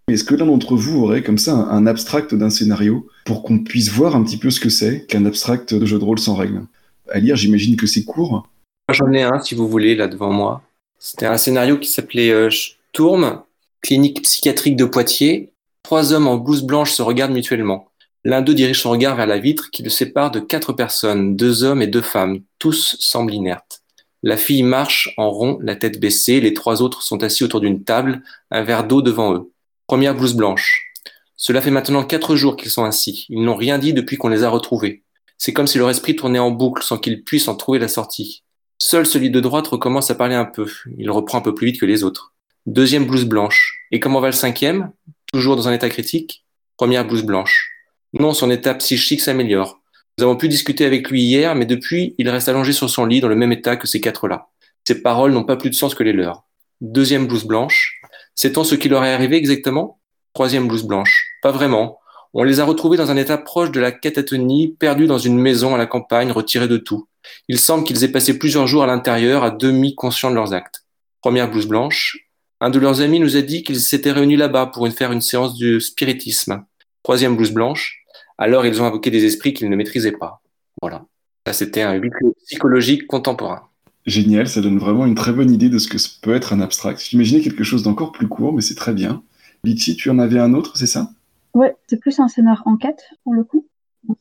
Est-ce 0.08 0.24
que 0.24 0.34
l'un 0.34 0.46
d'entre 0.46 0.78
vous 0.78 1.04
aurait 1.04 1.24
comme 1.24 1.38
ça 1.38 1.52
un 1.52 1.88
abstract 1.88 2.34
d'un 2.34 2.50
scénario 2.50 3.06
pour 3.26 3.44
qu'on 3.44 3.60
puisse 3.60 3.90
voir 3.90 4.16
un 4.16 4.24
petit 4.24 4.38
peu 4.38 4.50
ce 4.50 4.62
que 4.62 4.70
c'est 4.70 5.06
qu'un 5.08 5.26
abstract 5.26 5.74
de 5.74 5.86
jeu 5.86 6.00
de 6.00 6.06
rôle 6.06 6.20
sans 6.20 6.36
règles? 6.36 6.62
À 7.10 7.20
lire, 7.20 7.36
j'imagine 7.36 7.76
que 7.76 7.86
c'est 7.86 8.06
court. 8.06 8.48
J'en 8.90 9.12
ai 9.12 9.24
un 9.24 9.42
si 9.42 9.56
vous 9.56 9.68
voulez 9.68 9.94
là 9.94 10.08
devant 10.08 10.32
moi. 10.32 10.62
C'était 11.00 11.26
un 11.26 11.36
scénario 11.36 11.78
qui 11.78 11.90
s'appelait 11.90 12.32
euh, 12.32 12.50
Sturm, 12.50 13.42
clinique 13.82 14.22
psychiatrique 14.22 14.78
de 14.78 14.86
Poitiers. 14.86 15.52
Trois 15.84 16.14
hommes 16.14 16.30
en 16.30 16.38
blouse 16.38 16.64
blanche 16.64 16.94
se 16.94 17.02
regardent 17.02 17.34
mutuellement. 17.34 17.90
L'un 18.28 18.42
d'eux 18.42 18.56
dirige 18.56 18.82
son 18.82 18.90
regard 18.90 19.16
vers 19.16 19.28
la 19.28 19.38
vitre 19.38 19.70
qui 19.70 19.84
le 19.84 19.92
sépare 19.92 20.32
de 20.32 20.40
quatre 20.40 20.74
personnes, 20.74 21.36
deux 21.36 21.64
hommes 21.64 21.84
et 21.84 21.88
deux 21.88 22.02
femmes. 22.02 22.40
Tous 22.58 22.96
semblent 23.00 23.36
inertes. 23.36 23.84
La 24.24 24.36
fille 24.36 24.64
marche 24.64 25.14
en 25.18 25.30
rond, 25.30 25.60
la 25.62 25.76
tête 25.76 26.00
baissée. 26.00 26.42
Les 26.42 26.56
trois 26.56 26.82
autres 26.82 27.04
sont 27.04 27.22
assis 27.22 27.44
autour 27.44 27.62
d'une 27.62 27.84
table, 27.84 28.24
un 28.50 28.64
verre 28.64 28.88
d'eau 28.88 29.04
devant 29.04 29.36
eux. 29.36 29.52
Première 29.86 30.16
blouse 30.16 30.34
blanche. 30.34 30.92
Cela 31.38 31.62
fait 31.62 31.70
maintenant 31.70 32.04
quatre 32.04 32.36
jours 32.36 32.56
qu'ils 32.56 32.72
sont 32.72 32.84
ainsi. 32.84 33.28
Ils 33.30 33.44
n'ont 33.44 33.56
rien 33.56 33.78
dit 33.78 33.94
depuis 33.94 34.18
qu'on 34.18 34.30
les 34.30 34.42
a 34.42 34.50
retrouvés. 34.50 35.04
C'est 35.38 35.54
comme 35.54 35.68
si 35.68 35.78
leur 35.78 35.92
esprit 35.92 36.16
tournait 36.16 36.40
en 36.40 36.50
boucle 36.50 36.82
sans 36.82 36.98
qu'ils 36.98 37.24
puissent 37.24 37.48
en 37.48 37.56
trouver 37.56 37.78
la 37.78 37.88
sortie. 37.88 38.44
Seul 38.80 39.06
celui 39.06 39.30
de 39.30 39.40
droite 39.40 39.68
recommence 39.68 40.10
à 40.10 40.16
parler 40.16 40.34
un 40.34 40.46
peu. 40.46 40.68
Il 40.98 41.12
reprend 41.12 41.38
un 41.38 41.42
peu 41.42 41.54
plus 41.54 41.68
vite 41.68 41.80
que 41.80 41.86
les 41.86 42.04
autres. 42.04 42.34
Deuxième 42.66 43.06
blouse 43.06 43.26
blanche. 43.26 43.86
Et 43.92 44.00
comment 44.00 44.20
va 44.20 44.30
le 44.30 44.34
cinquième? 44.34 44.92
Toujours 45.32 45.56
dans 45.56 45.68
un 45.68 45.74
état 45.74 45.90
critique? 45.90 46.44
Première 46.76 47.06
blouse 47.06 47.24
blanche. 47.24 47.75
Non, 48.18 48.34
son 48.34 48.50
état 48.50 48.74
psychique 48.76 49.20
s'améliore. 49.20 49.82
Nous 50.18 50.24
avons 50.24 50.38
pu 50.38 50.48
discuter 50.48 50.86
avec 50.86 51.10
lui 51.10 51.22
hier, 51.22 51.54
mais 51.54 51.66
depuis, 51.66 52.16
il 52.18 52.30
reste 52.30 52.48
allongé 52.48 52.72
sur 52.72 52.90
son 52.90 53.06
lit 53.06 53.20
dans 53.20 53.28
le 53.28 53.36
même 53.36 53.52
état 53.52 53.76
que 53.76 53.88
ces 53.88 54.00
quatre-là. 54.00 54.48
Ses 54.88 55.02
paroles 55.02 55.34
n'ont 55.34 55.44
pas 55.44 55.58
plus 55.58 55.70
de 55.70 55.76
sens 55.76 55.94
que 55.94 56.04
les 56.04 56.14
leurs. 56.14 56.46
Deuxième 56.80 57.28
blouse 57.28 57.44
blanche. 57.44 58.00
Sait-on 58.34 58.64
ce 58.64 58.76
qui 58.76 58.88
leur 58.88 59.04
est 59.04 59.12
arrivé 59.12 59.36
exactement? 59.36 60.00
Troisième 60.34 60.70
blouse 60.70 60.86
blanche. 60.86 61.26
Pas 61.42 61.52
vraiment. 61.52 62.00
On 62.34 62.44
les 62.44 62.62
a 62.62 62.64
retrouvés 62.64 62.96
dans 62.96 63.12
un 63.12 63.18
état 63.18 63.38
proche 63.38 63.72
de 63.72 63.82
la 63.82 63.92
catatonie, 63.92 64.78
perdus 64.80 65.08
dans 65.08 65.18
une 65.18 65.38
maison 65.38 65.76
à 65.76 65.78
la 65.78 65.86
campagne, 65.86 66.32
retirés 66.32 66.70
de 66.70 66.78
tout. 66.78 67.10
Il 67.50 67.60
semble 67.60 67.84
qu'ils 67.84 68.06
aient 68.06 68.12
passé 68.12 68.40
plusieurs 68.40 68.68
jours 68.68 68.84
à 68.84 68.88
l'intérieur, 68.88 69.44
à 69.44 69.52
demi 69.52 69.94
conscients 69.94 70.30
de 70.30 70.36
leurs 70.36 70.54
actes. 70.54 70.86
Première 71.22 71.52
blouse 71.52 71.68
blanche. 71.68 72.18
Un 72.62 72.70
de 72.70 72.80
leurs 72.80 73.02
amis 73.02 73.20
nous 73.20 73.36
a 73.36 73.42
dit 73.42 73.64
qu'ils 73.64 73.82
s'étaient 73.82 74.14
réunis 74.14 74.38
là-bas 74.38 74.68
pour 74.68 74.88
faire 74.94 75.12
une 75.12 75.20
séance 75.20 75.58
de 75.58 75.80
spiritisme. 75.80 76.64
Troisième 77.04 77.36
blouse 77.36 77.52
blanche 77.52 78.05
alors 78.38 78.66
ils 78.66 78.82
ont 78.82 78.86
invoqué 78.86 79.12
des 79.12 79.26
esprits 79.26 79.54
qu'ils 79.54 79.70
ne 79.70 79.76
maîtrisaient 79.76 80.12
pas. 80.12 80.42
Voilà. 80.82 81.06
Ça, 81.48 81.54
c'était 81.54 81.84
un 81.84 81.94
huis 81.94 82.10
psychologique 82.46 83.08
contemporain. 83.08 83.64
Génial, 84.06 84.48
ça 84.48 84.62
donne 84.62 84.78
vraiment 84.78 85.06
une 85.06 85.16
très 85.16 85.32
bonne 85.32 85.52
idée 85.52 85.70
de 85.70 85.80
ce 85.80 85.88
que 85.88 85.98
peut 86.22 86.36
être 86.36 86.54
un 86.54 86.60
abstract. 86.60 87.02
J'imaginais 87.02 87.42
quelque 87.42 87.64
chose 87.64 87.84
d'encore 87.84 88.12
plus 88.12 88.28
court, 88.28 88.54
mais 88.54 88.62
c'est 88.62 88.76
très 88.76 88.94
bien. 88.94 89.24
Litchi, 89.64 89.96
tu 89.96 90.10
en 90.10 90.20
avais 90.20 90.40
un 90.40 90.54
autre, 90.54 90.78
c'est 90.78 90.88
ça? 90.88 91.10
Ouais, 91.54 91.76
c'est 91.88 92.00
plus 92.00 92.20
un 92.20 92.28
scénar 92.28 92.64
enquête, 92.66 93.04
pour 93.24 93.34
le 93.34 93.44
coup. 93.44 93.68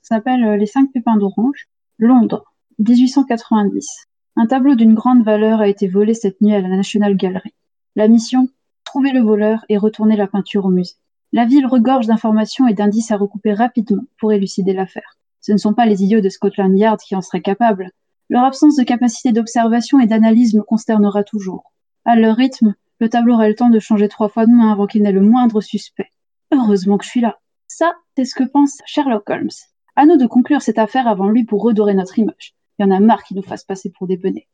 Ça 0.02 0.16
s'appelle 0.16 0.44
euh, 0.44 0.56
Les 0.56 0.66
cinq 0.66 0.92
pépins 0.92 1.16
d'orange. 1.16 1.68
Londres, 1.98 2.44
1890. 2.78 4.06
Un 4.36 4.46
tableau 4.46 4.74
d'une 4.74 4.94
grande 4.94 5.24
valeur 5.24 5.60
a 5.60 5.68
été 5.68 5.86
volé 5.86 6.14
cette 6.14 6.40
nuit 6.40 6.54
à 6.54 6.60
la 6.60 6.68
National 6.68 7.16
Gallery. 7.16 7.52
La 7.96 8.08
mission 8.08 8.48
Trouver 8.84 9.12
le 9.12 9.20
voleur 9.20 9.64
et 9.68 9.76
retourner 9.76 10.16
la 10.16 10.26
peinture 10.26 10.66
au 10.66 10.70
musée. 10.70 10.94
La 11.34 11.46
ville 11.46 11.66
regorge 11.66 12.06
d'informations 12.06 12.68
et 12.68 12.74
d'indices 12.74 13.10
à 13.10 13.16
recouper 13.16 13.52
rapidement 13.54 14.04
pour 14.20 14.32
élucider 14.32 14.72
l'affaire. 14.72 15.18
Ce 15.40 15.50
ne 15.50 15.56
sont 15.56 15.74
pas 15.74 15.84
les 15.84 16.04
idiots 16.04 16.20
de 16.20 16.28
Scotland 16.28 16.78
Yard 16.78 17.00
qui 17.00 17.16
en 17.16 17.22
seraient 17.22 17.42
capables. 17.42 17.90
Leur 18.30 18.44
absence 18.44 18.76
de 18.76 18.84
capacité 18.84 19.32
d'observation 19.32 19.98
et 19.98 20.06
d'analyse 20.06 20.54
me 20.54 20.62
consternera 20.62 21.24
toujours. 21.24 21.72
À 22.04 22.14
leur 22.14 22.36
rythme, 22.36 22.76
le 23.00 23.08
tableau 23.08 23.34
aura 23.34 23.48
le 23.48 23.56
temps 23.56 23.68
de 23.68 23.80
changer 23.80 24.06
trois 24.06 24.28
fois 24.28 24.46
de 24.46 24.52
main 24.52 24.70
avant 24.70 24.86
qu'il 24.86 25.02
n'ait 25.02 25.10
le 25.10 25.22
moindre 25.22 25.60
suspect. 25.60 26.12
Heureusement 26.52 26.98
que 26.98 27.04
je 27.04 27.10
suis 27.10 27.20
là. 27.20 27.40
Ça, 27.66 27.94
c'est 28.16 28.26
ce 28.26 28.36
que 28.36 28.44
pense 28.44 28.78
Sherlock 28.86 29.28
Holmes. 29.28 29.50
À 29.96 30.06
nous 30.06 30.16
de 30.16 30.28
conclure 30.28 30.62
cette 30.62 30.78
affaire 30.78 31.08
avant 31.08 31.28
lui 31.28 31.42
pour 31.42 31.64
redorer 31.64 31.94
notre 31.94 32.16
image. 32.16 32.54
Il 32.78 32.86
y 32.86 32.88
en 32.88 32.92
a 32.92 33.00
marre 33.00 33.24
qui 33.24 33.34
nous 33.34 33.42
fasse 33.42 33.64
passer 33.64 33.90
pour 33.90 34.06
des 34.06 34.16
benets. 34.16 34.46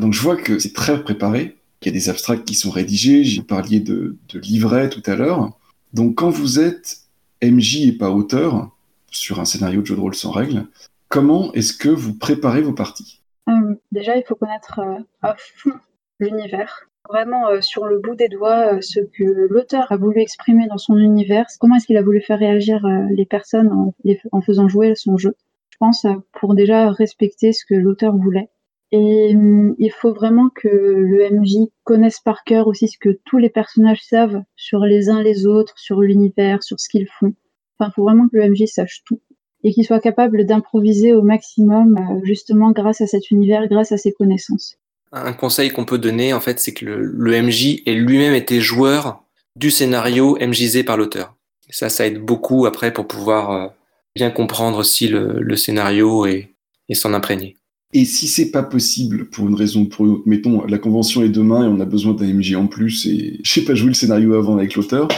Donc 0.00 0.14
je 0.14 0.22
vois 0.22 0.36
que 0.38 0.58
c'est 0.58 0.72
très 0.72 1.02
préparé, 1.02 1.58
qu'il 1.80 1.92
y 1.92 1.94
a 1.94 1.98
des 1.98 2.08
abstracts 2.08 2.46
qui 2.46 2.54
sont 2.54 2.70
rédigés, 2.70 3.24
j'ai 3.24 3.42
parlé 3.42 3.78
de, 3.78 4.16
de 4.30 4.38
livrets 4.38 4.88
tout 4.88 5.02
à 5.04 5.16
l'heure. 5.16 5.58
Donc 5.92 6.16
quand 6.16 6.30
vous 6.30 6.58
êtes 6.58 6.98
MJ 7.42 7.88
et 7.88 7.92
pas 7.92 8.10
auteur 8.10 8.70
sur 9.10 9.40
un 9.40 9.44
scénario 9.44 9.82
de 9.82 9.86
jeu 9.86 9.96
de 9.96 10.00
rôle 10.00 10.14
sans 10.14 10.30
règles, 10.30 10.66
comment 11.08 11.52
est-ce 11.52 11.74
que 11.74 11.88
vous 11.88 12.14
préparez 12.14 12.62
vos 12.62 12.72
parties? 12.72 13.20
Euh, 13.48 13.74
Déjà, 13.90 14.16
il 14.16 14.24
faut 14.24 14.34
connaître 14.34 14.78
euh, 14.78 15.00
à 15.20 15.36
fond 15.36 15.72
l'univers. 16.18 16.88
vraiment 17.08 17.48
euh, 17.48 17.60
sur 17.60 17.86
le 17.86 17.98
bout 17.98 18.14
des 18.14 18.28
doigts 18.28 18.80
ce 18.80 19.00
que 19.00 19.24
l'auteur 19.50 19.90
a 19.90 19.96
voulu 19.96 20.20
exprimer 20.20 20.66
dans 20.68 20.78
son 20.78 20.96
univers, 20.96 21.46
comment 21.60 21.76
est-ce 21.76 21.86
qu'il 21.86 21.96
a 21.96 22.02
voulu 22.02 22.22
faire 22.22 22.38
réagir 22.38 22.86
les 23.10 23.26
personnes 23.26 23.92
en, 24.32 24.40
faisant 24.40 24.68
jouer 24.68 24.94
son 24.94 25.18
jeu. 25.18 25.34
Je 25.70 25.76
pense 25.78 26.06
pour 26.32 26.54
déjà 26.54 26.90
respecter 26.90 27.52
ce 27.52 27.66
que 27.66 27.74
l'auteur 27.74 28.16
voulait. 28.16 28.48
Et 28.92 29.34
hum, 29.34 29.74
il 29.78 29.90
faut 29.90 30.12
vraiment 30.12 30.50
que 30.50 30.68
le 30.68 31.30
MJ 31.30 31.68
connaisse 31.82 32.20
par 32.20 32.44
cœur 32.44 32.66
aussi 32.66 32.88
ce 32.88 32.98
que 32.98 33.18
tous 33.24 33.38
les 33.38 33.48
personnages 33.48 34.02
savent 34.02 34.42
sur 34.54 34.80
les 34.80 35.08
uns 35.08 35.22
les 35.22 35.46
autres, 35.46 35.72
sur 35.78 36.02
l'univers, 36.02 36.62
sur 36.62 36.78
ce 36.78 36.88
qu'ils 36.90 37.08
font. 37.08 37.32
Enfin, 37.78 37.90
il 37.90 37.94
faut 37.94 38.02
vraiment 38.02 38.28
que 38.28 38.36
le 38.36 38.50
MJ 38.50 38.66
sache 38.66 39.02
tout 39.06 39.20
et 39.64 39.72
qu'il 39.72 39.86
soit 39.86 40.00
capable 40.00 40.44
d'improviser 40.44 41.14
au 41.14 41.22
maximum, 41.22 41.96
euh, 41.96 42.20
justement 42.24 42.72
grâce 42.72 43.00
à 43.00 43.06
cet 43.06 43.30
univers, 43.30 43.66
grâce 43.68 43.92
à 43.92 43.96
ses 43.96 44.12
connaissances. 44.12 44.76
Un 45.12 45.32
conseil 45.32 45.70
qu'on 45.70 45.84
peut 45.84 45.98
donner, 45.98 46.34
en 46.34 46.40
fait, 46.40 46.58
c'est 46.58 46.74
que 46.74 46.84
le, 46.84 47.42
MJ 47.42 47.82
ait 47.86 47.94
lui-même 47.94 48.34
été 48.34 48.60
joueur 48.60 49.22
du 49.56 49.70
scénario 49.70 50.36
MJisé 50.40 50.84
par 50.84 50.96
l'auteur. 50.96 51.36
Ça, 51.70 51.88
ça 51.88 52.06
aide 52.06 52.18
beaucoup 52.18 52.66
après 52.66 52.92
pour 52.92 53.06
pouvoir 53.06 53.50
euh, 53.50 53.68
bien 54.16 54.30
comprendre 54.30 54.78
aussi 54.78 55.08
le, 55.08 55.56
scénario 55.56 56.26
et 56.26 56.54
s'en 56.94 57.14
imprégner. 57.14 57.56
Et 57.92 58.04
si 58.04 58.26
c'est 58.26 58.50
pas 58.50 58.62
possible 58.62 59.28
pour 59.28 59.48
une 59.48 59.54
raison 59.54 59.82
ou 59.82 59.84
pour 59.86 60.06
une 60.06 60.12
autre, 60.12 60.22
mettons 60.26 60.64
la 60.64 60.78
convention 60.78 61.22
est 61.22 61.28
demain 61.28 61.64
et 61.64 61.68
on 61.68 61.80
a 61.80 61.84
besoin 61.84 62.14
d'un 62.14 62.32
MJ 62.32 62.54
en 62.54 62.66
plus 62.66 63.06
et 63.06 63.40
je 63.44 63.50
sais 63.50 63.64
pas 63.64 63.74
jouer 63.74 63.88
le 63.88 63.94
scénario 63.94 64.34
avant 64.34 64.56
avec 64.56 64.74
l'auteur, 64.76 65.08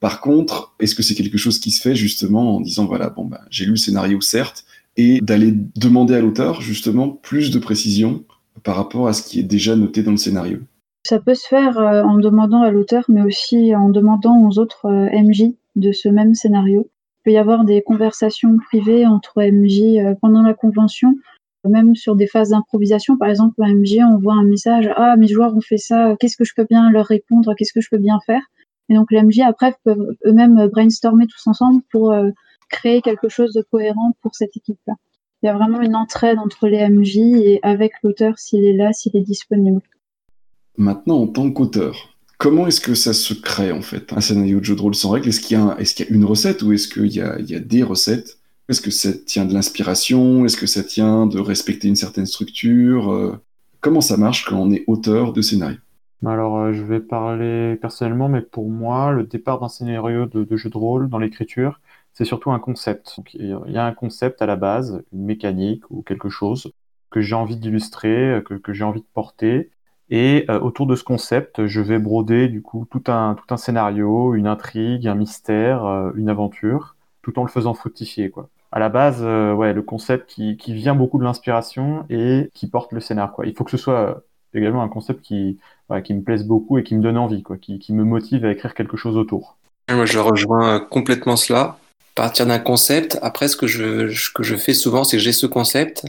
par 0.00 0.20
contre, 0.20 0.74
est-ce 0.80 0.94
que 0.94 1.02
c'est 1.02 1.14
quelque 1.14 1.38
chose 1.38 1.58
qui 1.58 1.70
se 1.70 1.80
fait 1.82 1.94
justement 1.94 2.56
en 2.56 2.60
disant 2.60 2.86
voilà, 2.86 3.10
bon 3.10 3.24
ben 3.24 3.38
j'ai 3.50 3.64
lu 3.64 3.72
le 3.72 3.76
scénario 3.76 4.20
certes, 4.20 4.64
et 4.96 5.20
d'aller 5.20 5.54
demander 5.76 6.14
à 6.14 6.20
l'auteur 6.20 6.60
justement 6.60 7.08
plus 7.08 7.50
de 7.50 7.58
précision 7.58 8.24
par 8.62 8.76
rapport 8.76 9.08
à 9.08 9.12
ce 9.12 9.22
qui 9.22 9.40
est 9.40 9.44
déjà 9.44 9.76
noté 9.76 10.02
dans 10.02 10.10
le 10.10 10.16
scénario? 10.16 10.58
Ça 11.04 11.18
peut 11.18 11.34
se 11.34 11.46
faire 11.46 11.78
euh, 11.78 12.02
en 12.02 12.18
demandant 12.18 12.62
à 12.62 12.70
l'auteur, 12.70 13.04
mais 13.08 13.22
aussi 13.22 13.74
en 13.74 13.88
demandant 13.88 14.46
aux 14.46 14.58
autres 14.58 14.86
euh, 14.86 15.08
MJ 15.12 15.54
de 15.74 15.92
ce 15.92 16.08
même 16.08 16.34
scénario. 16.34 16.88
Il 17.20 17.22
peut 17.24 17.32
y 17.32 17.38
avoir 17.38 17.64
des 17.64 17.82
conversations 17.82 18.56
privées 18.58 19.06
entre 19.06 19.42
MJ 19.42 19.98
euh, 19.98 20.14
pendant 20.20 20.42
la 20.42 20.54
convention, 20.54 21.16
même 21.68 21.94
sur 21.94 22.16
des 22.16 22.26
phases 22.26 22.50
d'improvisation. 22.50 23.16
Par 23.16 23.28
exemple, 23.28 23.62
un 23.62 23.74
MJ 23.74 23.98
envoie 24.00 24.34
un 24.34 24.44
message 24.44 24.90
Ah, 24.96 25.16
mes 25.16 25.28
joueurs 25.28 25.56
ont 25.56 25.60
fait 25.60 25.78
ça, 25.78 26.16
qu'est-ce 26.18 26.36
que 26.36 26.44
je 26.44 26.52
peux 26.54 26.66
bien 26.68 26.90
leur 26.90 27.06
répondre, 27.06 27.54
qu'est-ce 27.56 27.72
que 27.72 27.80
je 27.80 27.88
peux 27.90 27.98
bien 27.98 28.18
faire? 28.26 28.42
Et 28.88 28.94
donc 28.94 29.10
les 29.10 29.22
MJ 29.22 29.40
après 29.40 29.74
peuvent 29.84 30.16
eux-mêmes 30.26 30.66
brainstormer 30.68 31.26
tous 31.26 31.46
ensemble 31.46 31.82
pour 31.90 32.12
euh, 32.12 32.30
créer 32.68 33.00
quelque 33.00 33.28
chose 33.28 33.52
de 33.52 33.62
cohérent 33.62 34.16
pour 34.22 34.34
cette 34.34 34.56
équipe-là. 34.56 34.94
Il 35.42 35.46
y 35.46 35.48
a 35.48 35.54
vraiment 35.54 35.80
une 35.80 35.96
entraide 35.96 36.38
entre 36.38 36.68
les 36.68 36.88
MJ 36.88 37.16
et 37.16 37.60
avec 37.62 37.92
l'auteur 38.02 38.38
s'il 38.38 38.64
est 38.64 38.76
là, 38.76 38.92
s'il 38.92 39.16
est 39.16 39.22
disponible. 39.22 39.80
Maintenant, 40.76 41.18
en 41.18 41.26
tant 41.26 41.50
qu'auteur, 41.50 42.16
comment 42.38 42.66
est-ce 42.66 42.80
que 42.80 42.94
ça 42.94 43.12
se 43.12 43.34
crée 43.34 43.72
en 43.72 43.82
fait 43.82 44.12
un 44.12 44.20
scénario 44.20 44.60
de 44.60 44.64
jeu 44.64 44.76
de 44.76 44.80
rôle 44.80 44.94
sans 44.94 45.10
règles? 45.10 45.28
Est-ce 45.28 45.40
qu'il 45.40 45.58
y, 45.58 45.60
a 45.60 45.76
une 46.10 46.24
recette 46.24 46.62
ou 46.62 46.72
est-ce 46.72 46.88
qu'il 46.88 47.12
y 47.12 47.20
a, 47.20 47.38
des 47.38 47.82
recettes? 47.82 48.38
Est-ce 48.72 48.80
que 48.80 48.90
ça 48.90 49.12
tient 49.12 49.44
de 49.44 49.54
l'inspiration? 49.54 50.44
Est-ce 50.44 50.56
que 50.56 50.66
ça 50.66 50.82
tient 50.82 51.26
de 51.26 51.38
respecter 51.38 51.88
une 51.88 51.96
certaine 51.96 52.26
structure? 52.26 53.12
Euh, 53.12 53.38
Comment 53.82 54.00
ça 54.00 54.16
marche 54.16 54.44
quand 54.44 54.56
on 54.56 54.70
est 54.70 54.84
auteur 54.86 55.32
de 55.32 55.42
scénario? 55.42 55.76
Alors, 56.24 56.56
euh, 56.56 56.72
je 56.72 56.82
vais 56.84 57.00
parler 57.00 57.76
personnellement, 57.76 58.28
mais 58.28 58.40
pour 58.40 58.70
moi, 58.70 59.10
le 59.10 59.24
départ 59.24 59.58
d'un 59.58 59.68
scénario 59.68 60.26
de, 60.26 60.56
jeu 60.56 60.70
de 60.70 60.78
rôle 60.78 61.08
dans 61.08 61.18
l'écriture, 61.18 61.80
c'est 62.12 62.24
surtout 62.24 62.52
un 62.52 62.60
concept. 62.60 63.18
il 63.34 63.58
y 63.66 63.76
a 63.76 63.84
un 63.84 63.92
concept 63.92 64.40
à 64.40 64.46
la 64.46 64.54
base, 64.54 65.02
une 65.12 65.24
mécanique 65.24 65.82
ou 65.90 66.02
quelque 66.02 66.28
chose 66.28 66.72
que 67.10 67.20
j'ai 67.20 67.34
envie 67.34 67.56
d'illustrer, 67.56 68.42
que, 68.44 68.72
j'ai 68.72 68.84
envie 68.84 69.00
de 69.00 69.06
porter. 69.12 69.70
Et 70.10 70.44
euh, 70.48 70.60
autour 70.60 70.86
de 70.86 70.96
ce 70.96 71.04
concept, 71.04 71.66
je 71.66 71.80
vais 71.80 71.98
broder 71.98 72.48
du 72.48 72.62
coup 72.62 72.86
tout 72.88 73.02
un, 73.08 73.36
scénario, 73.56 74.34
une 74.34 74.46
intrigue, 74.46 75.08
un 75.08 75.14
mystère, 75.16 75.84
euh, 75.84 76.12
une 76.14 76.28
aventure, 76.28 76.96
tout 77.22 77.38
en 77.38 77.42
le 77.42 77.48
faisant 77.48 77.74
fructifier. 77.74 78.30
Quoi. 78.30 78.48
À 78.72 78.78
la 78.78 78.88
base, 78.88 79.22
ouais, 79.22 79.72
le 79.74 79.82
concept 79.82 80.30
qui, 80.30 80.56
qui 80.56 80.72
vient 80.72 80.94
beaucoup 80.94 81.18
de 81.18 81.24
l'inspiration 81.24 82.06
et 82.08 82.50
qui 82.54 82.66
porte 82.66 82.92
le 82.92 83.00
scénar. 83.00 83.32
Quoi. 83.32 83.46
Il 83.46 83.54
faut 83.54 83.64
que 83.64 83.70
ce 83.70 83.76
soit 83.76 84.24
également 84.54 84.82
un 84.82 84.88
concept 84.88 85.20
qui, 85.22 85.58
qui 86.04 86.14
me 86.14 86.22
plaise 86.22 86.44
beaucoup 86.44 86.78
et 86.78 86.82
qui 86.82 86.94
me 86.94 87.02
donne 87.02 87.18
envie, 87.18 87.42
quoi, 87.42 87.58
qui, 87.58 87.78
qui 87.78 87.92
me 87.92 88.02
motive 88.02 88.44
à 88.46 88.50
écrire 88.50 88.74
quelque 88.74 88.96
chose 88.96 89.16
autour. 89.16 89.58
Moi, 89.90 90.06
je 90.06 90.18
rejoins 90.18 90.80
complètement 90.80 91.36
cela. 91.36 91.78
Partir 92.14 92.46
d'un 92.46 92.58
concept, 92.58 93.18
après, 93.22 93.48
ce 93.48 93.56
que 93.56 93.66
je, 93.66 94.32
que 94.32 94.42
je 94.42 94.56
fais 94.56 94.74
souvent, 94.74 95.04
c'est 95.04 95.16
que 95.16 95.22
j'ai 95.22 95.32
ce 95.32 95.46
concept 95.46 96.04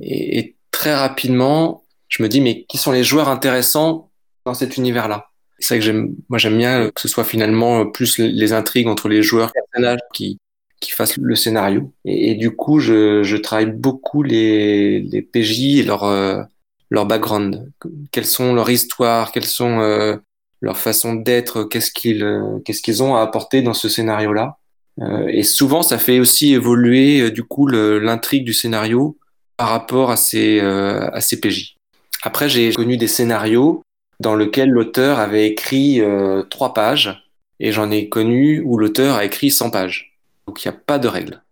et, 0.00 0.56
très 0.70 0.94
rapidement, 0.94 1.82
je 2.08 2.22
me 2.22 2.28
dis, 2.28 2.40
mais 2.40 2.64
qui 2.64 2.78
sont 2.78 2.92
les 2.92 3.04
joueurs 3.04 3.28
intéressants 3.28 4.10
dans 4.44 4.54
cet 4.54 4.76
univers-là? 4.76 5.30
C'est 5.58 5.74
vrai 5.74 5.78
que 5.80 5.84
j'aime, 5.84 6.14
moi, 6.28 6.38
j'aime 6.38 6.56
bien 6.56 6.90
que 6.90 7.00
ce 7.00 7.08
soit 7.08 7.24
finalement 7.24 7.86
plus 7.86 8.18
les 8.18 8.52
intrigues 8.52 8.86
entre 8.86 9.08
les 9.08 9.22
joueurs 9.22 9.52
personnages 9.52 9.98
qui, 10.12 10.38
qui 10.80 10.92
fassent 10.92 11.16
le 11.16 11.34
scénario. 11.34 11.92
Et, 12.04 12.34
du 12.34 12.50
coup, 12.50 12.78
je, 12.78 13.22
je 13.22 13.36
travaille 13.36 13.72
beaucoup 13.72 14.22
les, 14.22 15.00
les 15.00 15.22
PJ 15.22 15.78
et 15.78 15.82
leur, 15.82 16.04
euh, 16.04 16.42
leur 16.90 17.06
background, 17.06 17.70
quelles 18.12 18.26
sont 18.26 18.54
leurs 18.54 18.70
histoires, 18.70 19.32
quelles 19.32 19.46
sont 19.46 19.80
euh, 19.80 20.16
leurs 20.60 20.78
façons 20.78 21.14
d'être, 21.14 21.64
qu'est-ce 21.64 21.90
qu'ils 21.92 22.24
euh, 22.24 22.58
qu'est-ce 22.64 22.82
qu'ils 22.82 23.02
ont 23.02 23.16
à 23.16 23.22
apporter 23.22 23.62
dans 23.62 23.74
ce 23.74 23.88
scénario-là. 23.88 24.58
Euh, 25.00 25.28
et 25.28 25.42
souvent, 25.42 25.82
ça 25.82 25.98
fait 25.98 26.18
aussi 26.18 26.54
évoluer 26.54 27.30
du 27.30 27.44
coup 27.44 27.66
l'intrigue 27.68 28.44
du 28.44 28.54
scénario 28.54 29.16
par 29.56 29.68
rapport 29.68 30.10
à 30.10 30.16
ces 30.16 30.60
à 30.60 31.20
ces 31.20 31.40
PJ. 31.40 31.76
Après, 32.22 32.48
j'ai 32.48 32.72
connu 32.72 32.96
des 32.96 33.06
scénarios 33.06 33.82
dans 34.20 34.34
lesquels 34.34 34.70
l'auteur 34.70 35.20
avait 35.20 35.46
écrit 35.46 36.02
trois 36.50 36.74
pages, 36.74 37.22
et 37.60 37.70
j'en 37.70 37.90
ai 37.90 38.08
connu 38.08 38.60
où 38.64 38.76
l'auteur 38.76 39.16
a 39.16 39.24
écrit 39.24 39.50
100 39.50 39.70
pages. 39.70 40.07
Donc 40.48 40.64
il 40.64 40.68
n'y 40.68 40.74
a 40.74 40.78
pas 40.78 40.98
de 40.98 41.08
règle. 41.08 41.42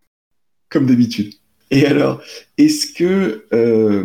Comme 0.70 0.86
d'habitude. 0.86 1.34
Et 1.70 1.84
alors, 1.84 2.22
est-ce 2.56 2.86
que, 2.94 3.44
euh, 3.52 4.04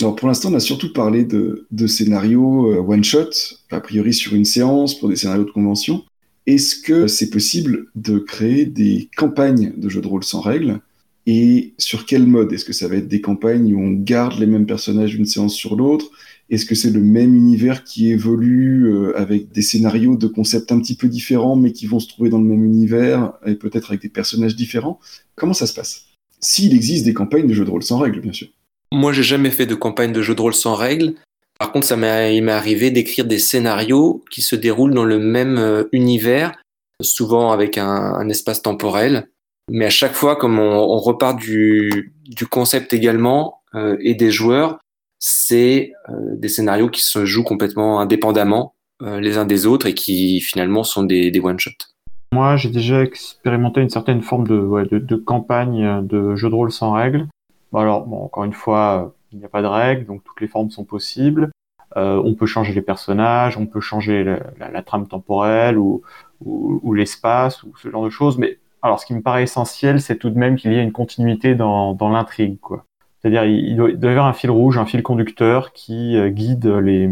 alors 0.00 0.16
pour 0.16 0.26
l'instant, 0.26 0.50
on 0.50 0.54
a 0.54 0.60
surtout 0.60 0.90
parlé 0.94 1.24
de, 1.24 1.66
de 1.70 1.86
scénarios 1.86 2.72
euh, 2.72 2.78
one 2.78 3.04
shot, 3.04 3.28
a 3.70 3.80
priori 3.80 4.14
sur 4.14 4.34
une 4.34 4.46
séance 4.46 4.98
pour 4.98 5.10
des 5.10 5.16
scénarios 5.16 5.44
de 5.44 5.50
convention. 5.50 6.04
Est-ce 6.46 6.76
que 6.76 7.08
c'est 7.08 7.28
possible 7.28 7.88
de 7.94 8.18
créer 8.18 8.64
des 8.64 9.10
campagnes 9.18 9.74
de 9.76 9.90
jeux 9.90 10.00
de 10.00 10.08
rôle 10.08 10.24
sans 10.24 10.40
règles? 10.40 10.80
Et 11.26 11.74
sur 11.76 12.06
quel 12.06 12.26
mode? 12.26 12.54
Est-ce 12.54 12.64
que 12.64 12.72
ça 12.72 12.88
va 12.88 12.96
être 12.96 13.08
des 13.08 13.20
campagnes 13.20 13.74
où 13.74 13.80
on 13.80 13.90
garde 13.90 14.40
les 14.40 14.46
mêmes 14.46 14.66
personnages 14.66 15.14
d'une 15.14 15.26
séance 15.26 15.54
sur 15.54 15.76
l'autre? 15.76 16.06
Est-ce 16.52 16.66
que 16.66 16.74
c'est 16.74 16.90
le 16.90 17.00
même 17.00 17.34
univers 17.34 17.82
qui 17.82 18.10
évolue 18.10 18.84
euh, 18.84 19.18
avec 19.18 19.50
des 19.52 19.62
scénarios 19.62 20.16
de 20.16 20.26
concepts 20.26 20.70
un 20.70 20.78
petit 20.78 20.96
peu 20.96 21.08
différents 21.08 21.56
mais 21.56 21.72
qui 21.72 21.86
vont 21.86 21.98
se 21.98 22.06
trouver 22.06 22.28
dans 22.28 22.36
le 22.36 22.44
même 22.44 22.62
univers 22.62 23.32
et 23.46 23.54
peut-être 23.54 23.90
avec 23.90 24.02
des 24.02 24.10
personnages 24.10 24.54
différents? 24.54 25.00
Comment 25.34 25.54
ça 25.54 25.66
se 25.66 25.72
passe? 25.72 26.04
S'il 26.40 26.74
existe 26.74 27.06
des 27.06 27.14
campagnes 27.14 27.46
de 27.46 27.54
jeux 27.54 27.64
de 27.64 27.70
rôle 27.70 27.82
sans 27.82 27.98
règles, 27.98 28.20
bien 28.20 28.34
sûr. 28.34 28.48
Moi, 28.92 29.14
j'ai 29.14 29.22
jamais 29.22 29.50
fait 29.50 29.64
de 29.64 29.74
campagne 29.74 30.12
de 30.12 30.20
jeux 30.20 30.34
de 30.34 30.42
rôle 30.42 30.52
sans 30.52 30.74
règles. 30.74 31.14
Par 31.58 31.72
contre, 31.72 31.86
ça 31.86 31.96
il 32.30 32.44
m'est 32.44 32.52
arrivé 32.52 32.90
d'écrire 32.90 33.24
des 33.24 33.38
scénarios 33.38 34.22
qui 34.30 34.42
se 34.42 34.54
déroulent 34.54 34.92
dans 34.92 35.06
le 35.06 35.18
même 35.18 35.56
euh, 35.56 35.84
univers, 35.92 36.52
souvent 37.00 37.50
avec 37.52 37.78
un, 37.78 38.28
espace 38.28 38.60
temporel. 38.60 39.30
Mais 39.70 39.86
à 39.86 39.90
chaque 39.90 40.12
fois, 40.12 40.36
comme 40.36 40.58
on, 40.58 40.98
repart 40.98 41.38
du, 41.38 42.12
concept 42.50 42.92
également 42.92 43.62
euh, 43.74 43.96
et 44.00 44.14
des 44.14 44.30
joueurs, 44.30 44.81
c'est 45.24 45.92
euh, 46.08 46.36
des 46.36 46.48
scénarios 46.48 46.88
qui 46.88 47.02
se 47.02 47.24
jouent 47.24 47.44
complètement 47.44 48.00
indépendamment 48.00 48.74
les 49.00 49.36
uns 49.36 49.44
des 49.44 49.66
autres 49.66 49.86
et 49.86 49.94
qui 49.94 50.40
finalement 50.40 50.84
sont 50.84 51.02
des 51.02 51.40
one-shots. 51.42 51.72
Moi, 52.32 52.56
j'ai 52.56 52.70
déjà 52.70 53.02
expérimenté 53.02 53.82
une 53.82 53.90
certaine 53.90 54.22
forme 54.22 54.46
de, 54.46 54.88
de, 54.90 55.16
campagne 55.16 56.06
de 56.06 56.34
jeu 56.34 56.48
de 56.48 56.54
rôle 56.54 56.72
sans 56.72 56.92
règles. 56.92 57.26
alors, 57.74 58.06
bon, 58.06 58.24
encore 58.24 58.44
une 58.44 58.54
fois, 58.54 59.14
il 59.32 59.38
n'y 59.38 59.44
a 59.44 59.50
pas 59.50 59.60
de 59.60 59.66
règles, 59.66 60.06
donc 60.06 60.24
toutes 60.24 60.40
les 60.40 60.48
formes 60.48 60.70
sont 60.70 60.84
possibles. 60.84 61.50
Euh, 61.98 62.22
on 62.24 62.34
peut 62.34 62.46
changer 62.46 62.72
les 62.72 62.80
personnages, 62.80 63.58
on 63.58 63.66
peut 63.66 63.82
changer 63.82 64.24
la, 64.58 64.82
trame 64.82 65.06
temporelle 65.06 65.76
ou, 65.76 66.00
ou, 66.40 66.94
l'espace 66.94 67.62
ou 67.64 67.76
ce 67.76 67.90
genre 67.90 68.04
de 68.04 68.10
choses. 68.10 68.38
Mais 68.38 68.58
alors, 68.80 68.98
ce 68.98 69.04
qui 69.04 69.12
me 69.12 69.20
paraît 69.20 69.42
essentiel, 69.42 70.00
c'est 70.00 70.16
tout 70.16 70.30
de 70.30 70.38
même 70.38 70.56
qu'il 70.56 70.72
y 70.72 70.76
ait 70.76 70.82
une 70.82 70.92
continuité 70.92 71.54
dans, 71.54 71.92
dans 71.92 72.08
l'intrigue, 72.08 72.58
quoi. 72.60 72.86
C'est-à-dire, 73.22 73.44
il, 73.44 73.76
doit, 73.76 73.90
y 73.90 74.06
avoir 74.06 74.26
un 74.26 74.32
fil 74.32 74.50
rouge, 74.50 74.78
un 74.78 74.86
fil 74.86 75.02
conducteur 75.02 75.72
qui 75.72 76.16
euh, 76.16 76.28
guide 76.28 76.66
les, 76.66 77.08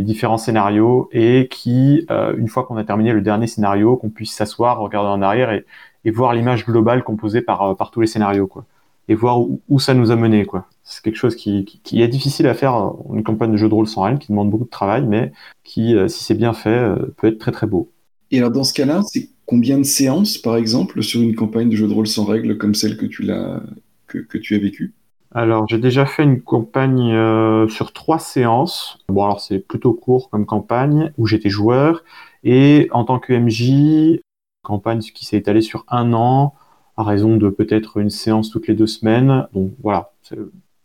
différents 0.00 0.38
scénarios 0.38 1.10
et 1.12 1.48
qui, 1.50 2.06
euh, 2.10 2.34
une 2.38 2.48
fois 2.48 2.64
qu'on 2.64 2.78
a 2.78 2.84
terminé 2.84 3.12
le 3.12 3.20
dernier 3.20 3.46
scénario, 3.46 3.96
qu'on 3.96 4.08
puisse 4.08 4.32
s'asseoir, 4.32 4.80
regarder 4.80 5.10
en 5.10 5.20
arrière 5.20 5.50
et, 5.52 5.64
voir 6.10 6.32
l'image 6.32 6.64
globale 6.64 7.04
composée 7.04 7.42
par, 7.42 7.62
euh, 7.62 7.74
par 7.74 7.90
tous 7.90 8.00
les 8.00 8.06
scénarios, 8.06 8.46
quoi. 8.46 8.64
Et 9.08 9.14
voir 9.14 9.40
où, 9.40 9.80
ça 9.80 9.92
nous 9.92 10.10
a 10.10 10.16
mené, 10.16 10.44
quoi. 10.46 10.66
C'est 10.84 11.02
quelque 11.02 11.16
chose 11.16 11.36
qui, 11.36 11.66
est 11.92 12.08
difficile 12.08 12.46
à 12.46 12.54
faire 12.54 12.94
une 13.12 13.24
campagne 13.24 13.52
de 13.52 13.56
jeu 13.56 13.68
de 13.68 13.74
rôle 13.74 13.88
sans 13.88 14.02
règles, 14.02 14.20
qui 14.20 14.28
demande 14.28 14.50
beaucoup 14.50 14.64
de 14.64 14.70
travail, 14.70 15.04
mais 15.04 15.32
qui, 15.64 15.96
si 16.08 16.24
c'est 16.24 16.34
bien 16.34 16.52
fait, 16.52 16.94
peut 17.16 17.26
être 17.26 17.38
très 17.38 17.50
très 17.50 17.66
beau. 17.66 17.90
Et 18.30 18.38
alors 18.38 18.52
dans 18.52 18.62
ce 18.62 18.72
cas-là, 18.72 19.02
c'est 19.02 19.30
combien 19.46 19.78
de 19.78 19.82
séances, 19.82 20.38
par 20.38 20.56
exemple, 20.56 21.02
sur 21.02 21.20
une 21.20 21.34
campagne 21.34 21.68
de 21.68 21.74
jeu 21.74 21.88
de 21.88 21.92
rôle 21.92 22.06
sans 22.06 22.24
règles 22.24 22.56
comme 22.56 22.74
celle 22.74 22.96
que 22.96 23.06
tu 23.06 23.22
l'as 23.22 23.60
que, 24.06 24.18
que 24.18 24.38
tu 24.38 24.54
as 24.54 24.58
vécue? 24.58 24.94
Alors, 25.32 25.68
j'ai 25.68 25.78
déjà 25.78 26.06
fait 26.06 26.24
une 26.24 26.40
campagne 26.40 27.12
euh, 27.12 27.68
sur 27.68 27.92
trois 27.92 28.18
séances. 28.18 28.98
Bon, 29.08 29.24
alors 29.24 29.40
c'est 29.40 29.60
plutôt 29.60 29.92
court 29.92 30.28
comme 30.28 30.44
campagne 30.44 31.12
où 31.18 31.26
j'étais 31.26 31.50
joueur. 31.50 32.02
Et 32.42 32.88
en 32.92 33.04
tant 33.04 33.18
que 33.20 33.32
MJ, 33.32 34.20
campagne 34.62 35.00
qui 35.00 35.24
s'est 35.24 35.36
étalée 35.36 35.60
sur 35.60 35.84
un 35.88 36.12
an, 36.12 36.54
à 36.96 37.04
raison 37.04 37.36
de 37.36 37.48
peut-être 37.48 37.98
une 37.98 38.10
séance 38.10 38.50
toutes 38.50 38.66
les 38.66 38.74
deux 38.74 38.88
semaines. 38.88 39.46
Donc 39.54 39.72
voilà, 39.82 40.12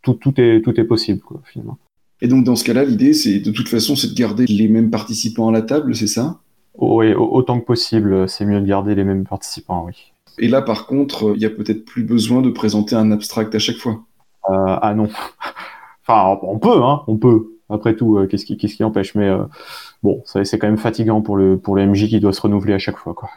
tout, 0.01 0.13
tout, 0.13 0.39
est, 0.39 0.61
tout 0.61 0.79
est 0.79 0.83
possible 0.83 1.21
quoi, 1.21 1.41
finalement. 1.45 1.77
Et 2.21 2.27
donc 2.27 2.43
dans 2.45 2.55
ce 2.55 2.63
cas-là, 2.63 2.85
l'idée, 2.85 3.13
c'est 3.13 3.39
de 3.39 3.51
toute 3.51 3.67
façon, 3.67 3.95
c'est 3.95 4.09
de 4.09 4.15
garder 4.15 4.45
les 4.45 4.67
mêmes 4.67 4.91
participants 4.91 5.49
à 5.49 5.51
la 5.51 5.61
table, 5.61 5.95
c'est 5.95 6.07
ça? 6.07 6.39
Oui, 6.77 7.13
autant 7.13 7.59
que 7.59 7.65
possible, 7.65 8.27
c'est 8.29 8.45
mieux 8.45 8.61
de 8.61 8.65
garder 8.65 8.95
les 8.95 9.03
mêmes 9.03 9.25
participants, 9.25 9.85
oui. 9.87 10.11
Et 10.37 10.49
là, 10.49 10.61
par 10.61 10.87
contre, 10.87 11.33
il 11.35 11.41
y 11.41 11.45
a 11.45 11.49
peut-être 11.49 11.85
plus 11.85 12.03
besoin 12.03 12.41
de 12.41 12.49
présenter 12.49 12.95
un 12.95 13.11
abstract 13.11 13.55
à 13.55 13.59
chaque 13.59 13.77
fois? 13.77 14.01
Euh, 14.49 14.77
ah 14.81 14.93
non. 14.93 15.09
enfin, 16.07 16.37
on 16.41 16.59
peut, 16.59 16.83
hein, 16.83 17.01
on 17.07 17.17
peut. 17.17 17.51
Après 17.69 17.95
tout, 17.95 18.17
euh, 18.17 18.27
qu'est-ce 18.27 18.45
qui, 18.45 18.57
qui 18.57 18.83
empêche 18.83 19.15
Mais 19.15 19.27
euh, 19.27 19.43
bon, 20.03 20.21
c'est 20.25 20.59
quand 20.59 20.67
même 20.67 20.77
fatigant 20.77 21.21
pour 21.21 21.35
le, 21.35 21.57
pour 21.57 21.77
MJ 21.77 22.07
qui 22.07 22.19
doit 22.19 22.33
se 22.33 22.41
renouveler 22.41 22.73
à 22.73 22.79
chaque 22.79 22.97
fois, 22.97 23.13
quoi. 23.13 23.29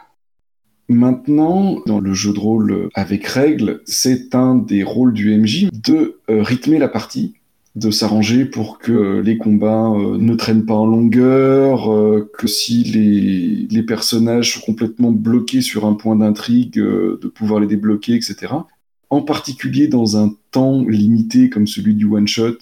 Maintenant, 0.87 1.77
dans 1.85 1.99
le 1.99 2.13
jeu 2.15 2.33
de 2.33 2.39
rôle 2.39 2.89
avec 2.95 3.27
règles, 3.27 3.81
c'est 3.85 4.33
un 4.33 4.55
des 4.55 4.83
rôles 4.83 5.13
du 5.13 5.37
MJ 5.37 5.69
de 5.71 6.19
rythmer 6.27 6.79
la 6.79 6.87
partie, 6.87 7.35
de 7.75 7.91
s'arranger 7.91 8.43
pour 8.43 8.79
que 8.79 9.19
les 9.19 9.37
combats 9.37 9.93
ne 9.95 10.33
traînent 10.33 10.65
pas 10.65 10.73
en 10.73 10.87
longueur, 10.87 11.91
que 12.35 12.47
si 12.47 12.83
les, 12.85 13.67
les, 13.69 13.83
personnages 13.83 14.55
sont 14.55 14.61
complètement 14.61 15.11
bloqués 15.11 15.61
sur 15.61 15.85
un 15.85 15.93
point 15.93 16.15
d'intrigue, 16.15 16.79
de 16.79 17.31
pouvoir 17.35 17.59
les 17.59 17.67
débloquer, 17.67 18.15
etc 18.15 18.47
en 19.09 19.21
particulier 19.21 19.87
dans 19.87 20.17
un 20.17 20.33
temps 20.51 20.81
limité 20.81 21.49
comme 21.49 21.67
celui 21.67 21.95
du 21.95 22.05
one-shot, 22.05 22.57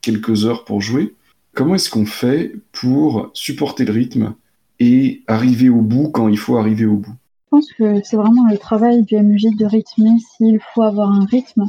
quelques 0.00 0.44
heures 0.44 0.64
pour 0.64 0.80
jouer, 0.80 1.14
comment 1.54 1.74
est-ce 1.76 1.90
qu'on 1.90 2.06
fait 2.06 2.52
pour 2.72 3.30
supporter 3.32 3.84
le 3.84 3.92
rythme 3.92 4.34
et 4.80 5.22
arriver 5.26 5.68
au 5.68 5.80
bout 5.80 6.08
quand 6.10 6.28
il 6.28 6.38
faut 6.38 6.56
arriver 6.56 6.84
au 6.84 6.96
bout? 6.96 7.14
Je 7.44 7.50
pense 7.50 7.72
que 7.72 8.00
c'est 8.02 8.16
vraiment 8.16 8.48
le 8.50 8.58
travail 8.58 9.04
du 9.04 9.16
MJ 9.16 9.56
de 9.56 9.64
rythmer 9.64 10.18
s'il 10.36 10.58
faut 10.74 10.82
avoir 10.82 11.10
un 11.10 11.24
rythme. 11.24 11.68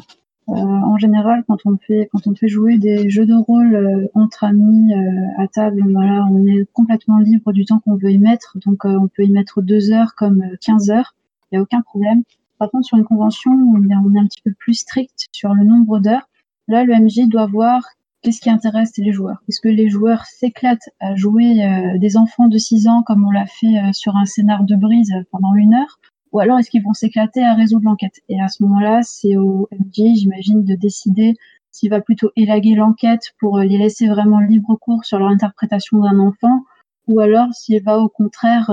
Euh, 0.50 0.54
en 0.54 0.98
général, 0.98 1.44
quand 1.48 1.58
on 1.66 1.78
fait 1.78 2.08
quand 2.12 2.28
on 2.28 2.36
fait 2.36 2.48
jouer 2.48 2.78
des 2.78 3.10
jeux 3.10 3.26
de 3.26 3.34
rôle 3.34 3.76
euh, 3.76 4.08
entre 4.14 4.44
amis 4.44 4.94
euh, 4.94 5.44
à 5.44 5.48
table, 5.48 5.82
voilà, 5.92 6.26
on 6.32 6.46
est 6.46 6.66
complètement 6.74 7.18
libre 7.20 7.52
du 7.52 7.66
temps 7.66 7.80
qu'on 7.80 7.96
veut 7.96 8.12
y 8.12 8.20
mettre. 8.20 8.58
Donc, 8.66 8.86
on 8.86 9.08
peut 9.08 9.24
y 9.24 9.32
mettre 9.32 9.62
deux 9.62 9.92
heures 9.92 10.14
comme 10.16 10.44
15 10.62 10.92
heures. 10.92 11.16
Il 11.52 11.56
n'y 11.56 11.60
a 11.60 11.62
aucun 11.62 11.82
problème. 11.82 12.24
Par 12.58 12.70
contre, 12.72 12.86
sur 12.86 12.98
une 12.98 13.04
convention, 13.04 13.52
on 13.52 13.84
est, 13.90 14.20
un 14.20 14.28
petit 14.28 14.42
peu 14.44 14.54
plus 14.58 14.76
strict 14.76 15.28
sur 15.32 15.54
le 15.54 15.64
nombre 15.64 16.00
d'heures. 16.00 16.30
Là, 16.68 16.84
le 16.84 16.96
MJ 16.96 17.28
doit 17.28 17.48
voir 17.48 17.84
qu'est-ce 18.22 18.42
qui 18.42 18.50
intéresse 18.50 18.94
les 18.98 19.12
joueurs. 19.12 19.44
Est-ce 19.48 19.62
que 19.62 19.70
les 19.70 19.90
joueurs 19.90 20.26
s'éclatent 20.26 20.90
à 21.00 21.16
jouer 21.16 21.64
euh, 21.64 21.98
des 22.00 22.18
enfants 22.18 22.48
de 22.48 22.58
6 22.58 22.88
ans 22.88 23.04
comme 23.04 23.26
on 23.26 23.32
l'a 23.32 23.46
fait 23.46 23.78
euh, 23.78 23.94
sur 23.94 24.16
un 24.16 24.26
scénar 24.26 24.64
de 24.64 24.76
brise 24.76 25.14
pendant 25.32 25.54
une 25.54 25.74
heure? 25.74 26.00
Ou 26.32 26.40
alors 26.40 26.60
est-ce 26.60 26.70
qu'ils 26.70 26.84
vont 26.84 26.94
s'éclater 26.94 27.44
à 27.44 27.54
résoudre 27.54 27.86
l'enquête? 27.86 28.20
Et 28.30 28.42
à 28.42 28.48
ce 28.48 28.64
moment-là, 28.64 29.02
c'est 29.04 29.38
au 29.38 29.68
MJ, 29.72 30.16
j'imagine, 30.16 30.64
de 30.64 30.76
décider 30.76 31.36
s'il 31.72 31.90
va 31.90 32.02
plutôt 32.02 32.32
élaguer 32.36 32.74
l'enquête 32.74 33.34
pour 33.40 33.58
euh, 33.58 33.64
les 33.64 33.78
laisser 33.78 34.08
vraiment 34.08 34.40
libre 34.40 34.76
cours 34.76 35.04
sur 35.04 35.20
leur 35.20 35.28
interprétation 35.28 36.00
d'un 36.00 36.20
enfant, 36.20 36.64
ou 37.08 37.20
alors 37.20 37.54
s'il 37.54 37.84
va 37.84 38.00
au 38.00 38.10
contraire 38.10 38.72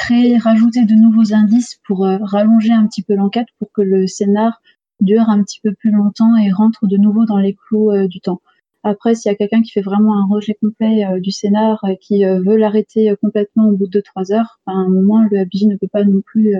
créer, 0.00 0.38
rajouter 0.38 0.86
de 0.86 0.94
nouveaux 0.94 1.34
indices 1.34 1.78
pour 1.86 2.06
euh, 2.06 2.16
rallonger 2.22 2.72
un 2.72 2.86
petit 2.86 3.02
peu 3.02 3.14
l'enquête 3.14 3.48
pour 3.58 3.70
que 3.70 3.82
le 3.82 4.06
scénar 4.06 4.62
dure 5.00 5.28
un 5.28 5.42
petit 5.42 5.60
peu 5.60 5.74
plus 5.74 5.90
longtemps 5.90 6.36
et 6.36 6.50
rentre 6.50 6.86
de 6.86 6.96
nouveau 6.96 7.26
dans 7.26 7.36
les 7.36 7.54
clous 7.54 7.90
euh, 7.90 8.08
du 8.08 8.20
temps. 8.20 8.40
Après, 8.82 9.14
s'il 9.14 9.30
y 9.30 9.34
a 9.34 9.36
quelqu'un 9.36 9.60
qui 9.60 9.72
fait 9.72 9.82
vraiment 9.82 10.16
un 10.18 10.26
rejet 10.26 10.54
complet 10.54 11.04
euh, 11.04 11.20
du 11.20 11.30
scénar, 11.30 11.84
qui 12.00 12.24
veut 12.24 12.56
l'arrêter 12.56 13.14
complètement 13.20 13.68
au 13.68 13.72
bout 13.72 13.88
de 13.88 14.00
trois 14.00 14.32
heures, 14.32 14.58
à 14.64 14.72
un 14.72 14.88
moment, 14.88 15.22
le 15.30 15.38
ABJ 15.38 15.64
ne 15.64 15.76
peut 15.76 15.88
pas 15.88 16.04
non 16.04 16.22
plus 16.22 16.54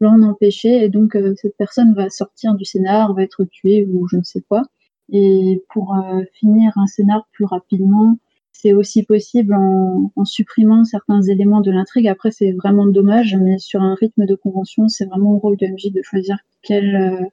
l'en 0.00 0.20
empêcher, 0.22 0.82
et 0.82 0.88
donc 0.88 1.16
cette 1.36 1.56
personne 1.56 1.94
va 1.94 2.10
sortir 2.10 2.54
du 2.54 2.64
scénar, 2.64 3.14
va 3.14 3.22
être 3.22 3.44
tuée 3.44 3.86
ou 3.88 4.08
je 4.08 4.16
ne 4.16 4.24
sais 4.24 4.40
quoi. 4.40 4.62
Et 5.12 5.62
pour 5.72 5.94
finir 6.32 6.72
un 6.76 6.86
scénar 6.86 7.28
plus 7.32 7.44
rapidement, 7.44 8.16
c'est 8.60 8.72
aussi 8.72 9.02
possible 9.02 9.54
en, 9.54 10.24
supprimant 10.24 10.84
certains 10.84 11.22
éléments 11.22 11.60
de 11.60 11.70
l'intrigue. 11.70 12.08
Après, 12.08 12.30
c'est 12.30 12.52
vraiment 12.52 12.86
dommage, 12.86 13.36
mais 13.40 13.58
sur 13.58 13.80
un 13.80 13.94
rythme 13.94 14.26
de 14.26 14.34
convention, 14.34 14.88
c'est 14.88 15.06
vraiment 15.06 15.32
au 15.32 15.38
rôle 15.38 15.56
de 15.56 15.66
MJ 15.66 15.92
de 15.92 16.02
choisir 16.02 16.36
quelle 16.62 16.96
euh, 16.96 17.24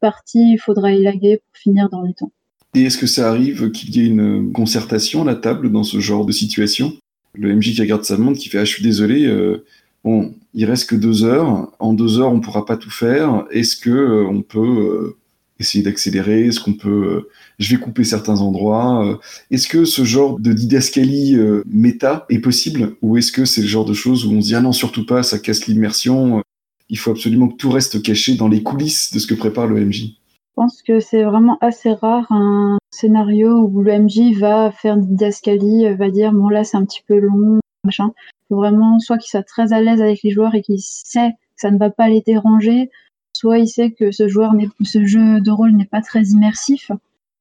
partie 0.00 0.52
il 0.52 0.58
faudra 0.58 0.92
élaguer 0.92 1.38
pour 1.38 1.60
finir 1.60 1.88
dans 1.90 2.02
les 2.02 2.14
temps. 2.14 2.32
Et 2.74 2.84
est-ce 2.84 2.98
que 2.98 3.06
ça 3.06 3.28
arrive 3.28 3.70
qu'il 3.72 3.96
y 3.96 4.00
ait 4.00 4.06
une 4.06 4.52
concertation 4.52 5.22
à 5.22 5.24
la 5.24 5.34
table 5.34 5.72
dans 5.72 5.82
ce 5.82 5.98
genre 5.98 6.24
de 6.24 6.32
situation? 6.32 6.92
Le 7.34 7.54
MJ 7.54 7.74
qui 7.74 7.80
regarde 7.80 8.04
sa 8.04 8.16
montre, 8.16 8.38
qui 8.38 8.48
fait 8.48 8.58
Ah, 8.58 8.64
je 8.64 8.72
suis 8.72 8.84
désolé, 8.84 9.26
euh, 9.26 9.64
bon, 10.04 10.34
il 10.54 10.64
reste 10.66 10.88
que 10.88 10.96
deux 10.96 11.24
heures. 11.24 11.72
En 11.78 11.94
deux 11.94 12.20
heures, 12.20 12.30
on 12.30 12.36
ne 12.36 12.42
pourra 12.42 12.64
pas 12.64 12.76
tout 12.76 12.90
faire. 12.90 13.44
Est-ce 13.50 13.76
que 13.76 13.90
euh, 13.90 14.26
on 14.28 14.42
peut 14.42 15.16
essayer 15.58 15.82
d'accélérer 15.84 16.46
Est-ce 16.46 16.60
qu'on 16.60 16.74
peut 16.74 16.88
euh, 16.88 17.30
Je 17.58 17.74
vais 17.74 17.80
couper 17.80 18.04
certains 18.04 18.40
endroits. 18.40 19.06
Euh, 19.06 19.16
est-ce 19.50 19.68
que 19.68 19.84
ce 19.84 20.04
genre 20.04 20.38
de 20.38 20.52
didascalie 20.52 21.36
euh, 21.36 21.62
méta 21.66 22.26
est 22.30 22.38
possible 22.38 22.96
ou 23.02 23.16
est-ce 23.16 23.32
que 23.32 23.44
c'est 23.44 23.62
le 23.62 23.66
genre 23.66 23.84
de 23.84 23.94
choses 23.94 24.26
où 24.26 24.32
on 24.32 24.40
se 24.40 24.48
dit 24.48 24.54
ah 24.54 24.60
non 24.60 24.72
surtout 24.72 25.06
pas, 25.06 25.22
ça 25.22 25.38
casse 25.38 25.66
l'immersion. 25.66 26.42
Il 26.88 26.98
faut 26.98 27.10
absolument 27.10 27.48
que 27.48 27.56
tout 27.56 27.70
reste 27.70 28.02
caché 28.02 28.34
dans 28.34 28.48
les 28.48 28.62
coulisses 28.62 29.12
de 29.12 29.18
ce 29.18 29.26
que 29.26 29.34
prépare 29.34 29.66
le 29.66 29.84
MJ. 29.84 30.02
Je 30.02 30.62
pense 30.62 30.82
que 30.82 31.00
c'est 31.00 31.24
vraiment 31.24 31.58
assez 31.60 31.92
rare 31.92 32.26
un 32.30 32.78
scénario 32.90 33.68
où 33.70 33.82
le 33.82 33.98
MJ 33.98 34.38
va 34.38 34.70
faire 34.70 34.96
didascalie, 34.96 35.92
va 35.96 36.10
dire 36.10 36.32
bon 36.32 36.48
là 36.48 36.64
c'est 36.64 36.76
un 36.76 36.84
petit 36.84 37.02
peu 37.06 37.18
long, 37.18 37.58
machin. 37.84 38.12
Faut 38.48 38.56
vraiment 38.56 38.98
soit 39.00 39.18
qu'il 39.18 39.28
soit 39.28 39.42
très 39.42 39.72
à 39.72 39.80
l'aise 39.80 40.00
avec 40.00 40.22
les 40.22 40.30
joueurs 40.30 40.54
et 40.54 40.62
qu'il 40.62 40.80
sait 40.80 41.30
que 41.30 41.60
ça 41.60 41.70
ne 41.70 41.78
va 41.78 41.90
pas 41.90 42.08
les 42.08 42.20
déranger, 42.20 42.90
soit 43.36 43.58
il 43.58 43.68
sait 43.68 43.90
que 43.90 44.10
ce 44.10 44.28
jeu 44.28 45.40
de 45.40 45.50
rôle 45.50 45.72
n'est 45.72 45.84
pas 45.84 46.00
très 46.00 46.22
immersif, 46.22 46.90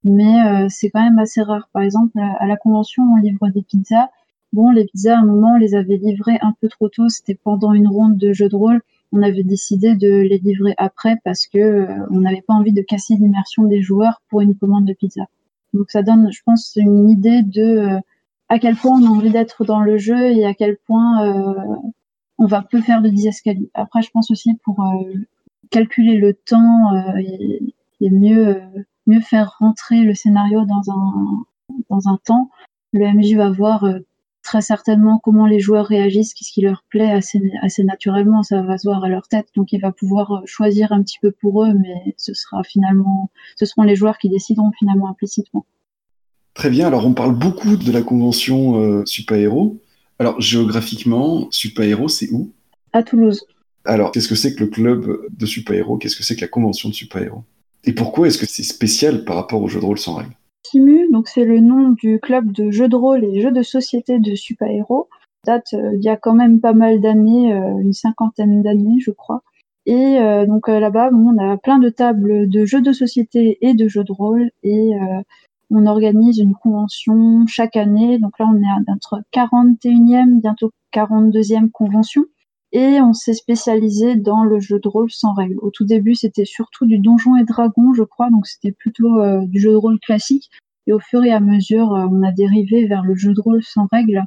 mais 0.03 0.45
euh, 0.45 0.67
c'est 0.69 0.89
quand 0.91 1.03
même 1.03 1.19
assez 1.19 1.41
rare. 1.41 1.67
Par 1.73 1.81
exemple, 1.81 2.19
à 2.19 2.45
la 2.45 2.57
convention, 2.57 3.03
on 3.03 3.17
livre 3.17 3.49
des 3.49 3.63
pizzas. 3.63 4.09
Bon, 4.53 4.71
les 4.71 4.85
pizzas, 4.85 5.17
à 5.17 5.21
un 5.21 5.25
moment, 5.25 5.53
on 5.55 5.57
les 5.57 5.73
avait 5.75 5.97
livrées 5.97 6.37
un 6.41 6.53
peu 6.61 6.69
trop 6.69 6.89
tôt. 6.89 7.09
C'était 7.09 7.35
pendant 7.35 7.73
une 7.73 7.87
ronde 7.87 8.17
de 8.17 8.31
jeu 8.31 8.47
de 8.47 8.55
rôle. 8.55 8.81
On 9.11 9.23
avait 9.23 9.43
décidé 9.43 9.95
de 9.95 10.07
les 10.07 10.37
livrer 10.37 10.75
après 10.77 11.15
parce 11.23 11.47
que 11.47 11.57
euh, 11.57 11.87
on 12.11 12.19
n'avait 12.19 12.43
pas 12.43 12.53
envie 12.53 12.73
de 12.73 12.81
casser 12.81 13.15
l'immersion 13.15 13.63
des 13.63 13.81
joueurs 13.81 14.21
pour 14.29 14.41
une 14.41 14.55
commande 14.55 14.85
de 14.85 14.93
pizza. 14.93 15.23
Donc 15.73 15.89
ça 15.89 16.03
donne, 16.03 16.31
je 16.31 16.41
pense, 16.45 16.73
une 16.75 17.09
idée 17.09 17.41
de 17.41 17.61
euh, 17.61 17.99
à 18.49 18.59
quel 18.59 18.75
point 18.75 18.99
on 19.01 19.05
a 19.05 19.09
envie 19.09 19.31
d'être 19.31 19.65
dans 19.65 19.81
le 19.81 19.97
jeu 19.97 20.19
et 20.19 20.45
à 20.45 20.53
quel 20.53 20.77
point 20.85 21.63
on 22.37 22.45
va 22.45 22.61
peu 22.61 22.79
faire 22.81 23.01
de 23.01 23.09
didascalie. 23.09 23.71
Après, 23.73 24.03
je 24.03 24.11
pense 24.11 24.29
aussi 24.29 24.53
pour 24.63 24.77
calculer 25.69 26.17
le 26.17 26.33
temps 26.33 26.93
euh, 26.95 27.17
et, 28.01 28.09
mieux, 28.09 28.47
euh, 28.47 28.83
mieux 29.07 29.21
faire 29.21 29.55
rentrer 29.59 30.01
le 30.03 30.13
scénario 30.13 30.65
dans 30.65 30.91
un, 30.91 31.45
dans 31.89 32.07
un 32.07 32.17
temps, 32.23 32.49
le 32.93 33.05
MJ 33.07 33.35
va 33.35 33.49
voir 33.49 33.83
euh, 33.83 33.99
très 34.43 34.61
certainement 34.61 35.19
comment 35.23 35.47
les 35.47 35.59
joueurs 35.59 35.87
réagissent, 35.87 36.33
qu'est-ce 36.33 36.51
qui 36.51 36.61
leur 36.61 36.83
plaît 36.89 37.11
assez, 37.11 37.41
assez 37.61 37.83
naturellement, 37.83 38.43
ça 38.43 38.61
va 38.61 38.77
se 38.77 38.87
voir 38.87 39.03
à 39.03 39.09
leur 39.09 39.27
tête, 39.27 39.47
donc 39.55 39.73
il 39.73 39.81
va 39.81 39.91
pouvoir 39.91 40.43
choisir 40.45 40.91
un 40.91 41.01
petit 41.01 41.17
peu 41.19 41.31
pour 41.31 41.63
eux, 41.63 41.73
mais 41.73 42.13
ce 42.17 42.33
sera 42.33 42.63
finalement, 42.63 43.31
ce 43.57 43.65
seront 43.65 43.83
les 43.83 43.95
joueurs 43.95 44.17
qui 44.17 44.29
décideront 44.29 44.71
finalement 44.77 45.09
implicitement. 45.09 45.65
Très 46.53 46.69
bien, 46.69 46.87
alors 46.87 47.05
on 47.05 47.13
parle 47.13 47.35
beaucoup 47.35 47.75
de 47.75 47.91
la 47.91 48.01
convention 48.01 48.79
euh, 48.79 49.05
Super 49.05 49.37
Héros. 49.37 49.77
Alors 50.19 50.39
géographiquement, 50.39 51.47
Super 51.51 51.85
Héros, 51.85 52.07
c'est 52.07 52.31
où? 52.31 52.51
À 52.93 53.03
Toulouse. 53.03 53.45
Alors, 53.85 54.11
qu'est-ce 54.11 54.27
que 54.27 54.35
c'est 54.35 54.55
que 54.55 54.63
le 54.63 54.69
club 54.69 55.27
de 55.31 55.45
super-héros? 55.45 55.97
Qu'est-ce 55.97 56.15
que 56.15 56.23
c'est 56.23 56.35
que 56.35 56.41
la 56.41 56.47
convention 56.47 56.89
de 56.89 56.93
super-héros? 56.93 57.43
Et 57.83 57.93
pourquoi 57.93 58.27
est-ce 58.27 58.39
que 58.39 58.47
c'est 58.47 58.63
spécial 58.63 59.23
par 59.25 59.35
rapport 59.35 59.61
au 59.61 59.67
jeu 59.67 59.79
de 59.79 59.85
rôle 59.85 59.99
sans 59.99 60.15
règles? 60.15 60.35
Simu, 60.65 61.11
donc 61.11 61.27
c'est 61.27 61.45
le 61.45 61.59
nom 61.59 61.89
du 61.89 62.19
club 62.19 62.51
de 62.51 62.71
jeux 62.71 62.87
de 62.87 62.95
rôle 62.95 63.23
et 63.23 63.41
jeux 63.41 63.51
de 63.51 63.61
société 63.61 64.19
de 64.19 64.33
super-héros. 64.33 65.07
Date 65.45 65.73
euh, 65.73 65.91
il 65.93 66.03
y 66.03 66.09
a 66.09 66.17
quand 66.17 66.33
même 66.33 66.59
pas 66.59 66.73
mal 66.73 66.99
d'années, 66.99 67.53
euh, 67.53 67.77
une 67.77 67.93
cinquantaine 67.93 68.63
d'années, 68.63 68.99
je 68.99 69.11
crois. 69.11 69.43
Et 69.85 70.17
euh, 70.17 70.47
donc 70.47 70.67
là-bas, 70.67 71.11
on 71.13 71.37
a 71.37 71.57
plein 71.57 71.77
de 71.77 71.89
tables 71.89 72.49
de 72.49 72.65
jeux 72.65 72.81
de 72.81 72.91
société 72.91 73.59
et 73.61 73.75
de 73.75 73.87
jeux 73.87 74.03
de 74.03 74.11
rôle 74.11 74.49
et 74.63 74.93
on 75.69 75.85
organise 75.85 76.39
une 76.39 76.55
convention 76.55 77.45
chaque 77.45 77.75
année. 77.75 78.17
Donc 78.17 78.39
là, 78.39 78.47
on 78.51 78.59
est 78.59 78.65
à 78.65 78.79
notre 78.87 79.21
41e, 79.31 80.41
bientôt 80.41 80.71
42e 80.91 81.69
convention 81.69 82.23
et 82.75 82.99
on 82.99 83.13
s'est 83.13 83.33
spécialisé 83.33 84.15
dans 84.17 84.43
le 84.43 84.59
jeu 84.59 84.79
de 84.79 84.89
rôle 84.89 85.09
sans 85.09 85.33
règles. 85.33 85.57
Au 85.61 85.71
tout 85.71 85.85
début, 85.85 86.13
c'était 86.13 86.43
surtout 86.43 86.85
du 86.85 86.99
donjon 86.99 87.37
et 87.37 87.45
dragon, 87.45 87.93
je 87.93 88.03
crois, 88.03 88.29
donc 88.29 88.45
c'était 88.47 88.73
plutôt 88.73 89.21
euh, 89.21 89.45
du 89.45 89.61
jeu 89.61 89.71
de 89.71 89.77
rôle 89.77 89.97
classique. 89.97 90.49
Et 90.85 90.91
au 90.91 90.99
fur 90.99 91.23
et 91.23 91.31
à 91.31 91.39
mesure, 91.39 91.93
euh, 91.93 92.05
on 92.11 92.21
a 92.21 92.33
dérivé 92.33 92.85
vers 92.85 93.03
le 93.03 93.15
jeu 93.15 93.33
de 93.33 93.39
rôle 93.39 93.63
sans 93.63 93.87
règles. 93.93 94.25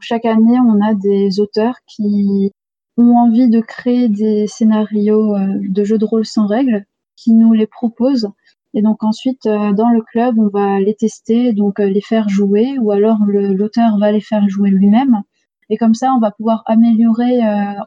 chaque 0.00 0.24
année, 0.24 0.58
on 0.60 0.80
a 0.80 0.94
des 0.94 1.40
auteurs 1.40 1.76
qui 1.86 2.52
ont 2.96 3.18
envie 3.18 3.50
de 3.50 3.60
créer 3.60 4.08
des 4.08 4.46
scénarios 4.46 5.36
euh, 5.36 5.46
de 5.68 5.84
jeux 5.84 5.98
de 5.98 6.06
rôle 6.06 6.24
sans 6.24 6.46
règles, 6.46 6.86
qui 7.16 7.34
nous 7.34 7.52
les 7.52 7.66
proposent. 7.66 8.30
Et 8.72 8.80
donc 8.80 9.04
ensuite, 9.04 9.44
dans 9.44 9.90
le 9.90 10.00
club, 10.00 10.38
on 10.38 10.48
va 10.48 10.80
les 10.80 10.94
tester, 10.94 11.52
donc 11.52 11.78
les 11.78 12.00
faire 12.00 12.28
jouer, 12.30 12.78
ou 12.80 12.90
alors 12.92 13.18
l'auteur 13.26 13.98
va 13.98 14.10
les 14.10 14.22
faire 14.22 14.48
jouer 14.48 14.70
lui-même. 14.70 15.22
Et 15.70 15.76
comme 15.76 15.94
ça, 15.94 16.12
on 16.14 16.20
va 16.20 16.30
pouvoir 16.30 16.62
améliorer 16.66 17.40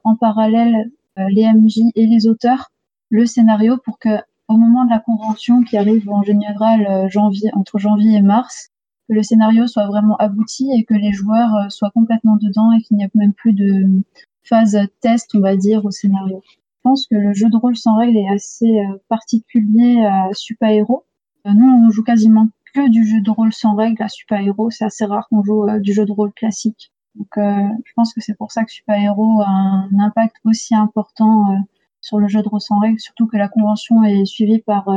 en 0.03 0.15
parallèle 0.15 0.91
les 1.17 1.51
MJ 1.51 1.79
et 1.95 2.05
les 2.05 2.27
auteurs 2.27 2.71
le 3.09 3.25
scénario 3.25 3.77
pour 3.77 3.99
que 3.99 4.09
au 4.47 4.57
moment 4.57 4.85
de 4.85 4.89
la 4.89 4.99
convention 4.99 5.63
qui 5.63 5.77
arrive 5.77 6.09
en 6.09 6.23
général 6.23 7.09
janvier 7.09 7.49
entre 7.53 7.79
janvier 7.79 8.17
et 8.17 8.21
mars, 8.21 8.69
que 9.07 9.13
le 9.13 9.23
scénario 9.23 9.67
soit 9.67 9.87
vraiment 9.87 10.17
abouti 10.17 10.71
et 10.73 10.83
que 10.83 10.93
les 10.93 11.11
joueurs 11.11 11.71
soient 11.71 11.91
complètement 11.91 12.37
dedans 12.37 12.71
et 12.71 12.81
qu'il 12.81 12.97
n'y 12.97 13.03
ait 13.03 13.11
même 13.13 13.33
plus 13.33 13.53
de 13.53 14.01
phase 14.43 14.77
test, 15.01 15.35
on 15.35 15.39
va 15.39 15.55
dire, 15.55 15.85
au 15.85 15.91
scénario 15.91 16.41
pense 16.87 17.05
que 17.07 17.15
le 17.15 17.33
jeu 17.33 17.49
de 17.49 17.57
rôle 17.57 17.75
sans 17.75 17.97
règles 17.97 18.17
est 18.17 18.29
assez 18.29 18.79
euh, 18.79 18.97
particulier 19.09 20.05
à 20.05 20.29
Super 20.33 20.69
Hero. 20.69 21.03
Euh, 21.45 21.51
nous, 21.51 21.67
on 21.67 21.89
joue 21.89 22.03
quasiment 22.03 22.47
que 22.73 22.89
du 22.89 23.05
jeu 23.05 23.19
de 23.19 23.29
rôle 23.29 23.51
sans 23.51 23.75
règles 23.75 24.01
à 24.01 24.07
Super 24.07 24.39
Hero. 24.39 24.69
C'est 24.71 24.85
assez 24.85 25.03
rare 25.03 25.27
qu'on 25.29 25.43
joue 25.43 25.67
euh, 25.67 25.79
du 25.79 25.91
jeu 25.91 26.05
de 26.05 26.13
rôle 26.13 26.31
classique. 26.31 26.93
Donc, 27.17 27.27
je 27.35 27.93
pense 27.95 28.13
que 28.13 28.21
c'est 28.21 28.37
pour 28.37 28.51
ça 28.51 28.63
que 28.63 28.71
Super 28.71 29.01
Hero 29.01 29.41
a 29.41 29.49
un 29.49 29.99
impact 29.99 30.35
aussi 30.45 30.75
important 30.75 31.63
sur 31.99 32.19
le 32.19 32.27
jeu 32.27 32.41
de 32.43 32.47
rôle 32.47 32.61
sans 32.61 32.79
règles, 32.79 32.99
surtout 32.99 33.27
que 33.27 33.37
la 33.37 33.47
convention 33.47 34.03
est 34.03 34.25
suivie 34.25 34.59
par 34.59 34.87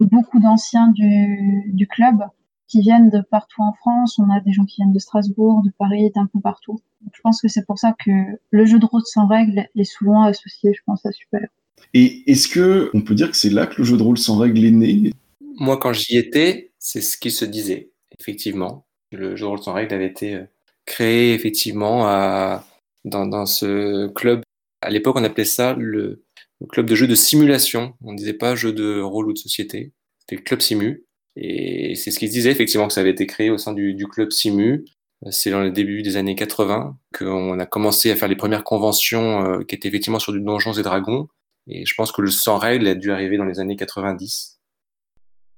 beaucoup 0.00 0.38
d'anciens 0.38 0.88
du, 0.88 1.64
du 1.72 1.86
club 1.86 2.22
qui 2.68 2.80
viennent 2.82 3.10
de 3.10 3.20
partout 3.20 3.62
en 3.62 3.72
France. 3.72 4.18
On 4.18 4.30
a 4.30 4.40
des 4.40 4.52
gens 4.52 4.64
qui 4.64 4.76
viennent 4.76 4.92
de 4.92 4.98
Strasbourg, 4.98 5.62
de 5.64 5.70
Paris, 5.78 6.10
d'un 6.14 6.26
peu 6.26 6.40
partout. 6.40 6.80
je 7.12 7.20
pense 7.22 7.40
que 7.40 7.48
c'est 7.48 7.66
pour 7.66 7.78
ça 7.78 7.94
que 8.04 8.10
le 8.50 8.66
jeu 8.66 8.78
de 8.78 8.86
rôle 8.86 9.02
sans 9.04 9.26
règles 9.26 9.66
est 9.74 9.84
souvent 9.84 10.22
associé, 10.22 10.72
je 10.74 10.80
pense, 10.86 11.04
à 11.04 11.12
Super. 11.12 11.48
Et 11.94 12.30
est-ce 12.30 12.48
que 12.48 12.90
on 12.94 13.00
peut 13.00 13.14
dire 13.14 13.30
que 13.30 13.36
c'est 13.36 13.50
là 13.50 13.66
que 13.66 13.76
le 13.78 13.84
jeu 13.84 13.96
de 13.96 14.02
rôle 14.02 14.18
sans 14.18 14.36
règles 14.36 14.64
est 14.64 14.70
né? 14.70 15.12
Moi, 15.58 15.78
quand 15.78 15.92
j'y 15.92 16.16
étais, 16.16 16.72
c'est 16.78 17.00
ce 17.00 17.16
qui 17.16 17.30
se 17.30 17.44
disait, 17.44 17.90
effectivement. 18.18 18.84
Le 19.10 19.34
jeu 19.36 19.46
de 19.46 19.48
rôle 19.48 19.62
sans 19.62 19.72
règles 19.72 19.94
avait 19.94 20.06
été 20.06 20.34
euh, 20.34 20.44
créé, 20.88 21.34
effectivement, 21.34 22.08
à, 22.08 22.64
dans, 23.04 23.26
dans 23.26 23.46
ce 23.46 24.08
club. 24.08 24.42
À 24.80 24.90
l'époque, 24.90 25.16
on 25.16 25.24
appelait 25.24 25.44
ça 25.44 25.74
le, 25.74 26.24
club 26.70 26.86
de 26.86 26.94
jeux 26.94 27.06
de 27.06 27.14
simulation. 27.14 27.94
On 28.02 28.12
ne 28.12 28.18
disait 28.18 28.32
pas 28.32 28.56
jeu 28.56 28.72
de 28.72 29.00
rôle 29.00 29.28
ou 29.28 29.32
de 29.32 29.38
société. 29.38 29.92
C'était 30.20 30.36
le 30.36 30.42
club 30.42 30.60
simu. 30.60 31.04
Et 31.36 31.94
c'est 31.94 32.10
ce 32.10 32.18
qu'il 32.18 32.30
disait 32.30 32.50
effectivement 32.50 32.88
que 32.88 32.92
ça 32.92 33.00
avait 33.00 33.10
été 33.10 33.26
créé 33.26 33.50
au 33.50 33.58
sein 33.58 33.72
du, 33.72 34.06
club 34.10 34.32
Simu. 34.32 34.84
C'est 35.30 35.50
dans 35.50 35.60
le 35.60 35.70
début 35.70 36.02
des 36.02 36.16
années 36.16 36.34
80 36.34 36.96
qu'on 37.16 37.58
a 37.60 37.66
commencé 37.66 38.10
à 38.10 38.16
faire 38.16 38.28
les 38.28 38.36
premières 38.36 38.64
conventions 38.64 39.44
euh, 39.44 39.62
qui 39.62 39.76
étaient 39.76 39.88
effectivement 39.88 40.18
sur 40.18 40.32
du 40.32 40.40
Donjons 40.40 40.72
et 40.72 40.82
Dragons. 40.82 41.28
Et 41.68 41.86
je 41.86 41.94
pense 41.94 42.10
que 42.10 42.22
le 42.22 42.30
sans 42.30 42.58
règles 42.58 42.88
a 42.88 42.94
dû 42.94 43.12
arriver 43.12 43.36
dans 43.36 43.44
les 43.44 43.60
années 43.60 43.76
90. 43.76 44.58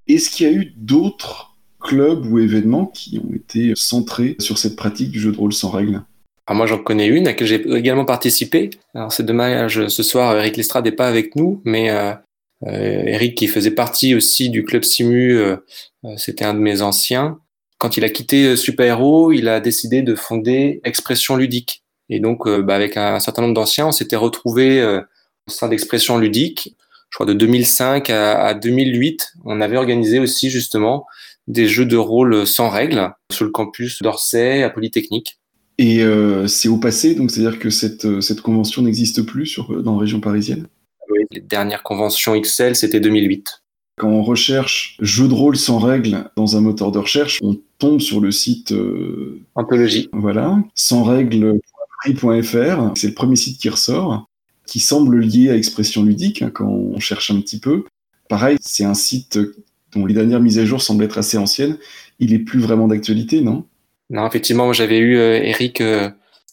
Est-ce 0.07 0.29
qu'il 0.29 0.47
y 0.47 0.51
a 0.51 0.53
eu 0.53 0.75
d'autres 0.77 1.50
clubs 1.81 2.27
ou 2.27 2.39
événements 2.39 2.87
qui 2.87 3.19
ont 3.19 3.35
été 3.35 3.73
centrés 3.75 4.37
sur 4.39 4.59
cette 4.59 4.77
pratique 4.77 5.11
du 5.11 5.21
jeu 5.21 5.33
de 5.33 5.37
rôle 5.37 5.53
sans 5.53 5.71
règles 5.71 6.03
moi, 6.55 6.67
j'en 6.67 6.79
connais 6.79 7.07
une 7.07 7.27
à 7.27 7.31
laquelle 7.31 7.47
j'ai 7.47 7.77
également 7.77 8.05
participé. 8.05 8.71
Alors 8.95 9.13
c'est 9.13 9.25
dommage, 9.25 9.89
ce 9.89 10.03
soir, 10.03 10.37
Eric 10.37 10.57
Lestrade 10.57 10.85
n'est 10.85 10.93
pas 10.93 11.09
avec 11.09 11.37
nous, 11.37 11.61
mais 11.65 11.91
euh, 11.91 12.13
euh, 12.67 13.03
Eric, 13.07 13.37
qui 13.37 13.47
faisait 13.47 13.71
partie 13.71 14.15
aussi 14.15 14.51
du 14.51 14.65
club 14.65 14.85
Simu, 14.85 15.37
euh, 15.37 15.57
c'était 16.17 16.45
un 16.45 16.55
de 16.55 16.59
mes 16.59 16.83
anciens. 16.83 17.39
Quand 17.79 17.97
il 17.97 18.05
a 18.05 18.11
quitté 18.11 18.57
Super 18.57 18.99
Hero, 18.99 19.33
il 19.33 19.49
a 19.49 19.61
décidé 19.61 20.03
de 20.03 20.15
fonder 20.15 20.81
Expression 20.85 21.37
Ludique. 21.37 21.83
Et 22.11 22.21
donc, 22.21 22.47
bah, 22.49 22.75
avec 22.75 22.97
un, 22.97 23.21
certain 23.21 23.43
nombre 23.43 23.55
d'anciens, 23.55 23.87
on 23.87 23.93
s'était 23.93 24.17
retrouvés 24.17 24.85
au 25.47 25.51
sein 25.51 25.69
d'Expression 25.69 26.19
Ludique. 26.19 26.77
Je 27.09 27.17
crois 27.17 27.27
de 27.27 27.33
2005 27.33 28.11
à, 28.11 28.53
2008, 28.53 29.33
on 29.45 29.61
avait 29.61 29.79
organisé 29.79 30.19
aussi 30.19 30.51
justement 30.51 31.07
des 31.49 31.67
jeux 31.67 31.87
de 31.87 31.97
rôle 31.97 32.47
sans 32.47 32.69
règles 32.69 33.13
sur 33.31 33.45
le 33.45 33.51
campus 33.51 34.03
d'Orsay 34.03 34.63
à 34.63 34.71
Polytechnique. 34.71 35.39
Et 35.79 36.05
c'est 36.47 36.69
au 36.69 36.77
passé, 36.77 37.15
donc 37.15 37.31
c'est-à-dire 37.31 37.59
que 37.59 37.71
cette, 37.71 38.21
cette 38.21 38.43
convention 38.43 38.83
n'existe 38.83 39.23
plus 39.23 39.47
sur, 39.47 39.83
dans 39.83 39.95
la 39.95 40.01
région 40.01 40.21
parisienne? 40.21 40.67
Les 41.31 41.41
dernières 41.41 41.83
conventions 41.83 42.39
XL, 42.39 42.77
c'était 42.77 43.01
2008. 43.01 43.63
Quand 44.01 44.09
on 44.09 44.23
recherche 44.23 44.97
jeu 45.01 45.29
de 45.29 45.35
rôle 45.35 45.57
sans 45.57 45.79
règles 45.79 46.31
dans 46.35 46.57
un 46.57 46.63
moteur 46.63 46.91
de 46.91 46.99
recherche, 46.99 47.39
on 47.43 47.59
tombe 47.79 48.01
sur 48.01 48.21
le 48.21 48.31
site 48.31 48.73
euh, 48.73 49.43
Anthologie. 49.55 50.09
Voilà, 50.15 50.59
sans 50.75 51.05
règles.free.fr, 51.05 52.93
c'est 52.97 53.09
le 53.09 53.15
premier 53.15 53.37
site 53.37 53.61
qui 53.61 53.69
ressort, 53.69 54.27
qui 54.67 54.81
semble 54.81 55.21
lié 55.21 55.51
à 55.51 55.57
expression 55.57 56.03
ludique 56.03 56.41
hein, 56.41 56.51
quand 56.51 56.67
on 56.67 56.99
cherche 56.99 57.31
un 57.31 57.41
petit 57.43 57.61
peu. 57.61 57.85
Pareil, 58.31 58.57
c'est 58.63 58.85
un 58.85 58.95
site 58.95 59.39
dont 59.95 60.07
les 60.07 60.15
dernières 60.15 60.41
mises 60.41 60.59
à 60.59 60.65
jour 60.65 60.83
semblent 60.83 61.05
être 61.05 61.19
assez 61.19 61.39
anciennes. 61.39 61.77
Il 62.19 62.33
est 62.33 62.39
plus 62.39 62.61
vraiment 62.61 62.89
d'actualité, 62.89 63.41
non? 63.41 63.65
Non, 64.11 64.27
effectivement, 64.27 64.73
j'avais 64.73 64.99
eu 64.99 65.17
euh, 65.17 65.43
Eric 65.43 65.81
euh, 65.81 66.11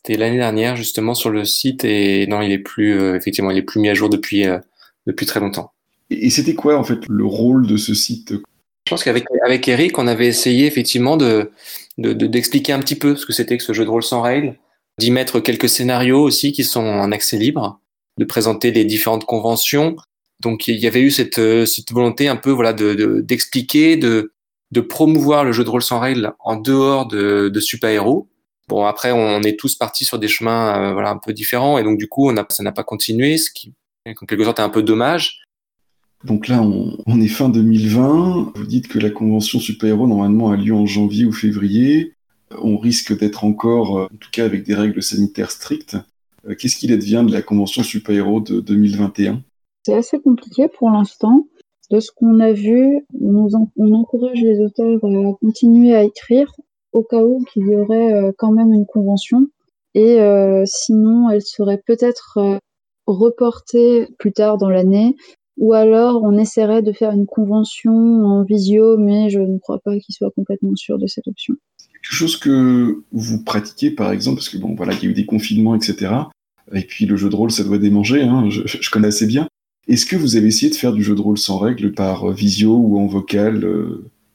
c'était 0.07 0.17
l'année 0.17 0.37
dernière 0.37 0.77
justement 0.77 1.13
sur 1.13 1.29
le 1.29 1.43
site 1.43 1.83
et 1.83 2.27
non, 2.27 2.41
il 2.41 2.51
est 2.51 2.59
plus 2.59 2.97
euh, 2.97 3.15
effectivement, 3.15 3.51
il 3.51 3.57
est 3.57 3.63
plus 3.63 3.81
mis 3.81 3.89
à 3.89 3.93
jour 3.93 4.09
depuis 4.09 4.47
euh, 4.47 4.59
depuis 5.05 5.25
très 5.25 5.39
longtemps. 5.41 5.73
Et 6.09 6.29
c'était 6.29 6.55
quoi 6.55 6.77
en 6.77 6.83
fait 6.85 6.99
le 7.09 7.25
rôle 7.25 7.67
de 7.67 7.75
ce 7.75 7.93
site? 7.93 8.31
Je 8.31 8.89
pense 8.89 9.03
qu'avec 9.03 9.25
avec 9.43 9.67
Eric, 9.67 9.97
on 9.97 10.07
avait 10.07 10.27
essayé 10.27 10.65
effectivement 10.65 11.17
de 11.17 11.51
d'expliquer 11.97 12.71
un 12.73 12.79
petit 12.79 12.95
peu 12.95 13.17
ce 13.17 13.25
que 13.25 13.33
c'était 13.33 13.57
que 13.57 13.63
ce 13.63 13.73
jeu 13.73 13.83
de 13.83 13.89
rôle 13.89 14.03
sans 14.03 14.21
règles, 14.21 14.55
d'y 14.99 15.11
mettre 15.11 15.39
quelques 15.39 15.67
scénarios 15.67 16.21
aussi 16.21 16.53
qui 16.53 16.63
sont 16.63 16.85
en 16.85 17.11
accès 17.11 17.37
libre, 17.37 17.81
de 18.17 18.23
présenter 18.23 18.71
les 18.71 18.85
différentes 18.85 19.25
conventions. 19.25 19.97
Donc 20.41 20.67
il 20.67 20.77
y 20.77 20.87
avait 20.87 21.01
eu 21.01 21.11
cette, 21.11 21.39
euh, 21.39 21.65
volonté 21.91 22.27
un 22.27 22.35
peu 22.35 22.51
voilà 22.51 22.73
de 22.73 23.21
d'expliquer, 23.21 23.97
de, 23.97 24.33
de, 24.71 24.81
promouvoir 24.81 25.43
le 25.43 25.51
jeu 25.51 25.63
de 25.63 25.69
rôle 25.69 25.81
sans 25.81 25.99
règles 25.99 26.33
en 26.39 26.55
dehors 26.55 27.07
de, 27.07 27.49
de 27.49 27.59
super 27.59 27.89
héros 27.89 28.29
Bon, 28.67 28.85
après, 28.85 29.13
on 29.13 29.41
est 29.43 29.57
tous 29.57 29.75
partis 29.75 30.03
sur 30.03 30.19
des 30.19 30.27
chemins 30.27 30.89
euh, 30.89 30.93
voilà, 30.93 31.11
un 31.11 31.17
peu 31.17 31.31
différents, 31.31 31.77
et 31.77 31.83
donc 31.83 31.97
du 31.97 32.07
coup, 32.07 32.29
on 32.29 32.35
a, 32.35 32.45
ça 32.49 32.63
n'a 32.63 32.73
pas 32.73 32.83
continué, 32.83 33.37
ce 33.37 33.49
qui, 33.49 33.73
en 34.05 34.25
quelque 34.25 34.43
sorte, 34.43 34.59
est 34.59 34.63
un 34.63 34.69
peu 34.69 34.83
dommage. 34.83 35.43
Donc 36.25 36.47
là, 36.47 36.61
on, 36.61 37.21
est 37.21 37.27
fin 37.27 37.47
2020. 37.47 38.53
Vous 38.55 38.65
dites 38.65 38.87
que 38.87 38.99
la 38.99 39.09
convention 39.09 39.59
super-héros, 39.59 40.07
normalement, 40.07 40.51
a 40.51 40.57
lieu 40.57 40.73
en 40.73 40.85
janvier 40.85 41.25
ou 41.25 41.31
février. 41.31 42.13
On 42.61 42.77
risque 42.77 43.17
d'être 43.17 43.45
encore, 43.45 43.99
euh, 43.99 44.03
en 44.05 44.17
tout 44.17 44.29
cas 44.31 44.43
avec 44.43 44.63
des 44.63 44.75
règles 44.75 45.01
sanitaires 45.01 45.51
strictes. 45.51 45.97
Qu'est-ce 46.59 46.77
qu'il 46.77 46.93
advient 46.93 47.25
de 47.27 47.33
la 47.33 47.41
convention 47.41 47.83
super-héros 47.83 48.39
de 48.39 48.61
2021 48.61 49.43
C'est 49.87 49.93
assez 49.93 50.19
compliqué 50.19 50.67
pour 50.67 50.89
l'instant. 50.89 51.47
De 51.91 52.01
ce 52.01 52.11
qu'on 52.13 52.41
a 52.41 52.51
vu, 52.51 53.05
on, 53.21 53.47
encourage 53.93 54.41
les 54.41 54.59
auteurs 54.59 54.99
à 55.01 55.33
continuer 55.39 55.95
à 55.95 56.03
écrire 56.03 56.53
au 56.91 57.03
cas 57.03 57.23
où 57.23 57.45
qu'il 57.45 57.65
y 57.65 57.73
aurait 57.77 58.13
euh, 58.13 58.33
quand 58.37 58.51
même 58.51 58.73
une 58.73 58.85
convention. 58.85 59.47
Et 59.93 60.19
euh, 60.19 60.63
sinon, 60.65 61.29
elle 61.29 61.41
serait 61.41 61.81
peut-être 61.87 62.37
euh, 62.37 62.57
reportée 63.05 64.09
plus 64.19 64.33
tard 64.33 64.57
dans 64.57 64.69
l'année, 64.69 65.15
ou 65.55 65.71
alors 65.71 66.21
on 66.21 66.37
essaierait 66.37 66.81
de 66.81 66.91
faire 66.91 67.13
une 67.13 67.25
convention 67.25 67.93
en 67.93 68.43
visio, 68.43 68.97
mais 68.97 69.29
je 69.29 69.39
ne 69.39 69.57
crois 69.57 69.79
pas 69.79 69.97
qu'il 69.97 70.13
soit 70.13 70.31
complètement 70.31 70.75
sûr 70.75 70.97
de 70.97 71.07
cette 71.07 71.29
option. 71.29 71.53
Quelque 71.79 72.13
chose 72.13 72.35
que 72.35 73.03
vous 73.13 73.41
pratiquez 73.45 73.91
par 73.91 74.11
exemple, 74.11 74.39
parce 74.39 74.49
que 74.49 74.57
bon 74.57 74.75
voilà, 74.75 74.91
il 74.95 75.03
y 75.03 75.07
a 75.07 75.11
eu 75.11 75.13
des 75.13 75.25
confinements, 75.25 75.75
etc. 75.75 76.13
Et 76.73 76.81
puis 76.81 77.05
le 77.05 77.15
jeu 77.15 77.29
de 77.29 77.35
rôle, 77.37 77.51
ça 77.51 77.63
doit 77.63 77.77
démanger, 77.77 78.23
hein, 78.23 78.49
je, 78.49 78.89
connais 78.89 79.07
assez 79.07 79.25
bien. 79.25 79.47
Est-ce 79.87 80.05
que 80.05 80.15
vous 80.15 80.35
avez 80.35 80.47
essayé 80.47 80.69
de 80.69 80.75
faire 80.75 80.93
du 80.93 81.03
jeu 81.03 81.15
de 81.15 81.21
rôle 81.21 81.37
sans 81.37 81.57
règles 81.57 81.93
par 81.93 82.29
visio 82.31 82.75
ou 82.75 82.99
en 82.99 83.07
vocal 83.07 83.65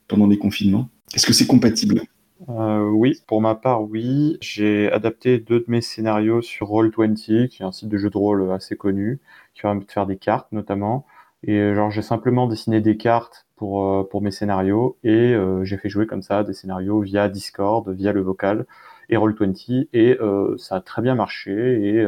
pendant 0.07 0.27
les 0.27 0.37
confinements? 0.37 0.89
Est-ce 1.13 1.27
que 1.27 1.33
c'est 1.33 1.45
compatible? 1.45 2.01
Euh, 2.49 2.89
oui, 2.89 3.21
pour 3.27 3.41
ma 3.41 3.55
part, 3.55 3.83
oui. 3.83 4.37
J'ai 4.41 4.91
adapté 4.91 5.39
deux 5.39 5.59
de 5.59 5.65
mes 5.67 5.81
scénarios 5.81 6.41
sur 6.41 6.69
Roll20, 6.69 7.47
qui 7.47 7.61
est 7.61 7.65
un 7.65 7.71
site 7.71 7.89
de 7.89 7.97
jeu 7.97 8.09
de 8.09 8.17
rôle 8.17 8.51
assez 8.51 8.75
connu, 8.75 9.19
qui 9.53 9.61
va 9.61 9.73
me 9.73 9.81
faire 9.87 10.05
des 10.05 10.17
cartes 10.17 10.51
notamment. 10.51 11.05
Et 11.43 11.57
euh, 11.57 11.75
genre, 11.75 11.91
j'ai 11.91 12.01
simplement 12.01 12.47
dessiné 12.47 12.81
des 12.81 12.97
cartes 12.97 13.45
pour, 13.55 13.85
euh, 13.85 14.03
pour 14.09 14.21
mes 14.21 14.31
scénarios 14.31 14.97
et 15.03 15.35
j'ai 15.63 15.77
fait 15.77 15.89
jouer 15.89 16.07
comme 16.07 16.21
ça 16.21 16.43
des 16.43 16.53
scénarios 16.53 16.99
via 17.01 17.29
Discord, 17.29 17.89
via 17.89 18.11
le 18.11 18.21
vocal 18.21 18.65
et 19.09 19.15
Roll20. 19.15 19.87
Et 19.93 20.17
ça 20.57 20.77
a 20.77 20.81
très 20.81 21.01
bien 21.01 21.15
marché 21.15 21.51
et 21.51 22.05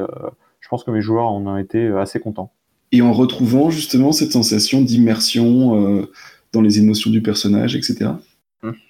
je 0.59 0.67
pense 0.67 0.83
que 0.83 0.91
mes 0.91 1.01
joueurs 1.01 1.27
en 1.27 1.45
ont 1.45 1.57
été 1.57 1.87
assez 1.87 2.19
contents. 2.19 2.51
Et 2.95 3.01
en 3.01 3.11
retrouvant 3.11 3.69
justement 3.69 4.13
cette 4.13 4.31
sensation 4.31 4.81
d'immersion 4.81 6.07
dans 6.53 6.61
les 6.61 6.79
émotions 6.79 7.11
du 7.11 7.21
personnage, 7.21 7.75
etc. 7.75 8.11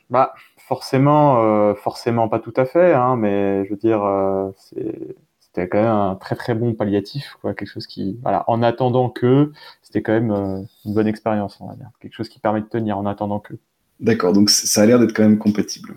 Bah, 0.09 0.33
forcément, 0.57 1.43
euh, 1.43 1.73
forcément 1.75 2.27
pas 2.27 2.39
tout 2.39 2.53
à 2.55 2.65
fait, 2.65 2.93
hein, 2.93 3.15
mais 3.15 3.65
je 3.65 3.69
veux 3.71 3.75
dire, 3.75 4.03
euh, 4.03 4.51
c'était 4.57 5.69
quand 5.69 5.79
même 5.79 5.87
un 5.87 6.15
très 6.15 6.35
très 6.35 6.55
bon 6.55 6.73
palliatif, 6.73 7.37
quoi, 7.41 7.53
quelque 7.53 7.69
chose 7.69 7.87
qui, 7.87 8.17
voilà, 8.21 8.43
en 8.47 8.61
attendant 8.63 9.09
que, 9.09 9.51
c'était 9.81 10.01
quand 10.01 10.13
même 10.13 10.31
euh, 10.31 10.61
une 10.85 10.93
bonne 10.93 11.07
expérience, 11.07 11.57
on 11.59 11.67
va 11.67 11.75
dire, 11.75 11.89
quelque 11.99 12.13
chose 12.13 12.29
qui 12.29 12.39
permet 12.39 12.61
de 12.61 12.67
tenir 12.67 12.97
en 12.97 13.05
attendant 13.05 13.39
que. 13.39 13.53
D'accord, 13.99 14.33
donc 14.33 14.49
ça 14.49 14.81
a 14.81 14.85
l'air 14.85 14.99
d'être 14.99 15.13
quand 15.13 15.23
même 15.23 15.37
compatible. 15.37 15.95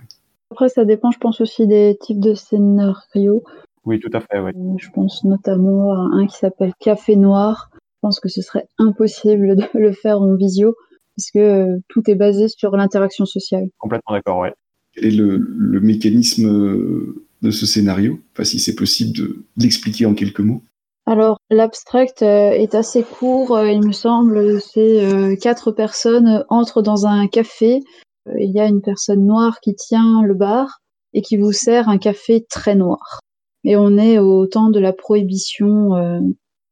Après, 0.51 0.69
ça 0.69 0.85
dépend, 0.85 1.11
je 1.11 1.19
pense 1.19 1.41
aussi 1.41 1.67
des 1.67 1.97
types 2.01 2.21
de 2.21 2.35
scénarios. 2.35 3.43
Oui, 3.85 4.01
tout 4.01 4.11
à 4.13 4.21
fait, 4.21 4.39
oui. 4.39 4.53
Je 4.79 4.91
pense 4.91 5.25
notamment 5.25 5.93
à 5.93 6.17
un 6.17 6.27
qui 6.27 6.37
s'appelle 6.37 6.73
Café 6.79 7.17
Noir. 7.17 7.71
Je 7.99 8.07
pense 8.07 8.20
que 8.20 8.28
ce 8.28 8.42
serait 8.42 8.66
impossible 8.78 9.57
de 9.57 9.64
le 9.74 9.92
faire 9.92 10.20
en 10.20 10.36
visio 10.36 10.74
puisque 11.16 11.44
tout 11.88 12.09
est 12.09 12.14
basé 12.14 12.46
sur 12.46 12.76
l'interaction 12.76 13.24
sociale. 13.24 13.66
Complètement 13.78 14.14
d'accord, 14.14 14.38
ouais. 14.38 14.55
Quel 14.94 15.07
est 15.07 15.16
le, 15.16 15.36
le 15.36 15.80
mécanisme 15.80 16.49
de 17.42 17.51
ce 17.51 17.66
scénario? 17.66 18.20
Enfin, 18.32 18.44
si 18.44 18.61
c'est 18.61 18.76
possible 18.76 19.16
de 19.16 19.44
l'expliquer 19.57 20.07
en 20.07 20.14
quelques 20.14 20.40
mots. 20.40 20.62
Alors, 21.07 21.38
l'abstract 21.51 22.22
est 22.22 22.74
assez 22.74 23.03
court, 23.03 23.59
il 23.61 23.84
me 23.84 23.92
semble. 23.92 24.61
C'est 24.61 25.36
quatre 25.40 25.72
personnes 25.72 26.44
entrent 26.51 26.82
dans 26.82 27.07
un 27.07 27.26
café. 27.26 27.80
Il 28.38 28.53
y 28.55 28.61
a 28.61 28.66
une 28.66 28.82
personne 28.82 29.24
noire 29.24 29.59
qui 29.61 29.74
tient 29.74 30.22
le 30.22 30.34
bar 30.34 30.80
et 31.14 31.22
qui 31.22 31.36
vous 31.36 31.53
sert 31.53 31.88
un 31.88 31.99
café 31.99 32.44
très 32.49 32.74
noir. 32.74 33.20
Et 33.64 33.76
on 33.76 33.96
est 33.96 34.18
au 34.18 34.46
temps 34.46 34.70
de 34.70 34.78
la 34.78 34.92
prohibition 34.92 35.94
euh, 35.96 36.20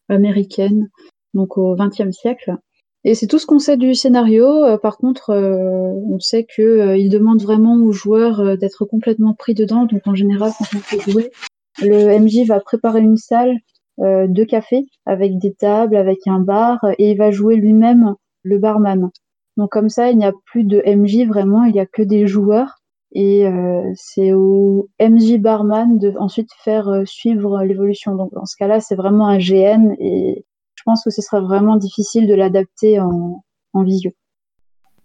américaine, 0.08 0.88
donc 1.36 1.56
au 1.58 1.76
XXe 1.76 2.10
siècle. 2.10 2.56
Et 3.04 3.14
c'est 3.14 3.28
tout 3.28 3.38
ce 3.38 3.46
qu'on 3.46 3.60
sait 3.60 3.76
du 3.76 3.94
scénario. 3.94 4.64
Euh, 4.64 4.78
par 4.78 4.98
contre, 4.98 5.30
euh, 5.30 5.92
on 6.10 6.18
sait 6.18 6.44
que 6.44 6.96
il 6.96 7.08
demande 7.08 7.40
vraiment 7.40 7.76
aux 7.76 7.92
joueurs 7.92 8.58
d'être 8.58 8.84
complètement 8.84 9.34
pris 9.34 9.54
dedans. 9.54 9.84
Donc 9.84 10.02
en 10.06 10.14
général, 10.14 10.50
quand 10.58 10.66
on 10.76 10.80
fait 10.80 11.10
jouer, 11.10 11.30
le 11.80 12.18
MJ 12.18 12.46
va 12.48 12.58
préparer 12.58 13.00
une 13.00 13.16
salle 13.16 13.56
de 13.98 14.44
café 14.44 14.84
avec 15.06 15.38
des 15.38 15.54
tables, 15.54 15.96
avec 15.96 16.18
un 16.26 16.40
bar, 16.40 16.84
et 16.98 17.12
il 17.12 17.16
va 17.16 17.30
jouer 17.30 17.56
lui-même 17.56 18.14
le 18.42 18.58
barman. 18.58 19.10
Donc 19.56 19.70
comme 19.70 19.88
ça, 19.88 20.10
il 20.10 20.18
n'y 20.18 20.26
a 20.26 20.32
plus 20.44 20.64
de 20.64 20.82
MJ 20.86 21.26
vraiment, 21.26 21.64
il 21.64 21.72
n'y 21.72 21.80
a 21.80 21.86
que 21.86 22.02
des 22.02 22.26
joueurs 22.26 22.82
et 23.12 23.46
euh, 23.46 23.92
c'est 23.94 24.32
au 24.32 24.90
MJ 25.00 25.38
Barman 25.38 25.98
de 25.98 26.12
ensuite 26.18 26.50
faire 26.62 26.88
euh, 26.88 27.04
suivre 27.06 27.62
l'évolution. 27.64 28.14
Donc 28.14 28.32
dans 28.34 28.44
ce 28.44 28.56
cas-là, 28.58 28.80
c'est 28.80 28.94
vraiment 28.94 29.28
un 29.28 29.38
GN 29.38 29.94
pense 30.86 31.04
que 31.04 31.10
ce 31.10 31.20
sera 31.20 31.40
vraiment 31.40 31.76
difficile 31.76 32.26
de 32.26 32.34
l'adapter 32.34 32.98
en, 32.98 33.44
en 33.74 33.82
visio. 33.82 34.12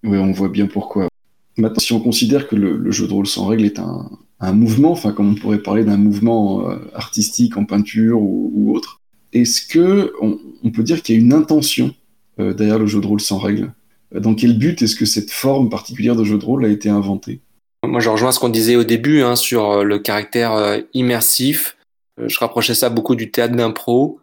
Oui, 0.03 0.17
on 0.17 0.31
voit 0.31 0.47
bien 0.47 0.67
pourquoi. 0.67 1.09
Maintenant, 1.57 1.79
si 1.79 1.91
on 1.91 1.99
considère 1.99 2.47
que 2.47 2.55
le, 2.55 2.89
jeu 2.91 3.07
de 3.07 3.13
rôle 3.13 3.27
sans 3.27 3.45
règles 3.45 3.65
est 3.65 3.79
un, 3.79 4.09
un, 4.39 4.53
mouvement, 4.53 4.91
enfin 4.91 5.11
comme 5.11 5.31
on 5.31 5.35
pourrait 5.35 5.61
parler 5.61 5.83
d'un 5.83 5.97
mouvement 5.97 6.69
euh, 6.69 6.77
artistique 6.95 7.57
en 7.57 7.65
peinture 7.65 8.21
ou, 8.21 8.73
autre, 8.73 9.01
est-ce 9.33 9.67
que 9.67 10.13
on, 10.21 10.71
peut 10.71 10.83
dire 10.83 11.01
qu'il 11.01 11.15
y 11.15 11.17
a 11.17 11.21
une 11.21 11.33
intention 11.33 11.93
derrière 12.37 12.79
le 12.79 12.87
jeu 12.87 13.01
de 13.01 13.07
rôle 13.07 13.21
sans 13.21 13.37
règles? 13.37 13.73
Dans 14.13 14.33
quel 14.33 14.57
but 14.57 14.81
est-ce 14.81 14.95
que 14.95 15.05
cette 15.05 15.31
forme 15.31 15.69
particulière 15.69 16.15
de 16.15 16.23
jeu 16.23 16.37
de 16.37 16.45
rôle 16.45 16.65
a 16.65 16.69
été 16.69 16.89
inventée? 16.89 17.41
Moi, 17.83 17.99
je 17.99 18.09
rejoins 18.09 18.31
ce 18.31 18.39
qu'on 18.39 18.49
disait 18.49 18.75
au 18.75 18.83
début 18.83 19.23
hein, 19.23 19.35
sur 19.35 19.71
euh, 19.71 19.83
le 19.83 19.97
caractère 19.97 20.53
euh, 20.53 20.79
immersif. 20.93 21.77
Euh, 22.19 22.27
je 22.27 22.37
rapprochais 22.37 22.75
ça 22.75 22.89
beaucoup 22.89 23.15
du 23.15 23.31
théâtre 23.31 23.55
d'impro, 23.55 24.19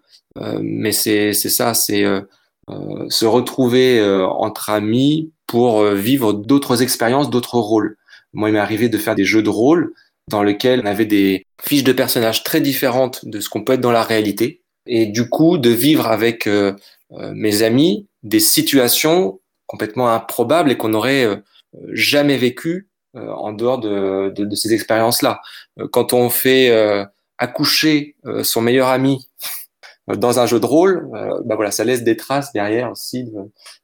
mais 0.62 0.92
c'est 0.92 1.32
ça, 1.32 1.74
c'est 1.74 2.04
se 3.08 3.24
retrouver 3.24 4.02
entre 4.02 4.70
amis 4.70 5.32
pour 5.46 5.84
vivre 5.84 6.32
d'autres 6.32 6.82
expériences, 6.82 7.30
d'autres 7.30 7.58
rôles. 7.58 7.96
Moi, 8.34 8.50
il 8.50 8.52
m'est 8.52 8.58
arrivé 8.58 8.88
de 8.88 8.98
faire 8.98 9.14
des 9.14 9.24
jeux 9.24 9.42
de 9.42 9.50
rôle 9.50 9.94
dans 10.28 10.42
lesquels 10.42 10.82
on 10.84 10.86
avait 10.86 11.06
des 11.06 11.46
fiches 11.62 11.84
de 11.84 11.92
personnages 11.92 12.44
très 12.44 12.60
différentes 12.60 13.24
de 13.24 13.40
ce 13.40 13.48
qu'on 13.48 13.64
peut 13.64 13.72
être 13.72 13.80
dans 13.80 13.92
la 13.92 14.02
réalité, 14.02 14.62
et 14.86 15.06
du 15.06 15.28
coup 15.28 15.58
de 15.58 15.70
vivre 15.70 16.06
avec 16.06 16.48
mes 17.10 17.62
amis 17.62 18.06
des 18.22 18.40
situations 18.40 19.40
complètement 19.66 20.10
improbables 20.10 20.70
et 20.70 20.76
qu'on 20.76 20.90
n'aurait 20.90 21.42
jamais 21.92 22.36
vécues 22.36 22.88
euh, 23.16 23.30
en 23.30 23.52
dehors 23.52 23.78
de, 23.78 24.54
ces 24.54 24.74
expériences-là. 24.74 25.40
Euh, 25.80 25.88
quand 25.90 26.12
on 26.12 26.28
fait 26.28 26.70
euh, 26.70 27.04
accoucher 27.38 28.16
son 28.42 28.60
meilleur 28.60 28.88
ami 28.88 29.28
dans 30.16 30.38
un 30.38 30.46
jeu 30.46 30.60
de 30.60 30.66
rôle, 30.66 31.08
bah 31.44 31.54
voilà, 31.54 31.70
ça 31.70 31.84
laisse 31.84 32.02
des 32.02 32.16
traces 32.16 32.52
derrière 32.52 32.92
aussi 32.92 33.30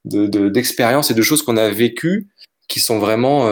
d'expériences 0.05 1.09
de, 1.09 1.13
et 1.13 1.17
de 1.17 1.23
choses 1.23 1.43
qu'on 1.43 1.57
a 1.57 1.69
vécues 1.69 2.29
qui 2.69 2.81
sont 2.81 2.99
vraiment 2.99 3.49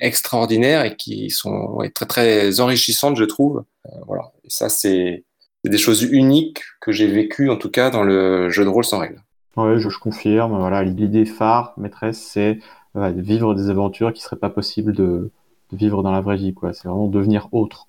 extraordinaires 0.00 0.84
et 0.84 0.96
qui 0.96 1.30
sont 1.30 1.78
très 1.94 2.06
très 2.06 2.60
enrichissantes, 2.60 3.16
je 3.16 3.24
trouve. 3.24 3.64
voilà, 4.06 4.32
et 4.44 4.50
ça 4.50 4.68
c'est 4.68 5.24
des 5.64 5.78
choses 5.78 6.02
uniques 6.02 6.62
que 6.80 6.92
j'ai 6.92 7.06
vécues 7.06 7.50
en 7.50 7.56
tout 7.56 7.70
cas 7.70 7.90
dans 7.90 8.02
le 8.02 8.50
jeu 8.50 8.64
de 8.64 8.68
rôle 8.68 8.84
sans 8.84 8.98
règles. 8.98 9.22
Oui, 9.56 9.78
je, 9.80 9.98
confirme. 9.98 10.56
Voilà, 10.58 10.82
l'idée 10.84 11.26
phare, 11.26 11.74
maîtresse, 11.76 12.18
c'est 12.18 12.60
de 12.94 13.20
vivre 13.20 13.54
des 13.54 13.68
aventures 13.68 14.12
qui 14.12 14.22
seraient 14.22 14.36
pas 14.36 14.50
possibles 14.50 14.92
de, 14.92 15.30
vivre 15.72 16.02
dans 16.02 16.12
la 16.12 16.20
vraie 16.20 16.36
vie. 16.36 16.54
C'est 16.72 16.88
vraiment 16.88 17.08
devenir 17.08 17.48
autre. 17.52 17.86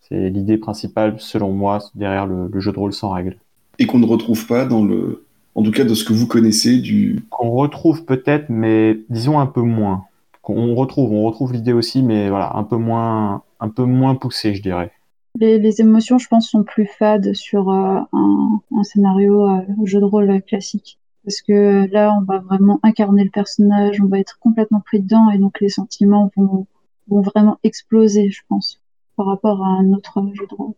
C'est 0.00 0.30
l'idée 0.30 0.58
principale, 0.58 1.20
selon 1.20 1.52
moi, 1.52 1.78
derrière 1.94 2.26
le, 2.26 2.48
jeu 2.60 2.72
de 2.72 2.78
rôle 2.78 2.92
sans 2.92 3.10
règles. 3.10 3.38
Et 3.80 3.86
qu'on 3.86 3.98
ne 3.98 4.06
retrouve 4.06 4.46
pas 4.46 4.64
dans 4.64 4.84
le, 4.84 5.26
en 5.56 5.64
tout 5.64 5.72
cas 5.72 5.82
de 5.82 5.94
ce 5.94 6.04
que 6.04 6.12
vous 6.12 6.28
connaissez 6.28 6.78
du. 6.78 7.24
Qu'on 7.30 7.50
retrouve 7.50 8.04
peut-être, 8.04 8.48
mais 8.48 9.00
disons 9.08 9.40
un 9.40 9.46
peu 9.46 9.62
moins. 9.62 10.04
Qu'on 10.42 10.74
retrouve, 10.76 11.12
on 11.12 11.24
retrouve 11.24 11.52
l'idée 11.52 11.72
aussi, 11.72 12.02
mais 12.02 12.30
voilà, 12.30 12.52
un 12.54 12.62
peu 12.62 12.76
moins, 12.76 13.42
un 13.58 13.68
peu 13.68 13.84
moins 13.84 14.14
poussé, 14.14 14.54
je 14.54 14.62
dirais. 14.62 14.92
Les, 15.38 15.80
émotions, 15.80 16.18
je 16.18 16.28
pense, 16.28 16.48
sont 16.48 16.62
plus 16.62 16.86
fades 16.86 17.34
sur 17.34 17.70
euh, 17.70 17.98
un, 18.12 18.82
scénario 18.84 19.48
euh, 19.48 19.60
jeu 19.84 19.98
de 19.98 20.04
rôle 20.04 20.40
classique 20.42 21.00
parce 21.24 21.42
que 21.42 21.86
là, 21.92 22.16
on 22.18 22.24
va 22.24 22.38
vraiment 22.38 22.80
incarner 22.82 23.24
le 23.24 23.30
personnage, 23.30 24.00
on 24.00 24.06
va 24.06 24.18
être 24.18 24.38
complètement 24.38 24.80
pris 24.80 25.00
dedans, 25.00 25.30
et 25.30 25.38
donc 25.38 25.60
les 25.60 25.68
sentiments 25.68 26.30
vont, 26.36 26.66
vont 27.08 27.20
vraiment 27.20 27.58
exploser, 27.62 28.30
je 28.30 28.40
pense, 28.48 28.80
par 29.16 29.26
rapport 29.26 29.62
à 29.62 29.68
un 29.68 29.92
autre 29.92 30.24
jeu 30.34 30.46
de 30.48 30.54
rôle. 30.54 30.74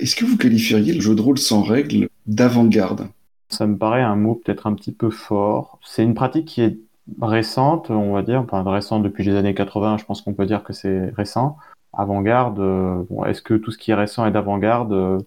Est-ce 0.00 0.16
que 0.16 0.24
vous 0.24 0.36
qualifieriez 0.36 0.94
le 0.94 1.00
jeu 1.00 1.14
de 1.14 1.20
rôle 1.20 1.38
sans 1.38 1.62
règles 1.62 2.08
d'avant-garde? 2.26 3.08
Ça 3.50 3.66
me 3.66 3.76
paraît 3.76 4.02
un 4.02 4.16
mot 4.16 4.34
peut-être 4.34 4.66
un 4.66 4.74
petit 4.74 4.92
peu 4.92 5.10
fort. 5.10 5.78
C'est 5.84 6.02
une 6.02 6.14
pratique 6.14 6.46
qui 6.46 6.62
est 6.62 6.78
récente, 7.20 7.90
on 7.90 8.12
va 8.12 8.22
dire, 8.22 8.40
enfin 8.40 8.62
récente 8.62 9.02
depuis 9.02 9.24
les 9.24 9.34
années 9.34 9.54
80, 9.54 9.98
je 9.98 10.04
pense 10.04 10.22
qu'on 10.22 10.34
peut 10.34 10.46
dire 10.46 10.62
que 10.62 10.72
c'est 10.72 11.10
récent. 11.16 11.56
Avant-garde, 11.92 12.60
euh, 12.60 13.02
bon, 13.10 13.24
est-ce 13.24 13.42
que 13.42 13.54
tout 13.54 13.72
ce 13.72 13.78
qui 13.78 13.90
est 13.90 13.94
récent 13.94 14.24
est 14.24 14.30
d'avant-garde? 14.30 14.92
Euh, 14.92 15.18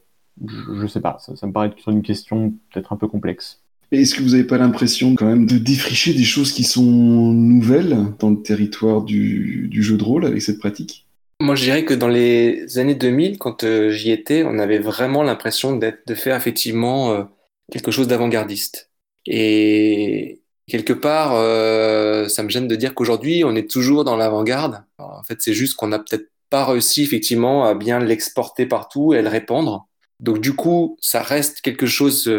Je 0.47 0.81
ne 0.81 0.87
sais 0.87 1.01
pas, 1.01 1.17
ça, 1.19 1.35
ça 1.35 1.45
me 1.45 1.51
paraît 1.51 1.67
être 1.67 1.89
une 1.89 2.01
question 2.01 2.53
peut-être 2.71 2.93
un 2.93 2.97
peu 2.97 3.07
complexe. 3.07 3.63
Est-ce 3.91 4.15
que 4.15 4.23
vous 4.23 4.29
n'avez 4.29 4.43
pas 4.43 4.57
l'impression 4.57 5.13
quand 5.13 5.27
même 5.27 5.45
de 5.45 5.59
défricher 5.59 6.15
des 6.15 6.23
choses 6.23 6.51
qui 6.51 6.63
sont 6.63 6.81
nouvelles 6.81 7.95
dans 8.17 8.31
le 8.31 8.41
territoire 8.41 9.03
du, 9.03 9.69
jeu 9.71 9.97
de 9.97 10.03
rôle 10.03 10.25
avec 10.25 10.41
cette 10.41 10.57
pratique? 10.57 11.02
Moi, 11.43 11.55
je 11.55 11.65
dirais 11.65 11.83
que 11.83 11.93
dans 11.93 12.07
les 12.07 12.77
années 12.79 12.95
2000, 12.95 13.37
quand 13.37 13.65
euh, 13.65 13.89
j'y 13.89 14.11
étais, 14.11 14.43
on 14.45 14.59
avait 14.59 14.79
vraiment 14.79 15.23
l'impression 15.23 15.75
de 15.75 16.15
faire 16.15 16.37
effectivement 16.37 17.11
euh, 17.11 17.23
quelque 17.69 17.91
chose 17.91 18.07
d'avant-gardiste. 18.07 18.89
Et 19.25 20.41
quelque 20.67 20.93
part, 20.93 21.33
euh, 21.35 22.29
ça 22.29 22.43
me 22.43 22.49
gêne 22.49 22.69
de 22.69 22.77
dire 22.77 22.95
qu'aujourd'hui, 22.95 23.43
on 23.43 23.57
est 23.57 23.69
toujours 23.69 24.05
dans 24.05 24.15
l'avant-garde. 24.15 24.85
En 24.99 25.21
fait, 25.23 25.41
c'est 25.41 25.51
juste 25.53 25.75
qu'on 25.75 25.87
n'a 25.89 25.99
peut-être 25.99 26.29
pas 26.49 26.63
réussi 26.63 27.03
effectivement 27.03 27.65
à 27.65 27.73
bien 27.73 27.99
l'exporter 27.99 28.65
partout 28.65 29.13
et 29.13 29.21
le 29.21 29.27
répandre. 29.27 29.89
Donc 30.21 30.39
du 30.39 30.55
coup, 30.55 30.95
ça 31.01 31.21
reste 31.21 31.59
quelque 31.59 31.87
chose 31.87 32.31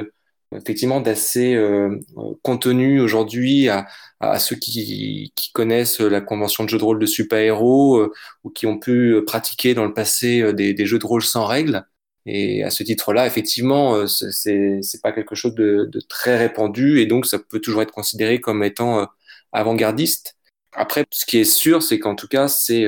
effectivement 0.55 1.01
d'assez 1.01 1.55
euh, 1.55 1.99
contenu 2.43 3.01
aujourd'hui 3.01 3.69
à, 3.69 3.87
à, 4.21 4.39
ceux 4.39 4.57
qui, 4.57 5.33
qui, 5.35 5.53
connaissent 5.53 6.01
la 6.01 6.21
convention 6.21 6.65
de 6.65 6.69
jeux 6.69 6.79
de 6.79 6.85
rôle 6.85 6.99
de 6.99 7.07
super-héros 7.07 7.99
euh, 7.99 8.13
ou 8.45 8.51
qui 8.51 8.67
ont 8.67 8.79
pu 8.79 9.17
pratiquer 9.27 9.75
dans 9.75 9.85
le 9.85 9.95
passé 9.95 10.41
euh, 10.41 10.53
des, 10.53 10.75
des, 10.75 10.87
jeux 10.87 10.99
de 10.99 11.07
rôle 11.07 11.23
sans 11.23 11.47
règles. 11.47 11.85
Et 12.27 12.63
à 12.65 12.71
ce 12.71 12.83
titre-là, 12.83 13.27
effectivement, 13.27 13.97
euh, 13.97 14.07
c'est 14.07 15.03
pas 15.03 15.13
quelque 15.13 15.35
chose 15.35 15.55
de, 15.55 15.89
de, 15.91 16.01
très 16.01 16.39
répandu 16.39 17.01
et 17.01 17.07
donc 17.07 17.27
ça 17.27 17.39
peut 17.39 17.61
toujours 17.61 17.83
être 17.83 17.93
considéré 17.93 18.41
comme 18.41 18.65
étant 18.65 19.07
avant-gardiste. 19.53 20.37
Après, 20.73 21.05
ce 21.11 21.27
qui 21.27 21.39
est 21.39 21.45
sûr, 21.45 21.83
c'est 21.83 21.99
qu'en 21.99 22.15
tout 22.17 22.29
cas, 22.29 22.49
c'est 22.49 22.87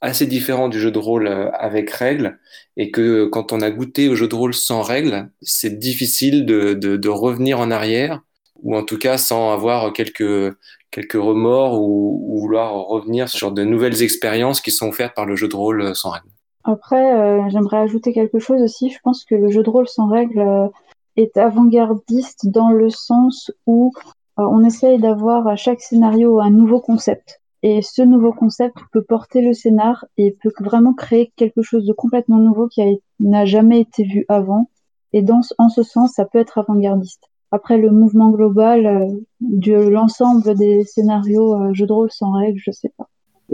assez 0.00 0.26
différent 0.26 0.68
du 0.68 0.80
jeu 0.80 0.90
de 0.90 0.98
rôle 0.98 1.26
euh, 1.26 1.50
avec 1.52 1.90
règles 1.90 2.38
et 2.76 2.90
que 2.90 3.26
quand 3.26 3.52
on 3.52 3.60
a 3.60 3.70
goûté 3.70 4.08
au 4.08 4.14
jeu 4.14 4.28
de 4.28 4.34
rôle 4.34 4.54
sans 4.54 4.82
règles, 4.82 5.28
c'est 5.42 5.78
difficile 5.78 6.46
de, 6.46 6.74
de, 6.74 6.96
de, 6.96 7.08
revenir 7.08 7.60
en 7.60 7.70
arrière 7.70 8.22
ou 8.62 8.76
en 8.76 8.82
tout 8.82 8.98
cas 8.98 9.18
sans 9.18 9.52
avoir 9.52 9.92
quelques, 9.92 10.54
quelques 10.90 11.12
remords 11.12 11.80
ou, 11.80 12.24
ou, 12.28 12.40
vouloir 12.40 12.72
revenir 12.72 13.28
sur 13.28 13.52
de 13.52 13.62
nouvelles 13.62 14.02
expériences 14.02 14.60
qui 14.60 14.70
sont 14.70 14.88
offertes 14.88 15.14
par 15.14 15.26
le 15.26 15.36
jeu 15.36 15.48
de 15.48 15.56
rôle 15.56 15.82
euh, 15.82 15.94
sans 15.94 16.10
règles. 16.10 16.28
Après, 16.64 17.14
euh, 17.14 17.42
j'aimerais 17.50 17.78
ajouter 17.78 18.12
quelque 18.12 18.38
chose 18.38 18.62
aussi. 18.62 18.90
Je 18.90 18.98
pense 19.02 19.24
que 19.24 19.34
le 19.34 19.50
jeu 19.50 19.62
de 19.62 19.70
rôle 19.70 19.88
sans 19.88 20.08
règles 20.08 20.70
est 21.16 21.36
avant-gardiste 21.38 22.48
dans 22.48 22.70
le 22.70 22.90
sens 22.90 23.50
où 23.66 23.92
on 24.36 24.62
essaye 24.64 24.98
d'avoir 24.98 25.48
à 25.48 25.56
chaque 25.56 25.80
scénario 25.80 26.38
un 26.38 26.50
nouveau 26.50 26.80
concept. 26.80 27.39
Et 27.62 27.82
ce 27.82 28.02
nouveau 28.02 28.32
concept 28.32 28.76
peut 28.92 29.02
porter 29.02 29.42
le 29.42 29.52
scénar 29.52 30.06
et 30.16 30.36
peut 30.42 30.52
vraiment 30.60 30.94
créer 30.94 31.32
quelque 31.36 31.62
chose 31.62 31.86
de 31.86 31.92
complètement 31.92 32.38
nouveau 32.38 32.68
qui 32.68 32.82
n'a 33.18 33.44
jamais 33.44 33.80
été 33.80 34.04
vu 34.04 34.24
avant. 34.28 34.70
Et 35.12 35.22
dans, 35.22 35.40
en 35.58 35.68
ce 35.68 35.82
sens, 35.82 36.14
ça 36.14 36.24
peut 36.24 36.38
être 36.38 36.58
avant-gardiste. 36.58 37.24
Après, 37.52 37.78
le 37.78 37.90
mouvement 37.90 38.30
global 38.30 38.86
euh, 38.86 39.06
de 39.40 39.74
l'ensemble 39.74 40.54
des 40.54 40.84
scénarios 40.84 41.54
euh, 41.54 41.74
jeux 41.74 41.86
de 41.86 41.92
rôle 41.92 42.10
sans 42.10 42.30
règles, 42.30 42.60
je 42.64 42.70
sais 42.70 42.92
pas. 42.96 43.08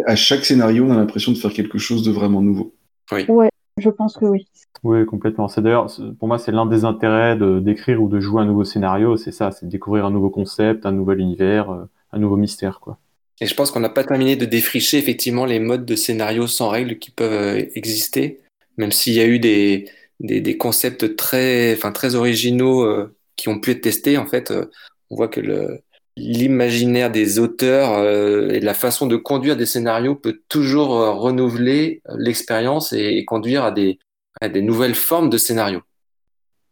À 0.04 0.14
chaque 0.14 0.44
scénario, 0.44 0.84
on 0.84 0.90
a 0.90 0.96
l'impression 0.96 1.32
de 1.32 1.38
faire 1.38 1.52
quelque 1.52 1.78
chose 1.78 2.04
de 2.04 2.12
vraiment 2.12 2.42
nouveau. 2.42 2.74
Oui. 3.10 3.24
Ouais, 3.28 3.48
je 3.78 3.88
pense 3.88 4.18
que 4.18 4.26
oui. 4.26 4.46
Oui, 4.84 5.06
complètement. 5.06 5.48
C'est 5.48 5.62
d'ailleurs, 5.62 5.86
pour 6.18 6.28
moi, 6.28 6.38
c'est 6.38 6.52
l'un 6.52 6.66
des 6.66 6.84
intérêts 6.84 7.36
de 7.36 7.58
d'écrire 7.58 8.02
ou 8.02 8.08
de 8.08 8.20
jouer 8.20 8.42
un 8.42 8.44
nouveau 8.44 8.64
scénario. 8.64 9.16
C'est 9.16 9.32
ça, 9.32 9.50
c'est 9.50 9.66
découvrir 9.66 10.04
un 10.04 10.10
nouveau 10.10 10.28
concept, 10.28 10.84
un 10.84 10.92
nouvel 10.92 11.20
univers, 11.20 11.70
euh, 11.70 11.84
un 12.12 12.18
nouveau 12.18 12.36
mystère, 12.36 12.80
quoi. 12.80 12.98
Et 13.40 13.46
je 13.46 13.54
pense 13.54 13.70
qu'on 13.70 13.80
n'a 13.80 13.90
pas 13.90 14.04
terminé 14.04 14.36
de 14.36 14.46
défricher 14.46 14.98
effectivement 14.98 15.44
les 15.44 15.58
modes 15.58 15.84
de 15.84 15.94
scénario 15.94 16.46
sans 16.46 16.70
règles 16.70 16.98
qui 16.98 17.10
peuvent 17.10 17.32
euh, 17.32 17.66
exister, 17.74 18.40
même 18.78 18.92
s'il 18.92 19.12
y 19.12 19.20
a 19.20 19.26
eu 19.26 19.38
des, 19.38 19.90
des, 20.20 20.40
des, 20.40 20.56
concepts 20.56 21.16
très, 21.16 21.74
enfin, 21.74 21.92
très 21.92 22.14
originaux 22.14 22.84
euh, 22.84 23.14
qui 23.36 23.48
ont 23.48 23.60
pu 23.60 23.72
être 23.72 23.82
testés. 23.82 24.16
En 24.16 24.26
fait, 24.26 24.50
euh, 24.50 24.64
on 25.10 25.16
voit 25.16 25.28
que 25.28 25.40
le, 25.40 25.80
l'imaginaire 26.16 27.10
des 27.10 27.38
auteurs 27.38 28.02
et 28.50 28.60
la 28.60 28.72
façon 28.72 29.06
de 29.06 29.16
conduire 29.16 29.54
des 29.54 29.66
scénarios 29.66 30.14
peut 30.14 30.40
toujours 30.48 30.88
renouveler 30.88 32.00
l'expérience 32.16 32.94
et, 32.94 33.18
et, 33.18 33.24
conduire 33.26 33.64
à 33.64 33.70
des, 33.70 33.98
à 34.40 34.48
des 34.48 34.62
nouvelles 34.62 34.94
formes 34.94 35.28
de 35.28 35.36
scénarios. 35.36 35.82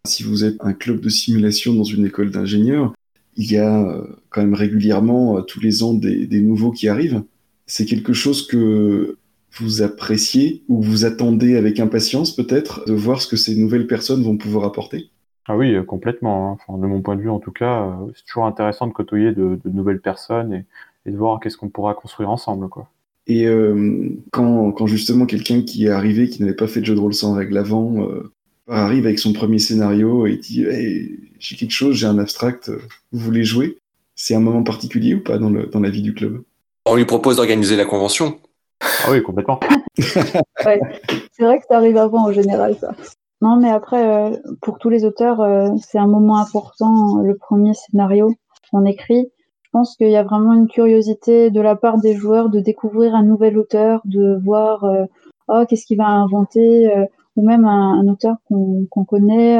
Si 0.06 0.22
vous 0.22 0.44
êtes 0.44 0.56
un 0.60 0.72
club 0.72 1.00
de 1.00 1.10
simulation 1.10 1.74
dans 1.74 1.84
une 1.84 2.06
école 2.06 2.30
d'ingénieurs, 2.30 2.93
il 3.36 3.50
y 3.50 3.56
a 3.56 3.82
euh, 3.82 4.04
quand 4.30 4.40
même 4.40 4.54
régulièrement, 4.54 5.38
euh, 5.38 5.42
tous 5.42 5.60
les 5.60 5.82
ans, 5.82 5.94
des, 5.94 6.26
des 6.26 6.40
nouveaux 6.40 6.70
qui 6.70 6.88
arrivent. 6.88 7.22
C'est 7.66 7.84
quelque 7.84 8.12
chose 8.12 8.46
que 8.46 9.16
vous 9.58 9.82
appréciez 9.82 10.62
ou 10.68 10.82
vous 10.82 11.04
attendez 11.04 11.56
avec 11.56 11.80
impatience 11.80 12.34
peut-être 12.34 12.84
de 12.86 12.92
voir 12.92 13.22
ce 13.22 13.28
que 13.28 13.36
ces 13.36 13.56
nouvelles 13.56 13.86
personnes 13.86 14.22
vont 14.22 14.36
pouvoir 14.36 14.64
apporter? 14.64 15.10
Ah 15.46 15.56
oui, 15.56 15.74
euh, 15.74 15.82
complètement. 15.82 16.50
Hein. 16.50 16.56
Enfin, 16.66 16.78
de 16.78 16.86
mon 16.86 17.02
point 17.02 17.16
de 17.16 17.22
vue, 17.22 17.30
en 17.30 17.40
tout 17.40 17.52
cas, 17.52 17.98
c'est 18.14 18.24
toujours 18.26 18.46
intéressant 18.46 18.86
de 18.86 18.92
côtoyer 18.92 19.32
de, 19.32 19.58
de 19.64 19.70
nouvelles 19.70 20.00
personnes 20.00 20.52
et, 20.52 20.64
et 21.06 21.10
de 21.12 21.16
voir 21.16 21.38
qu'est-ce 21.40 21.56
qu'on 21.56 21.68
pourra 21.68 21.94
construire 21.94 22.30
ensemble. 22.30 22.68
Quoi. 22.68 22.88
Et 23.26 23.46
euh, 23.46 24.08
quand, 24.32 24.72
quand, 24.72 24.86
justement 24.86 25.26
quelqu'un 25.26 25.62
qui 25.62 25.86
est 25.86 25.90
arrivé, 25.90 26.28
qui 26.28 26.42
n'avait 26.42 26.54
pas 26.54 26.66
fait 26.66 26.80
de 26.80 26.86
jeu 26.86 26.94
de 26.94 27.00
rôle 27.00 27.14
sans 27.14 27.34
règle 27.34 27.56
avant, 27.56 28.02
euh, 28.02 28.32
arrive 28.68 29.06
avec 29.06 29.18
son 29.18 29.32
premier 29.32 29.58
scénario 29.58 30.26
et 30.26 30.36
dit 30.36 30.64
hey, 30.64 31.18
j'ai 31.38 31.56
quelque 31.56 31.72
chose, 31.72 31.96
j'ai 31.96 32.06
un 32.06 32.18
abstract, 32.18 32.70
vous 33.12 33.18
voulez 33.18 33.44
jouer? 33.44 33.78
C'est 34.14 34.34
un 34.34 34.40
moment 34.40 34.62
particulier 34.62 35.14
ou 35.14 35.22
pas 35.22 35.38
dans, 35.38 35.50
le, 35.50 35.66
dans 35.66 35.80
la 35.80 35.90
vie 35.90 36.02
du 36.02 36.14
club? 36.14 36.42
On 36.86 36.96
lui 36.96 37.04
propose 37.04 37.36
d'organiser 37.36 37.76
la 37.76 37.84
convention. 37.84 38.38
Ah 38.80 39.10
oui, 39.10 39.22
complètement. 39.22 39.60
ouais, 39.98 40.80
c'est 41.32 41.44
vrai 41.44 41.58
que 41.58 41.64
ça 41.68 41.76
arrive 41.76 41.96
avant 41.96 42.28
en 42.28 42.32
général, 42.32 42.76
ça. 42.78 42.94
Non, 43.40 43.56
mais 43.56 43.70
après, 43.70 44.06
euh, 44.06 44.36
pour 44.62 44.78
tous 44.78 44.88
les 44.88 45.04
auteurs, 45.04 45.40
euh, 45.40 45.68
c'est 45.82 45.98
un 45.98 46.06
moment 46.06 46.38
important, 46.38 47.20
le 47.22 47.36
premier 47.36 47.74
scénario 47.74 48.32
qu'on 48.70 48.84
écrit. 48.84 49.30
Je 49.62 49.70
pense 49.70 49.96
qu'il 49.96 50.10
y 50.10 50.16
a 50.16 50.22
vraiment 50.22 50.52
une 50.52 50.68
curiosité 50.68 51.50
de 51.50 51.60
la 51.60 51.74
part 51.74 51.98
des 51.98 52.14
joueurs 52.14 52.48
de 52.48 52.60
découvrir 52.60 53.14
un 53.14 53.22
nouvel 53.22 53.58
auteur, 53.58 54.00
de 54.04 54.38
voir 54.44 54.84
euh, 54.84 55.04
oh, 55.48 55.64
qu'est-ce 55.68 55.84
qu'il 55.84 55.98
va 55.98 56.06
inventer, 56.06 56.90
ou 57.36 57.46
même 57.46 57.64
un, 57.64 58.06
auteur 58.08 58.36
qu'on 58.48 58.86
qu 58.90 59.04
connaît, 59.06 59.58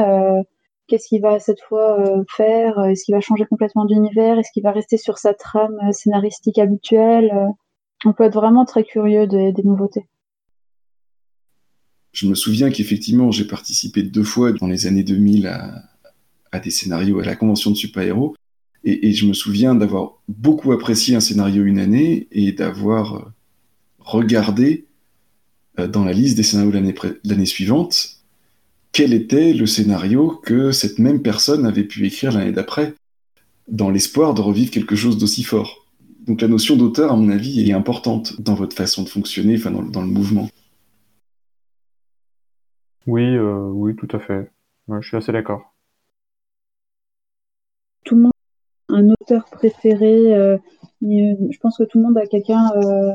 qu'est-ce 0.87 1.07
qu'il 1.07 1.21
va 1.21 1.39
cette 1.39 1.61
fois 1.61 1.99
euh, 1.99 2.23
faire 2.29 2.79
Est-ce 2.85 3.05
qu'il 3.05 3.15
va 3.15 3.21
changer 3.21 3.45
complètement 3.45 3.85
d'univers 3.85 4.37
Est-ce 4.37 4.51
qu'il 4.51 4.63
va 4.63 4.71
rester 4.71 4.97
sur 4.97 5.17
sa 5.17 5.33
trame 5.33 5.77
euh, 5.87 5.91
scénaristique 5.91 6.59
habituelle 6.59 7.31
On 8.05 8.13
peut 8.13 8.23
être 8.23 8.35
vraiment 8.35 8.65
très 8.65 8.83
curieux 8.83 9.27
des, 9.27 9.53
nouveautés. 9.63 10.05
Je 12.11 12.27
me 12.27 12.35
souviens 12.35 12.69
qu'effectivement, 12.69 13.31
j'ai 13.31 13.45
participé 13.45 14.03
deux 14.03 14.23
fois 14.23 14.53
dans 14.53 14.67
les 14.67 14.87
années 14.87 15.03
2000 15.03 15.47
à, 15.47 16.59
des 16.59 16.71
scénarios 16.71 17.19
à 17.19 17.25
la 17.25 17.35
convention 17.35 17.71
de 17.71 17.75
super-héros. 17.75 18.33
Et, 18.85 19.09
et, 19.09 19.11
je 19.11 19.27
me 19.27 19.33
souviens 19.33 19.75
d'avoir 19.75 20.21
beaucoup 20.29 20.71
apprécié 20.71 21.15
un 21.15 21.19
scénario 21.19 21.65
une 21.65 21.79
année 21.79 22.27
et 22.31 22.53
d'avoir 22.53 23.15
euh, 23.15 23.25
regardé 23.99 24.85
dans 25.77 26.05
la 26.05 26.13
liste 26.13 26.37
des 26.37 26.43
scénarios 26.43 26.71
de 26.71 27.19
l'année 27.23 27.45
suivante 27.45 28.15
quel 28.95 29.11
était 29.11 29.51
le 29.51 29.65
scénario 29.65 30.39
que 30.41 30.71
cette 30.71 30.99
même 30.99 31.21
personne 31.21 31.65
avait 31.65 31.83
pu 31.83 32.05
écrire 32.07 32.31
l'année 32.31 32.53
d'après, 32.53 32.93
dans 33.67 33.89
l'espoir 33.89 34.33
de 34.33 34.39
revivre 34.39 34.71
quelque 34.71 34.95
chose 34.95 35.17
d'aussi 35.17 35.43
fort? 35.43 35.85
Donc 36.25 36.39
la 36.39 36.47
notion 36.47 36.77
d'auteur, 36.77 37.11
à 37.11 37.17
mon 37.17 37.29
avis, 37.29 37.69
est 37.69 37.73
importante 37.73 38.39
dans 38.39 38.53
votre 38.53 38.73
façon 38.73 39.03
de 39.03 39.09
fonctionner, 39.09 39.57
enfin 39.57 39.71
dans, 39.71 39.83
dans 39.83 39.99
le 39.99 40.07
mouvement. 40.07 40.47
Oui, 43.05 43.35
euh, 43.35 43.67
oui, 43.73 43.97
tout 43.97 44.07
à 44.15 44.19
fait. 44.19 44.49
Ouais, 44.87 45.01
je 45.01 45.09
suis 45.09 45.17
assez 45.17 45.33
d'accord. 45.33 45.75
Tout 48.05 48.15
le 48.15 48.21
monde 48.21 48.31
a 48.87 48.93
un 48.93 49.09
auteur 49.09 49.43
préféré. 49.51 50.33
Euh, 50.37 50.57
je 51.01 51.57
pense 51.59 51.79
que 51.79 51.83
tout 51.83 51.97
le 51.97 52.05
monde 52.05 52.17
a 52.17 52.27
quelqu'un 52.27 52.71
euh, 52.77 53.11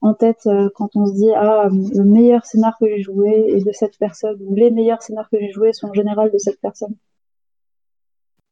en 0.00 0.14
tête 0.14 0.46
euh, 0.46 0.68
quand 0.74 0.94
on 0.94 1.06
se 1.06 1.12
dit 1.12 1.30
ah 1.34 1.68
le 1.70 2.04
meilleur 2.04 2.44
scénar 2.44 2.76
que 2.78 2.86
j'ai 2.86 3.02
joué 3.02 3.28
est 3.48 3.64
de 3.64 3.72
cette 3.72 3.98
personne 3.98 4.38
ou 4.40 4.54
les 4.54 4.70
meilleurs 4.70 5.02
scénars 5.02 5.28
que 5.30 5.38
j'ai 5.40 5.50
joués 5.50 5.72
sont 5.72 5.88
en 5.88 5.92
général 5.92 6.30
de 6.30 6.38
cette 6.38 6.60
personne. 6.60 6.94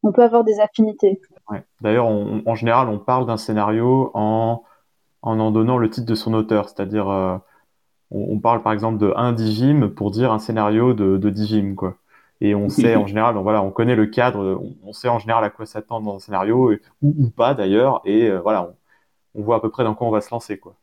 On 0.02 0.12
peut 0.12 0.22
avoir 0.22 0.44
des 0.44 0.60
affinités. 0.60 1.20
Ouais. 1.50 1.64
D'ailleurs, 1.80 2.06
en 2.06 2.54
général, 2.54 2.88
on 2.88 2.98
parle 2.98 3.26
d'un 3.26 3.36
scénario 3.36 4.10
en, 4.14 4.62
en 5.22 5.40
en 5.40 5.50
donnant 5.50 5.78
le 5.78 5.90
titre 5.90 6.06
de 6.06 6.14
son 6.14 6.34
auteur, 6.34 6.68
c'est-à-dire 6.68 7.08
euh, 7.08 7.36
on, 8.10 8.34
on, 8.34 8.38
parle 8.38 8.62
par 8.62 8.72
exemple 8.72 8.98
de 8.98 9.12
un 9.16 9.32
digime 9.32 9.90
pour 9.90 10.10
dire 10.10 10.32
un 10.32 10.38
scénario 10.38 10.94
de, 10.94 11.16
de 11.16 11.30
digime 11.30 11.74
quoi. 11.76 11.96
Et 12.40 12.54
on 12.54 12.68
sait 12.68 12.96
en 12.96 13.06
général, 13.08 13.36
on, 13.36 13.42
voilà, 13.42 13.62
on 13.62 13.70
connaît 13.70 13.96
le 13.96 14.06
cadre, 14.06 14.58
on, 14.60 14.76
on 14.88 14.92
sait 14.92 15.08
en 15.08 15.18
général 15.18 15.44
à 15.44 15.50
quoi 15.50 15.66
s'attendre 15.66 16.06
dans 16.06 16.16
un 16.16 16.20
scénario 16.20 16.72
et, 16.72 16.80
ou, 17.02 17.14
ou, 17.18 17.30
pas 17.30 17.54
d'ailleurs, 17.54 18.02
et 18.04 18.28
euh, 18.28 18.40
voilà, 18.40 18.74
on, 19.34 19.40
on 19.40 19.42
voit 19.44 19.56
à 19.56 19.60
peu 19.60 19.70
près 19.70 19.84
dans 19.84 19.94
quoi 19.94 20.06
on 20.06 20.10
va 20.10 20.20
se 20.20 20.30
lancer 20.30 20.58
quoi. 20.58 20.76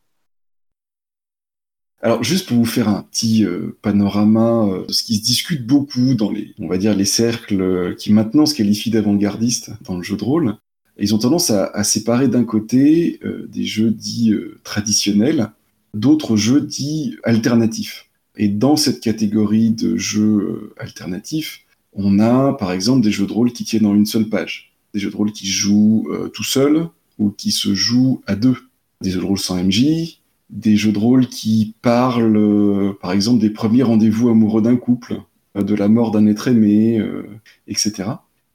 Alors, 2.04 2.22
juste 2.22 2.46
pour 2.46 2.58
vous 2.58 2.64
faire 2.64 2.88
un 2.88 3.02
petit 3.02 3.44
euh, 3.44 3.76
panorama 3.82 4.66
euh, 4.66 4.86
de 4.86 4.92
ce 4.92 5.02
qui 5.02 5.16
se 5.16 5.22
discute 5.22 5.66
beaucoup 5.66 6.14
dans 6.14 6.30
les, 6.30 6.54
on 6.60 6.68
va 6.68 6.78
dire, 6.78 6.94
les 6.94 7.04
cercles 7.04 7.60
euh, 7.60 7.94
qui 7.94 8.12
maintenant 8.12 8.46
se 8.46 8.54
qualifient 8.54 8.90
d'avant-gardistes 8.90 9.72
dans 9.82 9.96
le 9.96 10.04
jeu 10.04 10.16
de 10.16 10.22
rôle, 10.22 10.56
ils 10.98 11.14
ont 11.14 11.18
tendance 11.18 11.50
à, 11.50 11.82
séparer 11.84 12.28
d'un 12.28 12.44
côté 12.44 13.18
euh, 13.24 13.48
des 13.48 13.64
jeux 13.64 13.90
dits 13.90 14.32
euh, 14.32 14.60
traditionnels, 14.62 15.50
d'autres 15.92 16.36
jeux 16.36 16.60
dits 16.60 17.16
alternatifs. 17.24 18.06
Et 18.36 18.48
dans 18.48 18.76
cette 18.76 19.00
catégorie 19.00 19.70
de 19.70 19.96
jeux 19.96 20.22
euh, 20.22 20.74
alternatifs, 20.78 21.64
on 21.92 22.18
a 22.20 22.52
par 22.54 22.72
exemple 22.72 23.02
des 23.02 23.10
jeux 23.10 23.26
de 23.26 23.32
rôle 23.32 23.52
qui 23.52 23.64
tiennent 23.64 23.86
en 23.86 23.94
une 23.94 24.06
seule 24.06 24.28
page, 24.28 24.72
des 24.92 25.00
jeux 25.00 25.10
de 25.10 25.16
rôle 25.16 25.32
qui 25.32 25.46
jouent 25.46 26.08
tout 26.32 26.42
seul 26.42 26.88
ou 27.18 27.30
qui 27.30 27.52
se 27.52 27.72
jouent 27.72 28.20
à 28.26 28.34
deux, 28.34 28.56
des 29.00 29.10
jeux 29.10 29.20
de 29.20 29.24
rôle 29.24 29.38
sans 29.38 29.62
MJ, 29.62 30.18
des 30.50 30.76
jeux 30.76 30.92
de 30.92 30.98
rôle 30.98 31.26
qui 31.26 31.74
parlent, 31.82 32.36
euh, 32.36 32.92
par 33.00 33.12
exemple, 33.12 33.40
des 33.40 33.50
premiers 33.50 33.82
rendez-vous 33.82 34.28
amoureux 34.28 34.62
d'un 34.62 34.76
couple, 34.76 35.20
euh, 35.56 35.62
de 35.62 35.74
la 35.74 35.88
mort 35.88 36.10
d'un 36.10 36.26
être 36.26 36.48
aimé, 36.48 36.98
euh, 36.98 37.26
etc. 37.66 38.10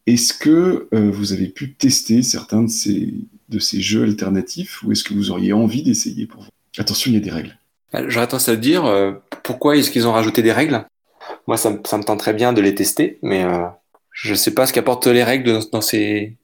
Est-ce 0.07 0.33
que 0.33 0.87
vous 0.91 1.33
avez 1.33 1.49
pu 1.49 1.73
tester 1.73 2.23
certains 2.23 2.63
de 2.63 3.59
ces, 3.59 3.81
jeux 3.81 4.03
alternatifs 4.03 4.81
ou 4.81 4.91
est-ce 4.91 5.03
que 5.03 5.13
vous 5.13 5.29
auriez 5.29 5.53
envie 5.53 5.83
d'essayer 5.83 6.25
pour 6.25 6.41
vous? 6.41 6.49
Attention, 6.79 7.11
il 7.11 7.13
y 7.13 7.17
a 7.17 7.19
des 7.19 7.29
règles. 7.29 7.59
J'aurais 8.07 8.25
tendance 8.25 8.49
à 8.49 8.55
dire, 8.55 8.91
pourquoi 9.43 9.77
est-ce 9.77 9.91
qu'ils 9.91 10.07
ont 10.07 10.11
rajouté 10.11 10.41
des 10.41 10.51
règles? 10.51 10.83
Moi, 11.45 11.57
ça, 11.57 11.69
me 11.69 12.03
tente 12.03 12.17
très 12.17 12.33
bien 12.33 12.53
de 12.53 12.61
les 12.61 12.73
tester, 12.73 13.19
mais 13.21 13.45
je 14.11 14.31
ne 14.31 14.35
sais 14.35 14.55
pas 14.55 14.65
ce 14.65 14.73
qu'apportent 14.73 15.05
les 15.05 15.23
règles 15.23 15.59
dans 15.71 15.81
ces 15.81 16.37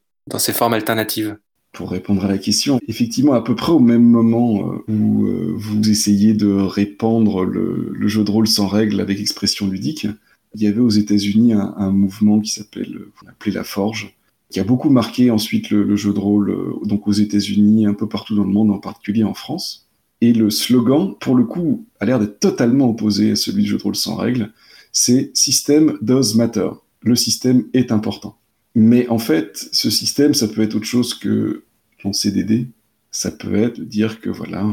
formes 0.53 0.73
alternatives 0.73 1.35
pour 1.75 1.91
répondre 1.91 2.23
à 2.25 2.27
la 2.27 2.37
question, 2.37 2.79
effectivement, 2.87 3.33
à 3.33 3.41
peu 3.41 3.55
près 3.55 3.71
au 3.71 3.79
même 3.79 4.03
moment 4.03 4.71
euh, 4.71 4.91
où 4.91 5.25
euh, 5.25 5.53
vous 5.55 5.89
essayez 5.89 6.33
de 6.33 6.47
répandre 6.51 7.43
le, 7.43 7.91
le, 7.93 8.07
jeu 8.07 8.23
de 8.23 8.31
rôle 8.31 8.47
sans 8.47 8.67
règles 8.67 9.01
avec 9.01 9.19
expression 9.19 9.67
ludique, 9.67 10.07
il 10.55 10.63
y 10.63 10.67
avait 10.67 10.79
aux 10.79 10.89
États-Unis 10.89 11.53
un, 11.53 11.73
un, 11.77 11.91
mouvement 11.91 12.39
qui 12.39 12.49
s'appelle, 12.49 12.97
qu'on 13.19 13.27
appelait 13.27 13.51
la 13.51 13.65
Forge, 13.65 14.15
qui 14.49 14.59
a 14.59 14.63
beaucoup 14.63 14.89
marqué 14.89 15.29
ensuite 15.31 15.69
le, 15.69 15.83
le 15.83 15.95
jeu 15.97 16.13
de 16.13 16.19
rôle, 16.19 16.49
euh, 16.49 16.73
donc 16.85 17.07
aux 17.07 17.11
États-Unis, 17.11 17.85
un 17.85 17.93
peu 17.93 18.07
partout 18.07 18.35
dans 18.35 18.45
le 18.45 18.53
monde, 18.53 18.71
en 18.71 18.79
particulier 18.79 19.23
en 19.23 19.33
France. 19.33 19.87
Et 20.21 20.31
le 20.31 20.49
slogan, 20.49 21.13
pour 21.19 21.35
le 21.35 21.43
coup, 21.43 21.85
a 21.99 22.05
l'air 22.05 22.19
d'être 22.19 22.39
totalement 22.39 22.89
opposé 22.89 23.31
à 23.31 23.35
celui 23.35 23.63
du 23.63 23.69
jeu 23.69 23.77
de 23.77 23.83
rôle 23.83 23.97
sans 23.97 24.15
règles. 24.15 24.51
C'est 24.93 25.31
System 25.33 25.97
does 26.01 26.35
matter. 26.35 26.69
Le 27.01 27.15
système 27.15 27.65
est 27.73 27.91
important. 27.91 28.37
Mais 28.75 29.07
en 29.07 29.19
fait, 29.19 29.69
ce 29.71 29.89
système, 29.89 30.33
ça 30.33 30.47
peut 30.47 30.61
être 30.61 30.75
autre 30.75 30.85
chose 30.85 31.13
que 31.13 31.63
en 32.05 32.13
CDD. 32.13 32.67
Ça 33.11 33.31
peut 33.31 33.55
être 33.55 33.79
de 33.79 33.85
dire 33.85 34.19
que 34.21 34.29
voilà, 34.29 34.65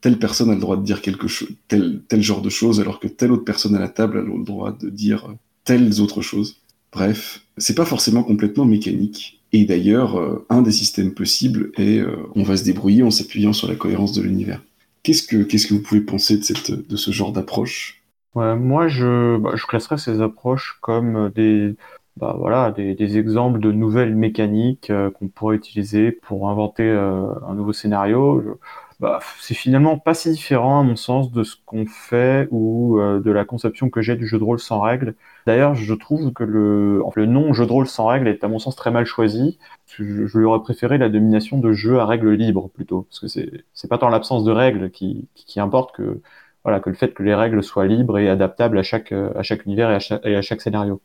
telle 0.00 0.18
personne 0.18 0.50
a 0.50 0.54
le 0.54 0.60
droit 0.60 0.76
de 0.76 0.84
dire 0.84 1.02
quelque 1.02 1.28
chose, 1.28 1.48
tel, 1.68 2.02
tel 2.08 2.22
genre 2.22 2.42
de 2.42 2.50
choses, 2.50 2.80
alors 2.80 3.00
que 3.00 3.08
telle 3.08 3.32
autre 3.32 3.44
personne 3.44 3.74
à 3.74 3.80
la 3.80 3.88
table 3.88 4.18
a 4.18 4.22
le 4.22 4.44
droit 4.44 4.72
de 4.72 4.88
dire 4.88 5.34
telles 5.64 6.00
autres 6.00 6.22
choses. 6.22 6.56
Bref, 6.92 7.42
c'est 7.56 7.74
pas 7.74 7.84
forcément 7.84 8.22
complètement 8.22 8.64
mécanique. 8.64 9.42
Et 9.52 9.64
d'ailleurs, 9.64 10.18
euh, 10.18 10.46
un 10.48 10.62
des 10.62 10.72
systèmes 10.72 11.12
possibles 11.12 11.72
est 11.76 11.98
euh, 11.98 12.16
on 12.34 12.42
va 12.42 12.56
se 12.56 12.64
débrouiller 12.64 13.02
en 13.02 13.10
s'appuyant 13.10 13.52
sur 13.52 13.68
la 13.68 13.74
cohérence 13.74 14.12
de 14.12 14.22
l'univers. 14.22 14.62
Qu'est-ce 15.02 15.22
que, 15.22 15.42
qu'est-ce 15.42 15.66
que 15.66 15.74
vous 15.74 15.82
pouvez 15.82 16.00
penser 16.00 16.36
de, 16.38 16.44
cette, 16.44 16.70
de 16.70 16.96
ce 16.96 17.10
genre 17.10 17.32
d'approche? 17.32 18.02
Ouais, 18.34 18.56
Moi, 18.56 18.88
je, 18.88 19.38
bah, 19.38 19.52
je 19.56 19.66
classerais 19.66 19.98
ces 19.98 20.20
approches 20.20 20.78
comme 20.80 21.30
des, 21.34 21.74
bah, 22.20 22.34
voilà, 22.38 22.70
des, 22.70 22.94
des, 22.94 23.16
exemples 23.18 23.60
de 23.60 23.72
nouvelles 23.72 24.14
mécaniques 24.14 24.90
euh, 24.90 25.10
qu'on 25.10 25.28
pourrait 25.28 25.56
utiliser 25.56 26.12
pour 26.12 26.50
inventer 26.50 26.82
euh, 26.84 27.32
un 27.48 27.54
nouveau 27.54 27.72
scénario. 27.72 28.58
Bah, 29.00 29.20
c'est 29.38 29.54
finalement 29.54 29.98
pas 29.98 30.12
si 30.12 30.30
différent 30.30 30.80
à 30.80 30.82
mon 30.82 30.96
sens 30.96 31.32
de 31.32 31.42
ce 31.42 31.56
qu'on 31.64 31.86
fait 31.86 32.46
ou 32.50 32.98
euh, 33.00 33.20
de 33.20 33.30
la 33.30 33.46
conception 33.46 33.88
que 33.88 34.02
j'ai 34.02 34.16
du 34.16 34.26
jeu 34.26 34.38
de 34.38 34.44
rôle 34.44 34.60
sans 34.60 34.80
règles. 34.80 35.14
D'ailleurs, 35.46 35.74
je 35.74 35.94
trouve 35.94 36.34
que 36.34 36.44
le, 36.44 37.02
le 37.14 37.26
nom 37.26 37.54
jeu 37.54 37.64
de 37.66 37.72
rôle 37.72 37.86
sans 37.86 38.06
règles 38.06 38.28
est 38.28 38.44
à 38.44 38.48
mon 38.48 38.58
sens 38.58 38.76
très 38.76 38.90
mal 38.90 39.06
choisi. 39.06 39.58
Je, 39.86 40.04
lui 40.04 40.44
aurais 40.44 40.60
préféré 40.60 40.98
la 40.98 41.08
domination 41.08 41.58
de 41.58 41.72
jeu 41.72 41.98
à 42.00 42.04
règles 42.04 42.32
libres 42.32 42.68
plutôt, 42.68 43.02
parce 43.02 43.20
que 43.20 43.28
c'est 43.28 43.64
c'est 43.72 43.88
pas 43.88 43.96
tant 43.98 44.10
l'absence 44.10 44.44
de 44.44 44.52
règles 44.52 44.90
qui, 44.90 45.28
qui 45.34 45.58
importe 45.60 45.94
que 45.96 46.20
voilà 46.64 46.80
que 46.80 46.90
le 46.90 46.96
fait 46.96 47.14
que 47.14 47.22
les 47.22 47.34
règles 47.34 47.62
soient 47.62 47.86
libres 47.86 48.18
et 48.18 48.28
adaptables 48.28 48.78
à 48.78 48.82
chaque 48.82 49.12
à 49.12 49.42
chaque 49.42 49.64
univers 49.64 49.90
et 50.24 50.36
à 50.36 50.42
chaque 50.42 50.60
scénario. 50.60 51.00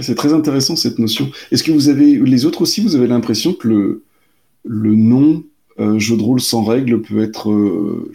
C'est 0.00 0.14
très 0.14 0.32
intéressant 0.32 0.74
cette 0.74 0.98
notion. 0.98 1.30
Est-ce 1.50 1.62
que 1.62 1.72
vous 1.72 1.88
avez 1.88 2.18
les 2.18 2.46
autres 2.46 2.62
aussi 2.62 2.80
Vous 2.80 2.96
avez 2.96 3.06
l'impression 3.06 3.52
que 3.52 3.68
le 3.68 4.04
le 4.64 4.94
nom 4.94 5.44
euh, 5.78 5.98
jeu 5.98 6.16
de 6.16 6.22
rôle 6.22 6.40
sans 6.40 6.64
règles 6.64 7.02
peut 7.02 7.22
être 7.22 7.50
euh, 7.50 8.12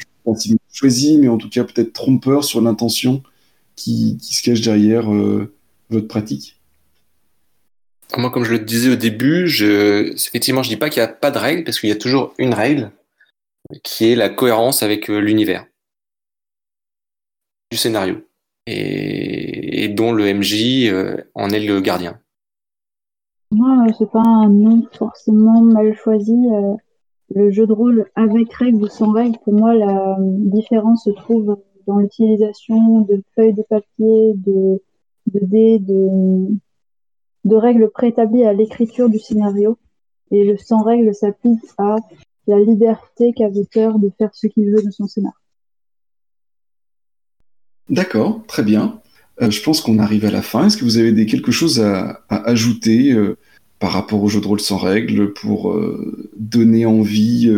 choisi, 0.71 1.17
mais 1.17 1.27
en 1.27 1.37
tout 1.37 1.49
cas 1.49 1.63
peut-être 1.63 1.93
trompeur 1.93 2.43
sur 2.43 2.61
l'intention 2.61 3.23
qui, 3.75 4.17
se 4.21 4.43
cache 4.43 4.61
derrière 4.61 5.11
euh, 5.13 5.53
votre 5.89 6.07
pratique? 6.07 6.55
Moi, 8.15 8.31
comme 8.31 8.45
je 8.45 8.51
le 8.51 8.59
disais 8.59 8.89
au 8.89 8.95
début, 8.95 9.47
effectivement, 9.47 10.63
je 10.63 10.69
dis 10.69 10.77
pas 10.77 10.89
qu'il 10.89 11.01
n'y 11.01 11.09
a 11.09 11.11
pas 11.11 11.29
de 11.29 11.37
règle, 11.37 11.65
parce 11.65 11.79
qu'il 11.79 11.89
y 11.89 11.91
a 11.91 11.97
toujours 11.97 12.33
une 12.37 12.53
règle 12.53 12.91
qui 13.83 14.05
est 14.05 14.15
la 14.15 14.29
cohérence 14.29 14.81
avec 14.81 15.09
l'univers 15.09 15.65
du 17.69 17.77
scénario, 17.77 18.25
et, 18.65 19.66
et 19.77 19.87
dont 19.87 20.11
le 20.11 20.33
MJ 20.33 20.91
en 21.35 21.49
est 21.49 21.59
le 21.59 21.79
gardien. 21.81 22.19
Moi, 23.51 23.85
c'est 23.97 24.09
pas 24.11 24.23
un 24.23 24.49
nom 24.49 24.83
forcément 24.91 25.61
mal 25.61 25.95
choisi. 25.95 26.33
Euh, 26.33 26.75
le 27.33 27.51
jeu 27.51 27.65
de 27.65 27.73
rôle 27.73 28.09
avec 28.15 28.53
règles 28.53 28.83
ou 28.83 28.87
sans 28.87 29.11
règles, 29.11 29.37
pour 29.43 29.53
moi, 29.53 29.73
la 29.73 30.17
différence 30.19 31.05
se 31.05 31.11
trouve 31.11 31.57
dans 31.85 31.99
l'utilisation 31.99 33.01
de 33.01 33.21
feuilles 33.35 33.53
de 33.53 33.63
papier, 33.63 34.33
de, 34.35 34.81
de 35.27 35.45
dés, 35.45 35.79
de, 35.79 36.47
de 37.45 37.55
règles 37.55 37.89
préétablies 37.89 38.43
à 38.43 38.53
l'écriture 38.53 39.09
du 39.09 39.19
scénario. 39.19 39.77
Et 40.31 40.43
le 40.43 40.57
sans 40.57 40.81
règles 40.83 41.15
s'applique 41.15 41.63
à 41.77 41.95
la 42.47 42.59
liberté 42.59 43.31
qu'a 43.33 43.47
l'auteur 43.47 43.97
de 43.99 44.09
faire 44.17 44.33
ce 44.33 44.47
qu'il 44.47 44.69
veut 44.71 44.83
de 44.83 44.91
son 44.91 45.07
scénario. 45.07 45.37
D'accord, 47.89 48.41
très 48.47 48.63
bien. 48.63 48.99
Euh, 49.41 49.51
je 49.51 49.61
pense 49.61 49.81
qu'on 49.81 49.99
arrive 49.99 50.25
à 50.25 50.31
la 50.31 50.41
fin. 50.41 50.67
Est-ce 50.67 50.77
que 50.77 50.83
vous 50.83 50.97
avez 50.97 51.25
quelque 51.25 51.51
chose 51.51 51.79
à, 51.81 52.23
ajouter 52.29 53.11
euh, 53.11 53.37
par 53.79 53.91
rapport 53.91 54.23
au 54.23 54.29
jeu 54.29 54.41
de 54.41 54.47
rôle 54.47 54.59
sans 54.59 54.77
règles 54.77 55.33
pour 55.33 55.71
euh, 55.71 56.31
donner 56.37 56.85
envie 56.85 57.51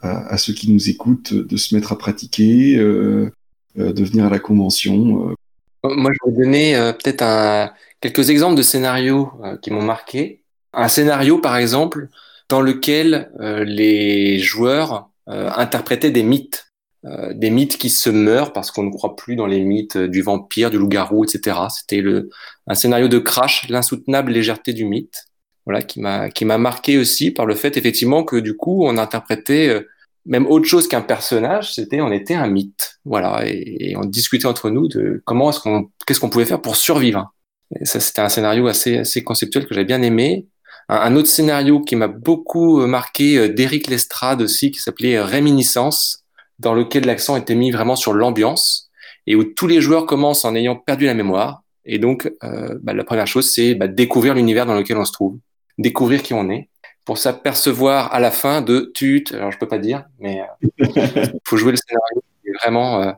à, 0.00 0.26
à, 0.28 0.38
ceux 0.38 0.52
qui 0.52 0.70
nous 0.70 0.88
écoutent 0.88 1.34
de 1.34 1.56
se 1.56 1.74
mettre 1.74 1.92
à 1.92 1.98
pratiquer, 1.98 2.76
de 2.76 3.30
venir 3.76 4.24
à 4.24 4.30
la 4.30 4.38
convention 4.38 5.34
Moi, 5.82 6.10
je 6.12 6.30
vais 6.30 6.36
donner 6.36 6.92
peut-être 7.02 7.72
quelques 8.00 8.30
exemples 8.30 8.56
de 8.56 8.62
scénarios 8.62 9.30
qui 9.62 9.70
m'ont 9.70 9.82
marqué. 9.82 10.42
Un 10.72 10.88
scénario, 10.88 11.38
par 11.38 11.56
exemple, 11.56 12.08
dans 12.48 12.60
lequel 12.62 13.30
les 13.66 14.38
joueurs 14.38 15.10
interprétaient 15.26 16.10
des 16.10 16.22
mythes. 16.22 16.73
Euh, 17.06 17.34
des 17.34 17.50
mythes 17.50 17.76
qui 17.76 17.90
se 17.90 18.08
meurent 18.08 18.54
parce 18.54 18.70
qu'on 18.70 18.84
ne 18.84 18.90
croit 18.90 19.14
plus 19.14 19.36
dans 19.36 19.46
les 19.46 19.60
mythes 19.60 19.98
du 19.98 20.22
vampire, 20.22 20.70
du 20.70 20.78
loup-garou, 20.78 21.24
etc. 21.24 21.58
C'était 21.68 22.00
le, 22.00 22.30
un 22.66 22.74
scénario 22.74 23.08
de 23.08 23.18
crash, 23.18 23.68
l'insoutenable 23.68 24.32
légèreté 24.32 24.72
du 24.72 24.86
mythe, 24.86 25.26
voilà, 25.66 25.82
qui 25.82 26.00
m'a 26.00 26.30
qui 26.30 26.46
m'a 26.46 26.56
marqué 26.56 26.96
aussi 26.96 27.30
par 27.30 27.44
le 27.44 27.56
fait 27.56 27.76
effectivement 27.76 28.24
que 28.24 28.36
du 28.36 28.56
coup 28.56 28.86
on 28.86 28.96
interprétait 28.96 29.68
euh, 29.68 29.80
même 30.24 30.46
autre 30.46 30.64
chose 30.64 30.88
qu'un 30.88 31.02
personnage, 31.02 31.74
c'était 31.74 32.00
on 32.00 32.10
était 32.10 32.34
un 32.34 32.46
mythe, 32.46 32.98
voilà, 33.04 33.42
et, 33.46 33.90
et 33.90 33.96
on 33.98 34.04
discutait 34.06 34.46
entre 34.46 34.70
nous 34.70 34.88
de 34.88 35.22
comment 35.26 35.50
est-ce 35.50 35.60
qu'on 35.60 35.90
qu'est-ce 36.06 36.20
qu'on 36.20 36.30
pouvait 36.30 36.46
faire 36.46 36.62
pour 36.62 36.76
survivre. 36.76 37.34
Et 37.78 37.84
ça 37.84 38.00
c'était 38.00 38.22
un 38.22 38.30
scénario 38.30 38.66
assez 38.66 38.98
assez 38.98 39.22
conceptuel 39.22 39.66
que 39.66 39.74
j'ai 39.74 39.84
bien 39.84 40.00
aimé. 40.00 40.46
Un, 40.88 40.96
un, 40.96 41.16
autre 41.16 41.28
scénario 41.28 41.80
qui 41.80 41.96
m'a 41.96 42.08
beaucoup 42.08 42.86
marqué 42.86 43.50
d'Éric 43.50 43.88
Lestrade 43.88 44.40
aussi 44.40 44.70
qui 44.70 44.80
s'appelait 44.80 45.20
Réminiscence 45.20 46.23
dans 46.64 46.74
lequel 46.74 47.04
l'accent 47.04 47.36
était 47.36 47.54
mis 47.54 47.70
vraiment 47.70 47.94
sur 47.94 48.12
l'ambiance 48.14 48.90
et 49.26 49.36
où 49.36 49.44
tous 49.44 49.66
les 49.66 49.80
joueurs 49.80 50.06
commencent 50.06 50.44
en 50.44 50.54
ayant 50.54 50.76
perdu 50.76 51.04
la 51.06 51.14
mémoire. 51.14 51.62
Et 51.84 51.98
donc, 51.98 52.30
euh, 52.42 52.78
bah, 52.82 52.94
la 52.94 53.04
première 53.04 53.26
chose, 53.26 53.50
c'est 53.52 53.74
bah, 53.74 53.86
découvrir 53.86 54.34
l'univers 54.34 54.66
dans 54.66 54.74
lequel 54.74 54.96
on 54.96 55.04
se 55.04 55.12
trouve, 55.12 55.38
découvrir 55.78 56.22
qui 56.22 56.34
on 56.34 56.50
est, 56.50 56.68
pour 57.04 57.18
s'apercevoir 57.18 58.12
à 58.14 58.20
la 58.20 58.30
fin 58.30 58.62
de 58.62 58.90
tut. 58.94 59.24
Alors, 59.32 59.52
je 59.52 59.58
peux 59.58 59.68
pas 59.68 59.78
dire, 59.78 60.04
mais 60.18 60.40
il 60.78 60.86
euh, 60.86 61.26
faut 61.44 61.56
jouer 61.56 61.72
le 61.72 61.76
scénario. 61.76 62.22
Vraiment 62.62 63.02
euh, 63.02 63.12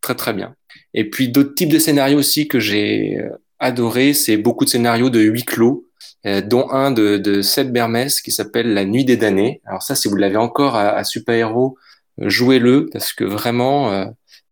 très 0.00 0.14
très 0.14 0.32
bien. 0.32 0.54
Et 0.94 1.08
puis 1.08 1.28
d'autres 1.28 1.54
types 1.54 1.70
de 1.70 1.78
scénarios 1.78 2.18
aussi 2.18 2.48
que 2.48 2.58
j'ai 2.58 3.18
adoré, 3.58 4.14
c'est 4.14 4.36
beaucoup 4.36 4.64
de 4.64 4.70
scénarios 4.70 5.10
de 5.10 5.20
huis 5.20 5.44
clos, 5.44 5.86
dont 6.24 6.68
un 6.70 6.90
de, 6.90 7.18
de 7.18 7.40
Seb 7.40 7.70
Bermès 7.70 8.20
qui 8.20 8.32
s'appelle 8.32 8.74
La 8.74 8.84
Nuit 8.84 9.04
des 9.04 9.16
damnés. 9.16 9.60
Alors 9.64 9.82
ça, 9.82 9.94
si 9.94 10.08
vous 10.08 10.16
l'avez 10.16 10.38
encore 10.38 10.74
à, 10.74 10.88
à 10.88 11.04
Super 11.04 11.36
Héros, 11.36 11.76
jouez-le 12.20 12.88
parce 12.92 13.12
que 13.12 13.24
vraiment, 13.24 13.92
euh, 13.92 14.06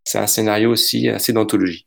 c'est 0.04 0.18
un 0.18 0.26
scénario 0.26 0.70
aussi 0.70 1.08
assez 1.08 1.32
d'anthologie. 1.32 1.86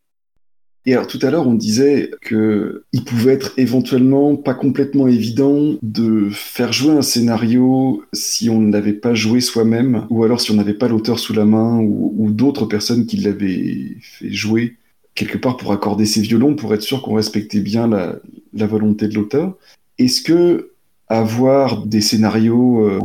Et 0.88 0.94
alors 0.94 1.06
tout 1.06 1.20
à 1.22 1.30
l'heure, 1.30 1.48
on 1.48 1.54
disait 1.54 2.10
que 2.22 2.86
il 2.92 3.04
pouvait 3.04 3.34
être 3.34 3.54
éventuellement 3.58 4.36
pas 4.36 4.56
complètement 4.56 5.08
évident 5.08 5.76
de 5.84 6.30
faire 6.32 6.74
jouer 6.74 6.94
un 6.94 7.04
scénario 7.04 8.04
si 8.14 8.50
on 8.50 8.60
ne 8.60 8.72
l'avait 8.72 8.94
pas 8.94 9.14
joué 9.14 9.42
soi-même, 9.42 10.08
ou 10.10 10.24
alors 10.24 10.42
si 10.42 10.50
on 10.50 10.56
n'avait 10.56 10.74
pas 10.74 10.88
l'auteur 10.88 11.20
sous 11.20 11.34
la 11.34 11.46
main, 11.46 11.80
ou, 11.80 12.32
d'autres 12.32 12.66
personnes 12.66 13.06
qui 13.06 13.18
l'avaient 13.18 13.98
fait 14.02 14.32
jouer 14.32 14.78
quelque 15.14 15.38
part 15.38 15.58
pour 15.58 15.72
accorder 15.72 16.06
ses 16.06 16.22
violons, 16.22 16.56
pour 16.56 16.74
être 16.74 16.82
sûr 16.82 17.04
qu'on 17.04 17.14
respectait 17.14 17.60
bien 17.60 17.88
la 17.88 18.68
volonté 18.68 19.08
de 19.08 19.14
l'auteur. 19.14 19.56
Est-ce 20.00 20.22
que 20.22 20.71
avoir 21.18 21.86
des 21.86 22.00
scénarios 22.00 22.86
euh, 22.86 23.00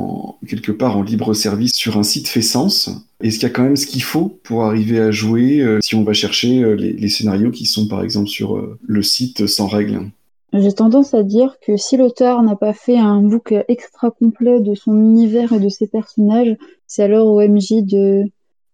quelque 0.46 0.70
part 0.72 0.96
en 0.96 1.02
libre 1.02 1.34
service 1.34 1.72
sur 1.74 1.98
un 1.98 2.02
site 2.02 2.28
fait 2.28 2.42
sens 2.42 2.88
Est-ce 3.20 3.38
qu'il 3.38 3.48
y 3.48 3.50
a 3.50 3.54
quand 3.54 3.64
même 3.64 3.76
ce 3.76 3.86
qu'il 3.86 4.02
faut 4.02 4.38
pour 4.44 4.64
arriver 4.64 5.00
à 5.00 5.10
jouer 5.10 5.60
euh, 5.60 5.80
si 5.82 5.96
on 5.96 6.04
va 6.04 6.12
chercher 6.12 6.62
euh, 6.62 6.74
les, 6.74 7.08
scénarios 7.08 7.50
qui 7.50 7.66
sont 7.66 7.88
par 7.88 8.02
exemple 8.02 8.28
sur 8.28 8.64
le 8.80 9.02
site 9.02 9.46
sans 9.46 9.66
règles? 9.66 10.02
J'ai 10.52 10.72
tendance 10.72 11.14
à 11.14 11.24
dire 11.24 11.56
que 11.60 11.76
si 11.76 11.96
l'auteur 11.96 12.42
n'a 12.42 12.54
pas 12.54 12.72
fait 12.72 12.96
un 12.96 13.20
book 13.22 13.52
extra 13.66 14.10
complet 14.10 14.60
de 14.60 14.74
son 14.74 14.96
univers 14.96 15.52
et 15.52 15.58
de 15.58 15.68
ses 15.68 15.88
personnages, 15.88 16.56
c'est 16.86 17.02
alors 17.02 17.26
au 17.26 17.40
MJ 17.40 17.82
de, 17.82 18.22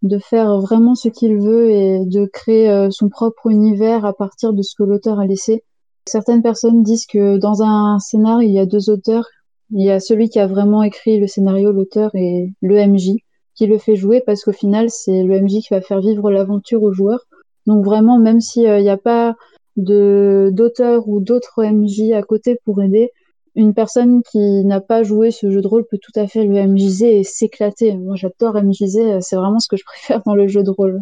de 0.02 0.18
faire 0.18 0.60
vraiment 0.60 0.94
ce 0.94 1.08
qu'il 1.08 1.38
veut 1.38 1.70
et 1.70 2.04
de 2.04 2.26
créer 2.26 2.88
son 2.90 3.08
propre 3.08 3.50
univers 3.50 4.04
à 4.04 4.12
partir 4.12 4.52
de 4.52 4.62
ce 4.62 4.74
que 4.76 4.82
l'auteur 4.82 5.18
a 5.18 5.26
laissé. 5.26 5.64
Certaines 6.06 6.42
personnes 6.42 6.82
disent 6.82 7.06
que 7.06 7.38
dans 7.38 7.62
un 7.62 7.98
scénario, 7.98 8.48
il 8.48 8.52
y 8.52 8.58
a 8.58 8.66
deux 8.66 8.90
auteurs. 8.90 9.26
Il 9.70 9.82
y 9.82 9.90
a 9.90 10.00
celui 10.00 10.28
qui 10.28 10.38
a 10.38 10.46
vraiment 10.46 10.82
écrit 10.82 11.18
le 11.18 11.26
scénario, 11.26 11.72
l'auteur, 11.72 12.10
et 12.14 12.52
le 12.60 12.86
MJ 12.86 13.16
qui 13.54 13.66
le 13.66 13.78
fait 13.78 13.96
jouer 13.96 14.22
parce 14.24 14.44
qu'au 14.44 14.52
final, 14.52 14.88
c'est 14.90 15.22
le 15.22 15.40
MJ 15.40 15.60
qui 15.60 15.68
va 15.70 15.80
faire 15.80 16.00
vivre 16.00 16.30
l'aventure 16.30 16.82
aux 16.82 16.92
joueurs. 16.92 17.26
Donc 17.66 17.84
vraiment, 17.84 18.18
même 18.18 18.40
s'il 18.40 18.64
n'y 18.64 18.90
a 18.90 18.96
pas 18.96 19.34
d'auteur 19.76 21.08
ou 21.08 21.20
d'autres 21.20 21.64
MJ 21.64 22.12
à 22.12 22.22
côté 22.22 22.58
pour 22.64 22.82
aider, 22.82 23.10
une 23.54 23.74
personne 23.74 24.22
qui 24.22 24.64
n'a 24.64 24.80
pas 24.80 25.02
joué 25.02 25.30
ce 25.30 25.50
jeu 25.50 25.60
de 25.60 25.66
rôle 25.66 25.84
peut 25.90 25.98
tout 26.00 26.18
à 26.18 26.26
fait 26.26 26.44
le 26.44 26.66
MJZ 26.66 27.02
et 27.02 27.24
s'éclater. 27.24 27.94
Moi, 27.96 28.16
j'adore 28.16 28.54
MJZ, 28.54 29.20
c'est 29.20 29.36
vraiment 29.36 29.58
ce 29.58 29.68
que 29.68 29.76
je 29.76 29.84
préfère 29.86 30.22
dans 30.24 30.34
le 30.34 30.48
jeu 30.48 30.62
de 30.62 30.70
rôle. 30.70 31.00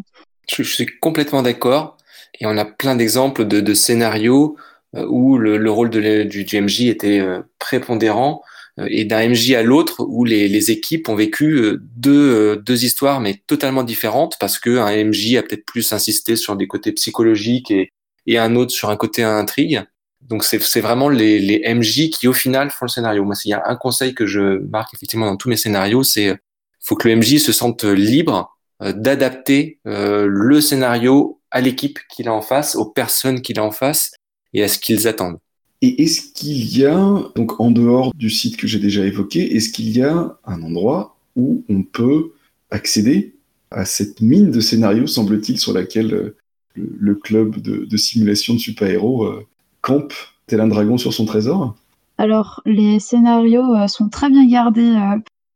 Je, 0.48 0.62
suis 0.62 0.86
complètement 1.00 1.42
d'accord. 1.42 1.96
Et 2.40 2.46
on 2.46 2.56
a 2.56 2.64
plein 2.64 2.96
d'exemples 2.96 3.44
de, 3.44 3.74
scénarios 3.74 4.56
euh, 4.56 4.62
où 4.94 5.38
le, 5.38 5.56
le 5.56 5.70
rôle 5.70 5.90
de, 5.90 6.24
du, 6.24 6.44
du, 6.44 6.60
MJ 6.60 6.82
était 6.82 7.20
euh, 7.20 7.40
prépondérant 7.58 8.42
euh, 8.78 8.86
et 8.90 9.04
d'un 9.04 9.28
MJ 9.28 9.52
à 9.52 9.62
l'autre 9.62 10.04
où 10.06 10.24
les, 10.24 10.48
les, 10.48 10.70
équipes 10.70 11.08
ont 11.08 11.14
vécu 11.14 11.78
deux, 11.96 12.56
deux 12.56 12.84
histoires 12.84 13.20
mais 13.20 13.42
totalement 13.46 13.82
différentes 13.82 14.36
parce 14.40 14.58
que 14.58 14.78
un 14.78 15.04
MJ 15.04 15.36
a 15.36 15.42
peut-être 15.42 15.64
plus 15.64 15.92
insisté 15.92 16.36
sur 16.36 16.56
des 16.56 16.66
côtés 16.66 16.92
psychologiques 16.92 17.70
et, 17.70 17.90
et 18.26 18.38
un 18.38 18.56
autre 18.56 18.72
sur 18.72 18.90
un 18.90 18.96
côté 18.96 19.22
intrigue. 19.22 19.82
Donc 20.20 20.44
c'est 20.44 20.80
vraiment 20.80 21.08
les, 21.08 21.40
les 21.40 21.74
MJ 21.74 22.10
qui 22.10 22.28
au 22.28 22.32
final 22.32 22.70
font 22.70 22.84
le 22.84 22.90
scénario. 22.90 23.24
Moi, 23.24 23.34
s'il 23.34 23.50
y 23.50 23.54
a 23.54 23.62
un 23.66 23.76
conseil 23.76 24.14
que 24.14 24.26
je 24.26 24.58
marque 24.68 24.94
effectivement 24.94 25.26
dans 25.26 25.36
tous 25.36 25.48
mes 25.48 25.56
scénarios, 25.56 26.04
c'est 26.04 26.36
faut 26.82 26.94
que 26.94 27.08
le 27.08 27.16
MJ 27.16 27.38
se 27.38 27.52
sente 27.52 27.84
libre 27.84 28.56
d'adapter 28.80 29.78
euh, 29.86 30.26
le 30.28 30.60
scénario 30.60 31.40
à 31.50 31.60
l'équipe 31.60 31.98
qu'il 32.08 32.28
a 32.28 32.32
en 32.32 32.40
face, 32.40 32.76
aux 32.76 32.86
personnes 32.86 33.42
qu'il 33.42 33.58
a 33.58 33.64
en 33.64 33.70
face, 33.70 34.12
et 34.52 34.62
à 34.62 34.68
ce 34.68 34.78
qu'ils 34.78 35.08
attendent. 35.08 35.38
Et 35.82 36.02
est-ce 36.02 36.32
qu'il 36.32 36.76
y 36.76 36.84
a, 36.84 37.22
donc 37.36 37.58
en 37.58 37.70
dehors 37.70 38.12
du 38.14 38.28
site 38.28 38.56
que 38.56 38.66
j'ai 38.66 38.78
déjà 38.78 39.04
évoqué, 39.06 39.56
est-ce 39.56 39.70
qu'il 39.70 39.96
y 39.96 40.02
a 40.02 40.36
un 40.44 40.62
endroit 40.62 41.16
où 41.36 41.64
on 41.70 41.82
peut 41.82 42.32
accéder 42.70 43.34
à 43.70 43.84
cette 43.84 44.20
mine 44.20 44.50
de 44.50 44.60
scénarios, 44.60 45.06
semble-t-il, 45.06 45.58
sur 45.58 45.72
laquelle 45.72 46.12
euh, 46.12 46.36
le, 46.74 46.96
le, 46.98 47.14
club 47.14 47.60
de, 47.60 47.84
de, 47.84 47.96
simulation 47.96 48.54
de 48.54 48.58
super-héros 48.58 49.24
euh, 49.24 49.46
campe 49.80 50.12
tel 50.46 50.60
un 50.60 50.68
dragon 50.68 50.98
sur 50.98 51.14
son 51.14 51.24
trésor? 51.24 51.76
Alors, 52.18 52.60
les 52.66 53.00
scénarios 53.00 53.74
euh, 53.74 53.86
sont 53.86 54.08
très 54.08 54.28
bien 54.28 54.46
gardés 54.46 54.94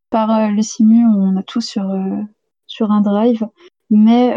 par 0.08 0.50
le 0.50 0.62
simu, 0.62 1.04
on 1.04 1.36
a 1.36 1.42
tout 1.42 1.60
sur, 1.60 1.84
sur 2.66 2.92
un 2.92 3.00
drive. 3.00 3.44
Mais 3.90 4.32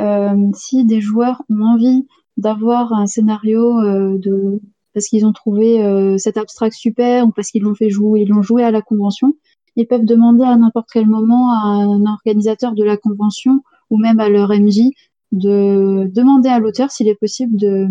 si 0.53 0.85
des 0.85 1.01
joueurs 1.01 1.43
ont 1.49 1.61
envie 1.61 2.07
d'avoir 2.37 2.93
un 2.93 3.07
scénario 3.07 3.81
de 4.17 4.61
parce 4.93 5.07
qu'ils 5.07 5.25
ont 5.25 5.33
trouvé 5.33 6.17
cet 6.17 6.37
abstract 6.37 6.75
super 6.75 7.27
ou 7.27 7.31
parce 7.31 7.51
qu'ils 7.51 7.61
l'ont 7.61 7.75
fait 7.75 7.89
jouer, 7.89 8.21
ils 8.21 8.29
l'ont 8.29 8.41
joué 8.41 8.63
à 8.63 8.71
la 8.71 8.81
convention, 8.81 9.33
ils 9.75 9.87
peuvent 9.87 10.05
demander 10.05 10.43
à 10.43 10.57
n'importe 10.57 10.89
quel 10.91 11.05
moment 11.05 11.51
à 11.51 11.67
un 11.67 12.05
organisateur 12.05 12.73
de 12.73 12.83
la 12.83 12.97
convention 12.97 13.61
ou 13.91 13.97
même 13.97 14.19
à 14.19 14.27
leur 14.27 14.49
MJ 14.49 14.89
de 15.31 16.09
demander 16.13 16.49
à 16.49 16.59
l'auteur 16.59 16.89
s'il 16.89 17.07
est 17.07 17.15
possible 17.15 17.57
de 17.57 17.87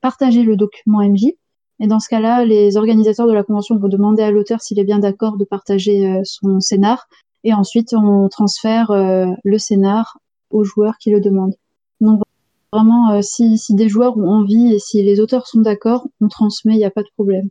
partager 0.00 0.44
le 0.44 0.56
document 0.56 1.00
MJ. 1.00 1.32
Et 1.80 1.86
dans 1.86 2.00
ce 2.00 2.08
cas-là, 2.08 2.44
les 2.44 2.76
organisateurs 2.76 3.26
de 3.26 3.32
la 3.32 3.42
convention 3.42 3.76
vont 3.76 3.88
demander 3.88 4.22
à 4.22 4.30
l'auteur 4.30 4.60
s'il 4.60 4.78
est 4.78 4.84
bien 4.84 4.98
d'accord 4.98 5.36
de 5.36 5.44
partager 5.44 6.06
euh, 6.06 6.20
son 6.24 6.60
scénar. 6.60 7.06
Et 7.44 7.52
ensuite, 7.52 7.92
on 7.92 8.28
transfère 8.28 8.90
euh, 8.90 9.26
le 9.44 9.58
scénar 9.58 10.18
aux 10.50 10.64
joueurs 10.64 10.96
qui 10.98 11.10
le 11.10 11.20
demandent. 11.20 11.54
Vraiment, 12.76 13.12
euh, 13.12 13.22
si, 13.22 13.56
si 13.56 13.74
des 13.74 13.88
joueurs 13.88 14.18
ont 14.18 14.28
envie 14.28 14.74
et 14.74 14.78
si 14.78 15.02
les 15.02 15.18
auteurs 15.18 15.46
sont 15.46 15.60
d'accord, 15.60 16.06
on 16.20 16.28
transmet, 16.28 16.74
il 16.74 16.78
n'y 16.78 16.84
a 16.84 16.90
pas 16.90 17.02
de 17.02 17.08
problème. 17.14 17.48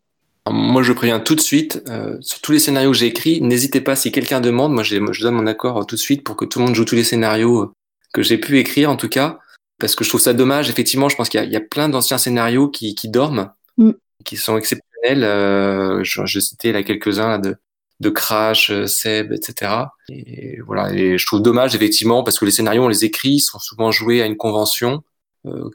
Moi, 0.48 0.84
je 0.84 0.94
préviens 0.94 1.20
tout 1.20 1.34
de 1.34 1.42
suite, 1.42 1.82
euh, 1.90 2.18
sur 2.22 2.42
tous 2.42 2.52
les 2.52 2.60
scénarios 2.60 2.92
que 2.92 2.98
j'ai 2.98 3.08
écrits, 3.08 3.42
n'hésitez 3.42 3.82
pas, 3.82 3.96
si 3.96 4.12
quelqu'un 4.12 4.40
demande, 4.40 4.72
moi, 4.72 4.84
je 4.84 5.24
donne 5.24 5.34
mon 5.34 5.48
accord 5.48 5.84
tout 5.88 5.96
de 5.96 6.00
suite 6.00 6.24
pour 6.24 6.36
que 6.36 6.46
tout 6.46 6.60
le 6.60 6.66
monde 6.66 6.76
joue 6.76 6.86
tous 6.86 6.94
les 6.94 7.04
scénarios 7.04 7.74
que 8.14 8.22
j'ai 8.22 8.38
pu 8.38 8.60
écrire, 8.60 8.92
en 8.92 8.98
tout 8.98 9.10
cas, 9.10 9.40
parce 9.80 9.96
que 9.96 10.04
je 10.04 10.10
trouve 10.10 10.22
ça 10.22 10.34
dommage. 10.34 10.70
Effectivement, 10.70 11.10
je 11.10 11.16
pense 11.16 11.30
qu'il 11.30 11.44
y, 11.44 11.48
y, 11.48 11.56
a 11.56 11.62
plein 11.62 11.90
d'anciens 11.90 12.20
scénarios 12.20 12.70
qui, 12.70 12.94
qui 12.94 13.10
dorment, 13.10 13.52
mm. 13.78 13.94
qui 14.24 14.38
sont 14.38 14.58
exceptionnels. 14.58 15.24
Euh, 15.24 16.04
je, 16.04 16.24
je, 16.28 16.40
citais 16.40 16.72
là 16.72 16.84
quelques-uns 16.84 17.40
de, 17.40 17.56
de 18.00 18.10
Crash, 18.10 18.70
euh, 18.70 18.86
Seb, 18.86 19.32
etc. 19.34 19.72
Et 20.10 20.60
voilà, 20.62 20.94
et 20.94 21.18
je 21.18 21.26
trouve 21.26 21.42
dommage, 21.42 21.76
effectivement, 21.76 22.24
parce 22.24 22.38
que 22.38 22.46
les 22.46 22.52
scénarios, 22.52 22.84
on 22.84 22.88
les 22.88 23.06
écrit, 23.06 23.40
sont 23.40 23.60
souvent 23.60 23.92
joués 23.92 24.22
à 24.22 24.26
une 24.26 24.38
convention, 24.38 24.92
euh, 24.94 25.00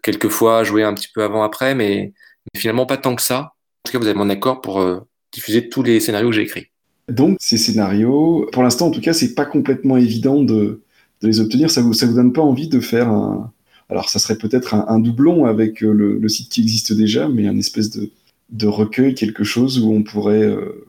quelquefois 0.03 0.64
joués 0.64 0.85
un 0.85 0.95
petit 0.95 1.09
peu 1.12 1.23
avant, 1.23 1.43
après, 1.43 1.75
mais, 1.75 2.12
mais 2.53 2.61
finalement 2.61 2.87
pas 2.87 2.97
tant 2.97 3.14
que 3.14 3.23
ça. 3.23 3.39
En 3.41 3.87
tout 3.87 3.93
cas, 3.93 3.99
vous 3.99 4.07
avez 4.07 4.18
mon 4.18 4.31
accord 4.31 4.61
pour 4.61 4.81
euh, 4.81 5.01
diffuser 5.33 5.68
tous 5.68 5.83
les 5.83 6.01
scénarios 6.01 6.31
que 6.31 6.37
j'ai 6.37 6.43
écrits. 6.43 6.66
Donc, 7.09 7.39
ces 7.41 7.57
scénarios, 7.57 8.49
pour 8.53 8.62
l'instant, 8.62 8.87
en 8.87 8.91
tout 8.91 9.01
cas, 9.01 9.12
c'est 9.12 9.35
pas 9.35 9.45
complètement 9.45 9.97
évident 9.97 10.43
de, 10.43 10.83
de, 11.23 11.27
les 11.27 11.41
obtenir. 11.41 11.71
Ça 11.71 11.83
vous, 11.83 11.93
ça 11.93 12.07
vous 12.07 12.14
donne 12.14 12.33
pas 12.33 12.43
envie 12.43 12.68
de 12.68 12.81
faire 12.81 13.09
un. 13.09 13.53
Alors, 13.89 14.09
ça 14.09 14.21
serait 14.21 14.39
peut-être 14.39 14.75
un, 14.75 14.85
un, 14.87 15.01
doublon 15.01 15.47
avec 15.47 15.83
euh, 15.83 15.93
le, 15.93 16.18
le, 16.18 16.29
site 16.29 16.51
qui 16.51 16.61
existe 16.61 16.93
déjà, 16.93 17.29
mais 17.29 17.49
un 17.49 17.59
espèce 17.59 17.91
de, 17.91 18.11
de 18.51 18.66
recueil, 18.66 19.14
quelque 19.14 19.43
chose 19.43 19.81
où 19.81 19.93
on 19.93 20.03
pourrait. 20.03 20.45
Euh... 20.45 20.87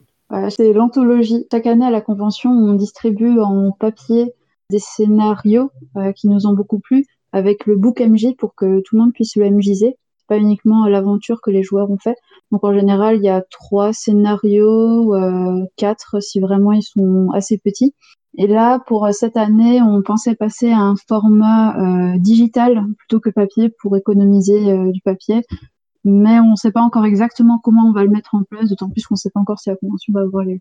C'est 0.50 0.72
l'anthologie. 0.74 1.48
Chaque 1.52 1.66
année 1.66 1.86
à 1.86 1.92
la 1.92 2.02
convention, 2.02 2.52
on 2.52 2.74
distribue 2.74 3.40
en 3.40 3.72
papier 3.72 4.34
des 4.70 4.80
scénarios 4.80 5.72
euh, 5.98 6.12
qui 6.12 6.28
nous 6.28 6.46
ont 6.46 6.54
beaucoup 6.54 6.80
plu 6.80 7.06
avec 7.32 7.66
le 7.66 7.76
book 7.76 8.02
MJ 8.02 8.36
pour 8.38 8.56
que 8.56 8.82
tout 8.82 8.96
le 8.96 9.02
monde 9.02 9.14
puisse 9.14 9.36
le 9.36 9.50
MJiser 9.50 9.98
pas 10.32 10.38
uniquement 10.38 10.88
l'aventure 10.88 11.42
que 11.42 11.52
les 11.52 11.62
joueurs 11.62 11.92
ont 11.92 11.98
fait. 11.98 12.16
Donc 12.52 12.64
en 12.64 12.74
général, 12.74 13.18
il 13.18 13.24
y 13.24 13.28
a 13.28 13.42
trois 13.42 13.92
scénarios, 13.92 15.14
euh, 15.14 15.66
quatre 15.76 16.22
si 16.24 16.40
vraiment 16.40 16.72
ils 16.72 16.84
sont 16.84 17.32
assez 17.34 17.58
petits. 17.58 17.94
Et 18.38 18.48
là, 18.48 18.80
pour 18.88 19.10
cette 19.12 19.36
année, 19.36 19.82
on 19.82 20.02
pensait 20.02 20.36
passer 20.36 20.72
à 20.72 20.80
un 20.80 20.96
format 21.06 22.14
euh, 22.14 22.18
digital 22.18 22.82
plutôt 22.98 23.20
que 23.20 23.30
papier 23.30 23.74
pour 23.82 23.98
économiser 23.98 24.72
euh, 24.72 24.92
du 24.92 25.02
papier. 25.02 25.42
Mais 26.06 26.40
on 26.40 26.52
ne 26.52 26.56
sait 26.56 26.72
pas 26.72 26.82
encore 26.82 27.04
exactement 27.06 27.60
comment 27.62 27.90
on 27.90 27.92
va 27.92 28.06
le 28.06 28.10
mettre 28.10 28.34
en 28.34 28.44
place, 28.44 28.70
d'autant 28.70 28.90
plus 28.90 29.06
qu'on 29.06 29.16
ne 29.16 29.20
sait 29.20 29.32
pas 29.32 29.42
encore 29.42 29.60
si 29.60 29.70
la 29.70 29.76
convention 29.76 30.14
va 30.14 30.22
avoir 30.22 30.46
lieu. 30.46 30.60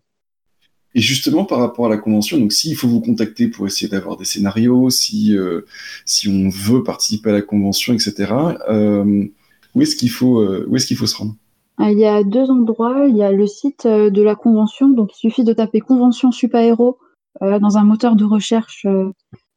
Et 0.93 0.99
justement, 0.99 1.45
par 1.45 1.59
rapport 1.59 1.85
à 1.85 1.89
la 1.89 1.97
convention, 1.97 2.37
donc 2.37 2.51
s'il 2.51 2.75
faut 2.75 2.87
vous 2.87 3.01
contacter 3.01 3.47
pour 3.47 3.65
essayer 3.65 3.89
d'avoir 3.89 4.17
des 4.17 4.25
scénarios, 4.25 4.89
si, 4.89 5.37
euh, 5.37 5.61
si 6.05 6.27
on 6.27 6.49
veut 6.49 6.83
participer 6.83 7.29
à 7.29 7.33
la 7.33 7.41
convention, 7.41 7.93
etc., 7.93 8.33
euh, 8.69 9.25
où 9.73 9.81
est-ce 9.81 9.95
qu'il 9.95 10.09
faut, 10.09 10.41
euh, 10.41 10.69
est-ce 10.75 10.93
faut 10.95 11.05
se 11.05 11.15
rendre? 11.15 11.35
Il 11.79 11.97
y 11.97 12.05
a 12.05 12.23
deux 12.23 12.51
endroits. 12.51 13.07
Il 13.07 13.15
y 13.15 13.23
a 13.23 13.31
le 13.31 13.47
site 13.47 13.87
de 13.87 14.21
la 14.21 14.35
convention, 14.35 14.89
donc 14.89 15.11
il 15.15 15.17
suffit 15.17 15.43
de 15.43 15.53
taper 15.53 15.79
Convention 15.79 16.31
Super-Héros 16.31 16.99
dans 17.39 17.77
un 17.77 17.83
moteur 17.83 18.15
de 18.15 18.25
recherche. 18.25 18.85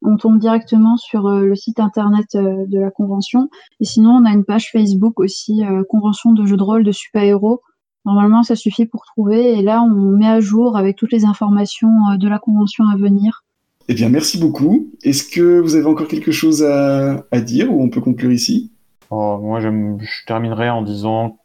on 0.01 0.16
tombe 0.16 0.39
directement 0.39 0.97
sur 0.97 1.28
le 1.28 1.55
site 1.55 1.80
internet 1.80 2.28
de 2.35 2.78
la 2.78 2.91
convention. 2.91 3.51
Et 3.80 3.85
sinon, 3.85 4.12
on 4.12 4.24
a 4.24 4.30
une 4.30 4.45
page 4.45 4.70
Facebook 4.70 5.20
aussi, 5.20 5.61
Convention 5.91 6.32
de 6.32 6.47
jeux 6.47 6.57
de 6.57 6.62
rôle 6.62 6.85
de 6.85 6.93
super-héros. 6.93 7.61
Normalement, 8.05 8.43
ça 8.43 8.57
suffit 8.57 8.87
pour 8.87 9.05
trouver. 9.05 9.59
Et 9.59 9.63
là, 9.63 9.83
on 9.83 10.11
met 10.11 10.29
à 10.29 10.41
jour 10.41 10.77
avec 10.77 10.97
toutes 10.97 11.13
les 11.13 11.25
informations 11.25 12.17
de 12.19 12.29
la 12.29 12.39
convention 12.39 12.85
à 12.89 12.97
venir. 12.97 13.45
Eh 13.89 13.95
bien, 13.95 14.09
merci 14.09 14.39
beaucoup. 14.39 14.91
Est-ce 15.03 15.29
que 15.29 15.61
vous 15.61 15.75
avez 15.75 15.87
encore 15.87 16.09
quelque 16.09 16.33
chose 16.33 16.63
à, 16.63 17.25
à 17.31 17.41
dire 17.41 17.73
ou 17.73 17.83
on 17.83 17.91
peut 17.91 18.01
conclure 18.01 18.33
ici? 18.33 18.73
Oh, 19.11 19.39
moi, 19.43 19.61
je 19.61 20.27
terminerai 20.27 20.71
en 20.71 20.83
disant 20.83 21.39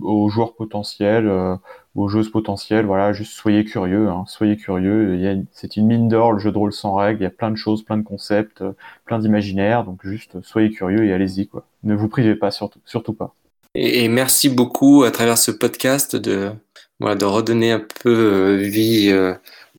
aux 0.00 0.28
joueurs 0.28 0.54
potentiels, 0.54 1.28
euh, 1.28 1.56
aux 1.94 2.08
joueuses 2.08 2.30
potentielles, 2.30 2.86
voilà, 2.86 3.12
juste 3.12 3.32
soyez 3.32 3.64
curieux, 3.64 4.08
hein, 4.08 4.24
soyez 4.26 4.56
curieux. 4.56 5.44
C'est 5.52 5.76
une 5.76 5.86
mine 5.86 6.08
d'or, 6.08 6.32
le 6.32 6.38
jeu 6.38 6.50
de 6.50 6.58
rôle 6.58 6.72
sans 6.72 6.94
règles. 6.94 7.20
Il 7.20 7.24
y 7.24 7.26
a 7.26 7.30
plein 7.30 7.50
de 7.50 7.56
choses, 7.56 7.82
plein 7.82 7.98
de 7.98 8.02
concepts, 8.02 8.62
euh, 8.62 8.72
plein 9.04 9.18
d'imaginaires. 9.18 9.84
Donc 9.84 10.00
juste 10.04 10.40
soyez 10.42 10.70
curieux 10.70 11.04
et 11.04 11.12
allez-y, 11.12 11.46
quoi. 11.46 11.66
Ne 11.82 11.94
vous 11.94 12.08
privez 12.08 12.34
pas, 12.34 12.50
surtout, 12.50 12.80
surtout 12.84 13.12
pas. 13.12 13.34
Et, 13.74 14.08
merci 14.08 14.48
beaucoup 14.48 15.02
à 15.02 15.10
travers 15.10 15.38
ce 15.38 15.50
podcast 15.50 16.16
de, 16.16 16.52
voilà, 17.00 17.16
de 17.16 17.24
redonner 17.24 17.72
un 17.72 17.84
peu 18.02 18.10
euh, 18.10 18.56
vie 18.56 19.12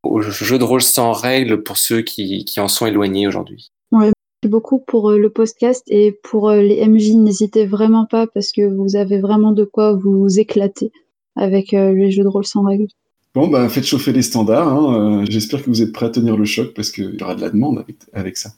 au 0.03 0.21
jeu 0.21 0.57
de 0.57 0.63
rôle 0.63 0.81
sans 0.81 1.13
règles 1.13 1.63
pour 1.63 1.77
ceux 1.77 2.01
qui, 2.01 2.45
qui 2.45 2.59
en 2.59 2.67
sont 2.67 2.85
éloignés 2.85 3.27
aujourd'hui 3.27 3.71
beaucoup 4.47 4.79
pour 4.79 5.11
euh, 5.11 5.17
le 5.17 5.29
podcast 5.29 5.83
et 5.87 6.17
pour 6.23 6.49
euh, 6.49 6.61
les 6.61 6.85
MJ. 6.87 7.11
N'hésitez 7.15 7.65
vraiment 7.65 8.05
pas 8.05 8.27
parce 8.27 8.51
que 8.51 8.61
vous 8.61 8.95
avez 8.95 9.19
vraiment 9.19 9.51
de 9.51 9.63
quoi 9.63 9.93
vous 9.93 10.39
éclater 10.39 10.91
avec 11.35 11.73
euh, 11.73 11.93
les 11.93 12.11
jeux 12.11 12.23
de 12.23 12.29
rôle 12.29 12.45
sans 12.45 12.63
règles. 12.63 12.87
Bon, 13.33 13.47
bah, 13.47 13.67
faites 13.67 13.85
chauffer 13.85 14.13
les 14.13 14.21
standards. 14.21 14.67
Hein. 14.67 15.25
J'espère 15.27 15.61
que 15.61 15.69
vous 15.69 15.81
êtes 15.81 15.91
prêts 15.91 16.05
à 16.05 16.09
tenir 16.09 16.37
le 16.37 16.45
choc 16.45 16.73
parce 16.73 16.89
qu'il 16.89 17.15
y 17.19 17.23
aura 17.23 17.35
de 17.35 17.41
la 17.41 17.49
demande 17.49 17.79
avec, 17.79 17.97
avec 18.13 18.37
ça. 18.37 18.51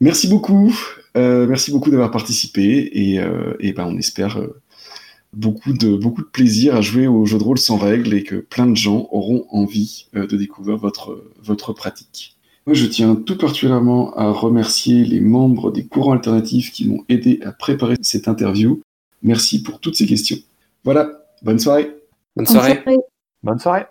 Merci 0.00 0.28
beaucoup. 0.28 0.72
Euh, 1.16 1.46
merci 1.46 1.70
beaucoup 1.70 1.90
d'avoir 1.90 2.10
participé 2.10 2.90
et, 2.92 3.20
euh, 3.20 3.54
et 3.60 3.72
ben, 3.72 3.86
on 3.86 3.96
espère 3.96 4.40
beaucoup, 5.32 5.72
de, 5.72 5.96
beaucoup 5.96 6.22
de 6.22 6.26
plaisir 6.26 6.74
à 6.74 6.80
jouer 6.80 7.06
aux 7.06 7.24
jeux 7.26 7.38
de 7.38 7.44
rôle 7.44 7.58
sans 7.58 7.76
règles 7.76 8.14
et 8.14 8.22
que 8.22 8.36
plein 8.36 8.66
de 8.66 8.76
gens 8.76 9.08
auront 9.12 9.46
envie 9.50 10.08
de 10.14 10.36
découvrir 10.36 10.76
votre, 10.76 11.24
votre 11.42 11.72
pratique. 11.72 12.34
Moi, 12.66 12.74
je 12.74 12.86
tiens 12.86 13.14
tout 13.14 13.36
particulièrement 13.36 14.16
à 14.16 14.30
remercier 14.30 15.04
les 15.04 15.20
membres 15.20 15.70
des 15.70 15.84
courants 15.84 16.12
alternatifs 16.12 16.72
qui 16.72 16.88
m'ont 16.88 17.04
aidé 17.10 17.40
à 17.44 17.52
préparer 17.52 17.96
cette 18.00 18.26
interview. 18.26 18.80
Merci 19.22 19.62
pour 19.62 19.80
toutes 19.80 19.96
ces 19.96 20.06
questions. 20.06 20.38
Voilà, 20.82 21.10
bonne 21.42 21.58
soirée. 21.58 21.94
Bonne 22.36 22.46
soirée. 22.46 22.82
Bonne 23.42 23.58
soirée. 23.58 23.84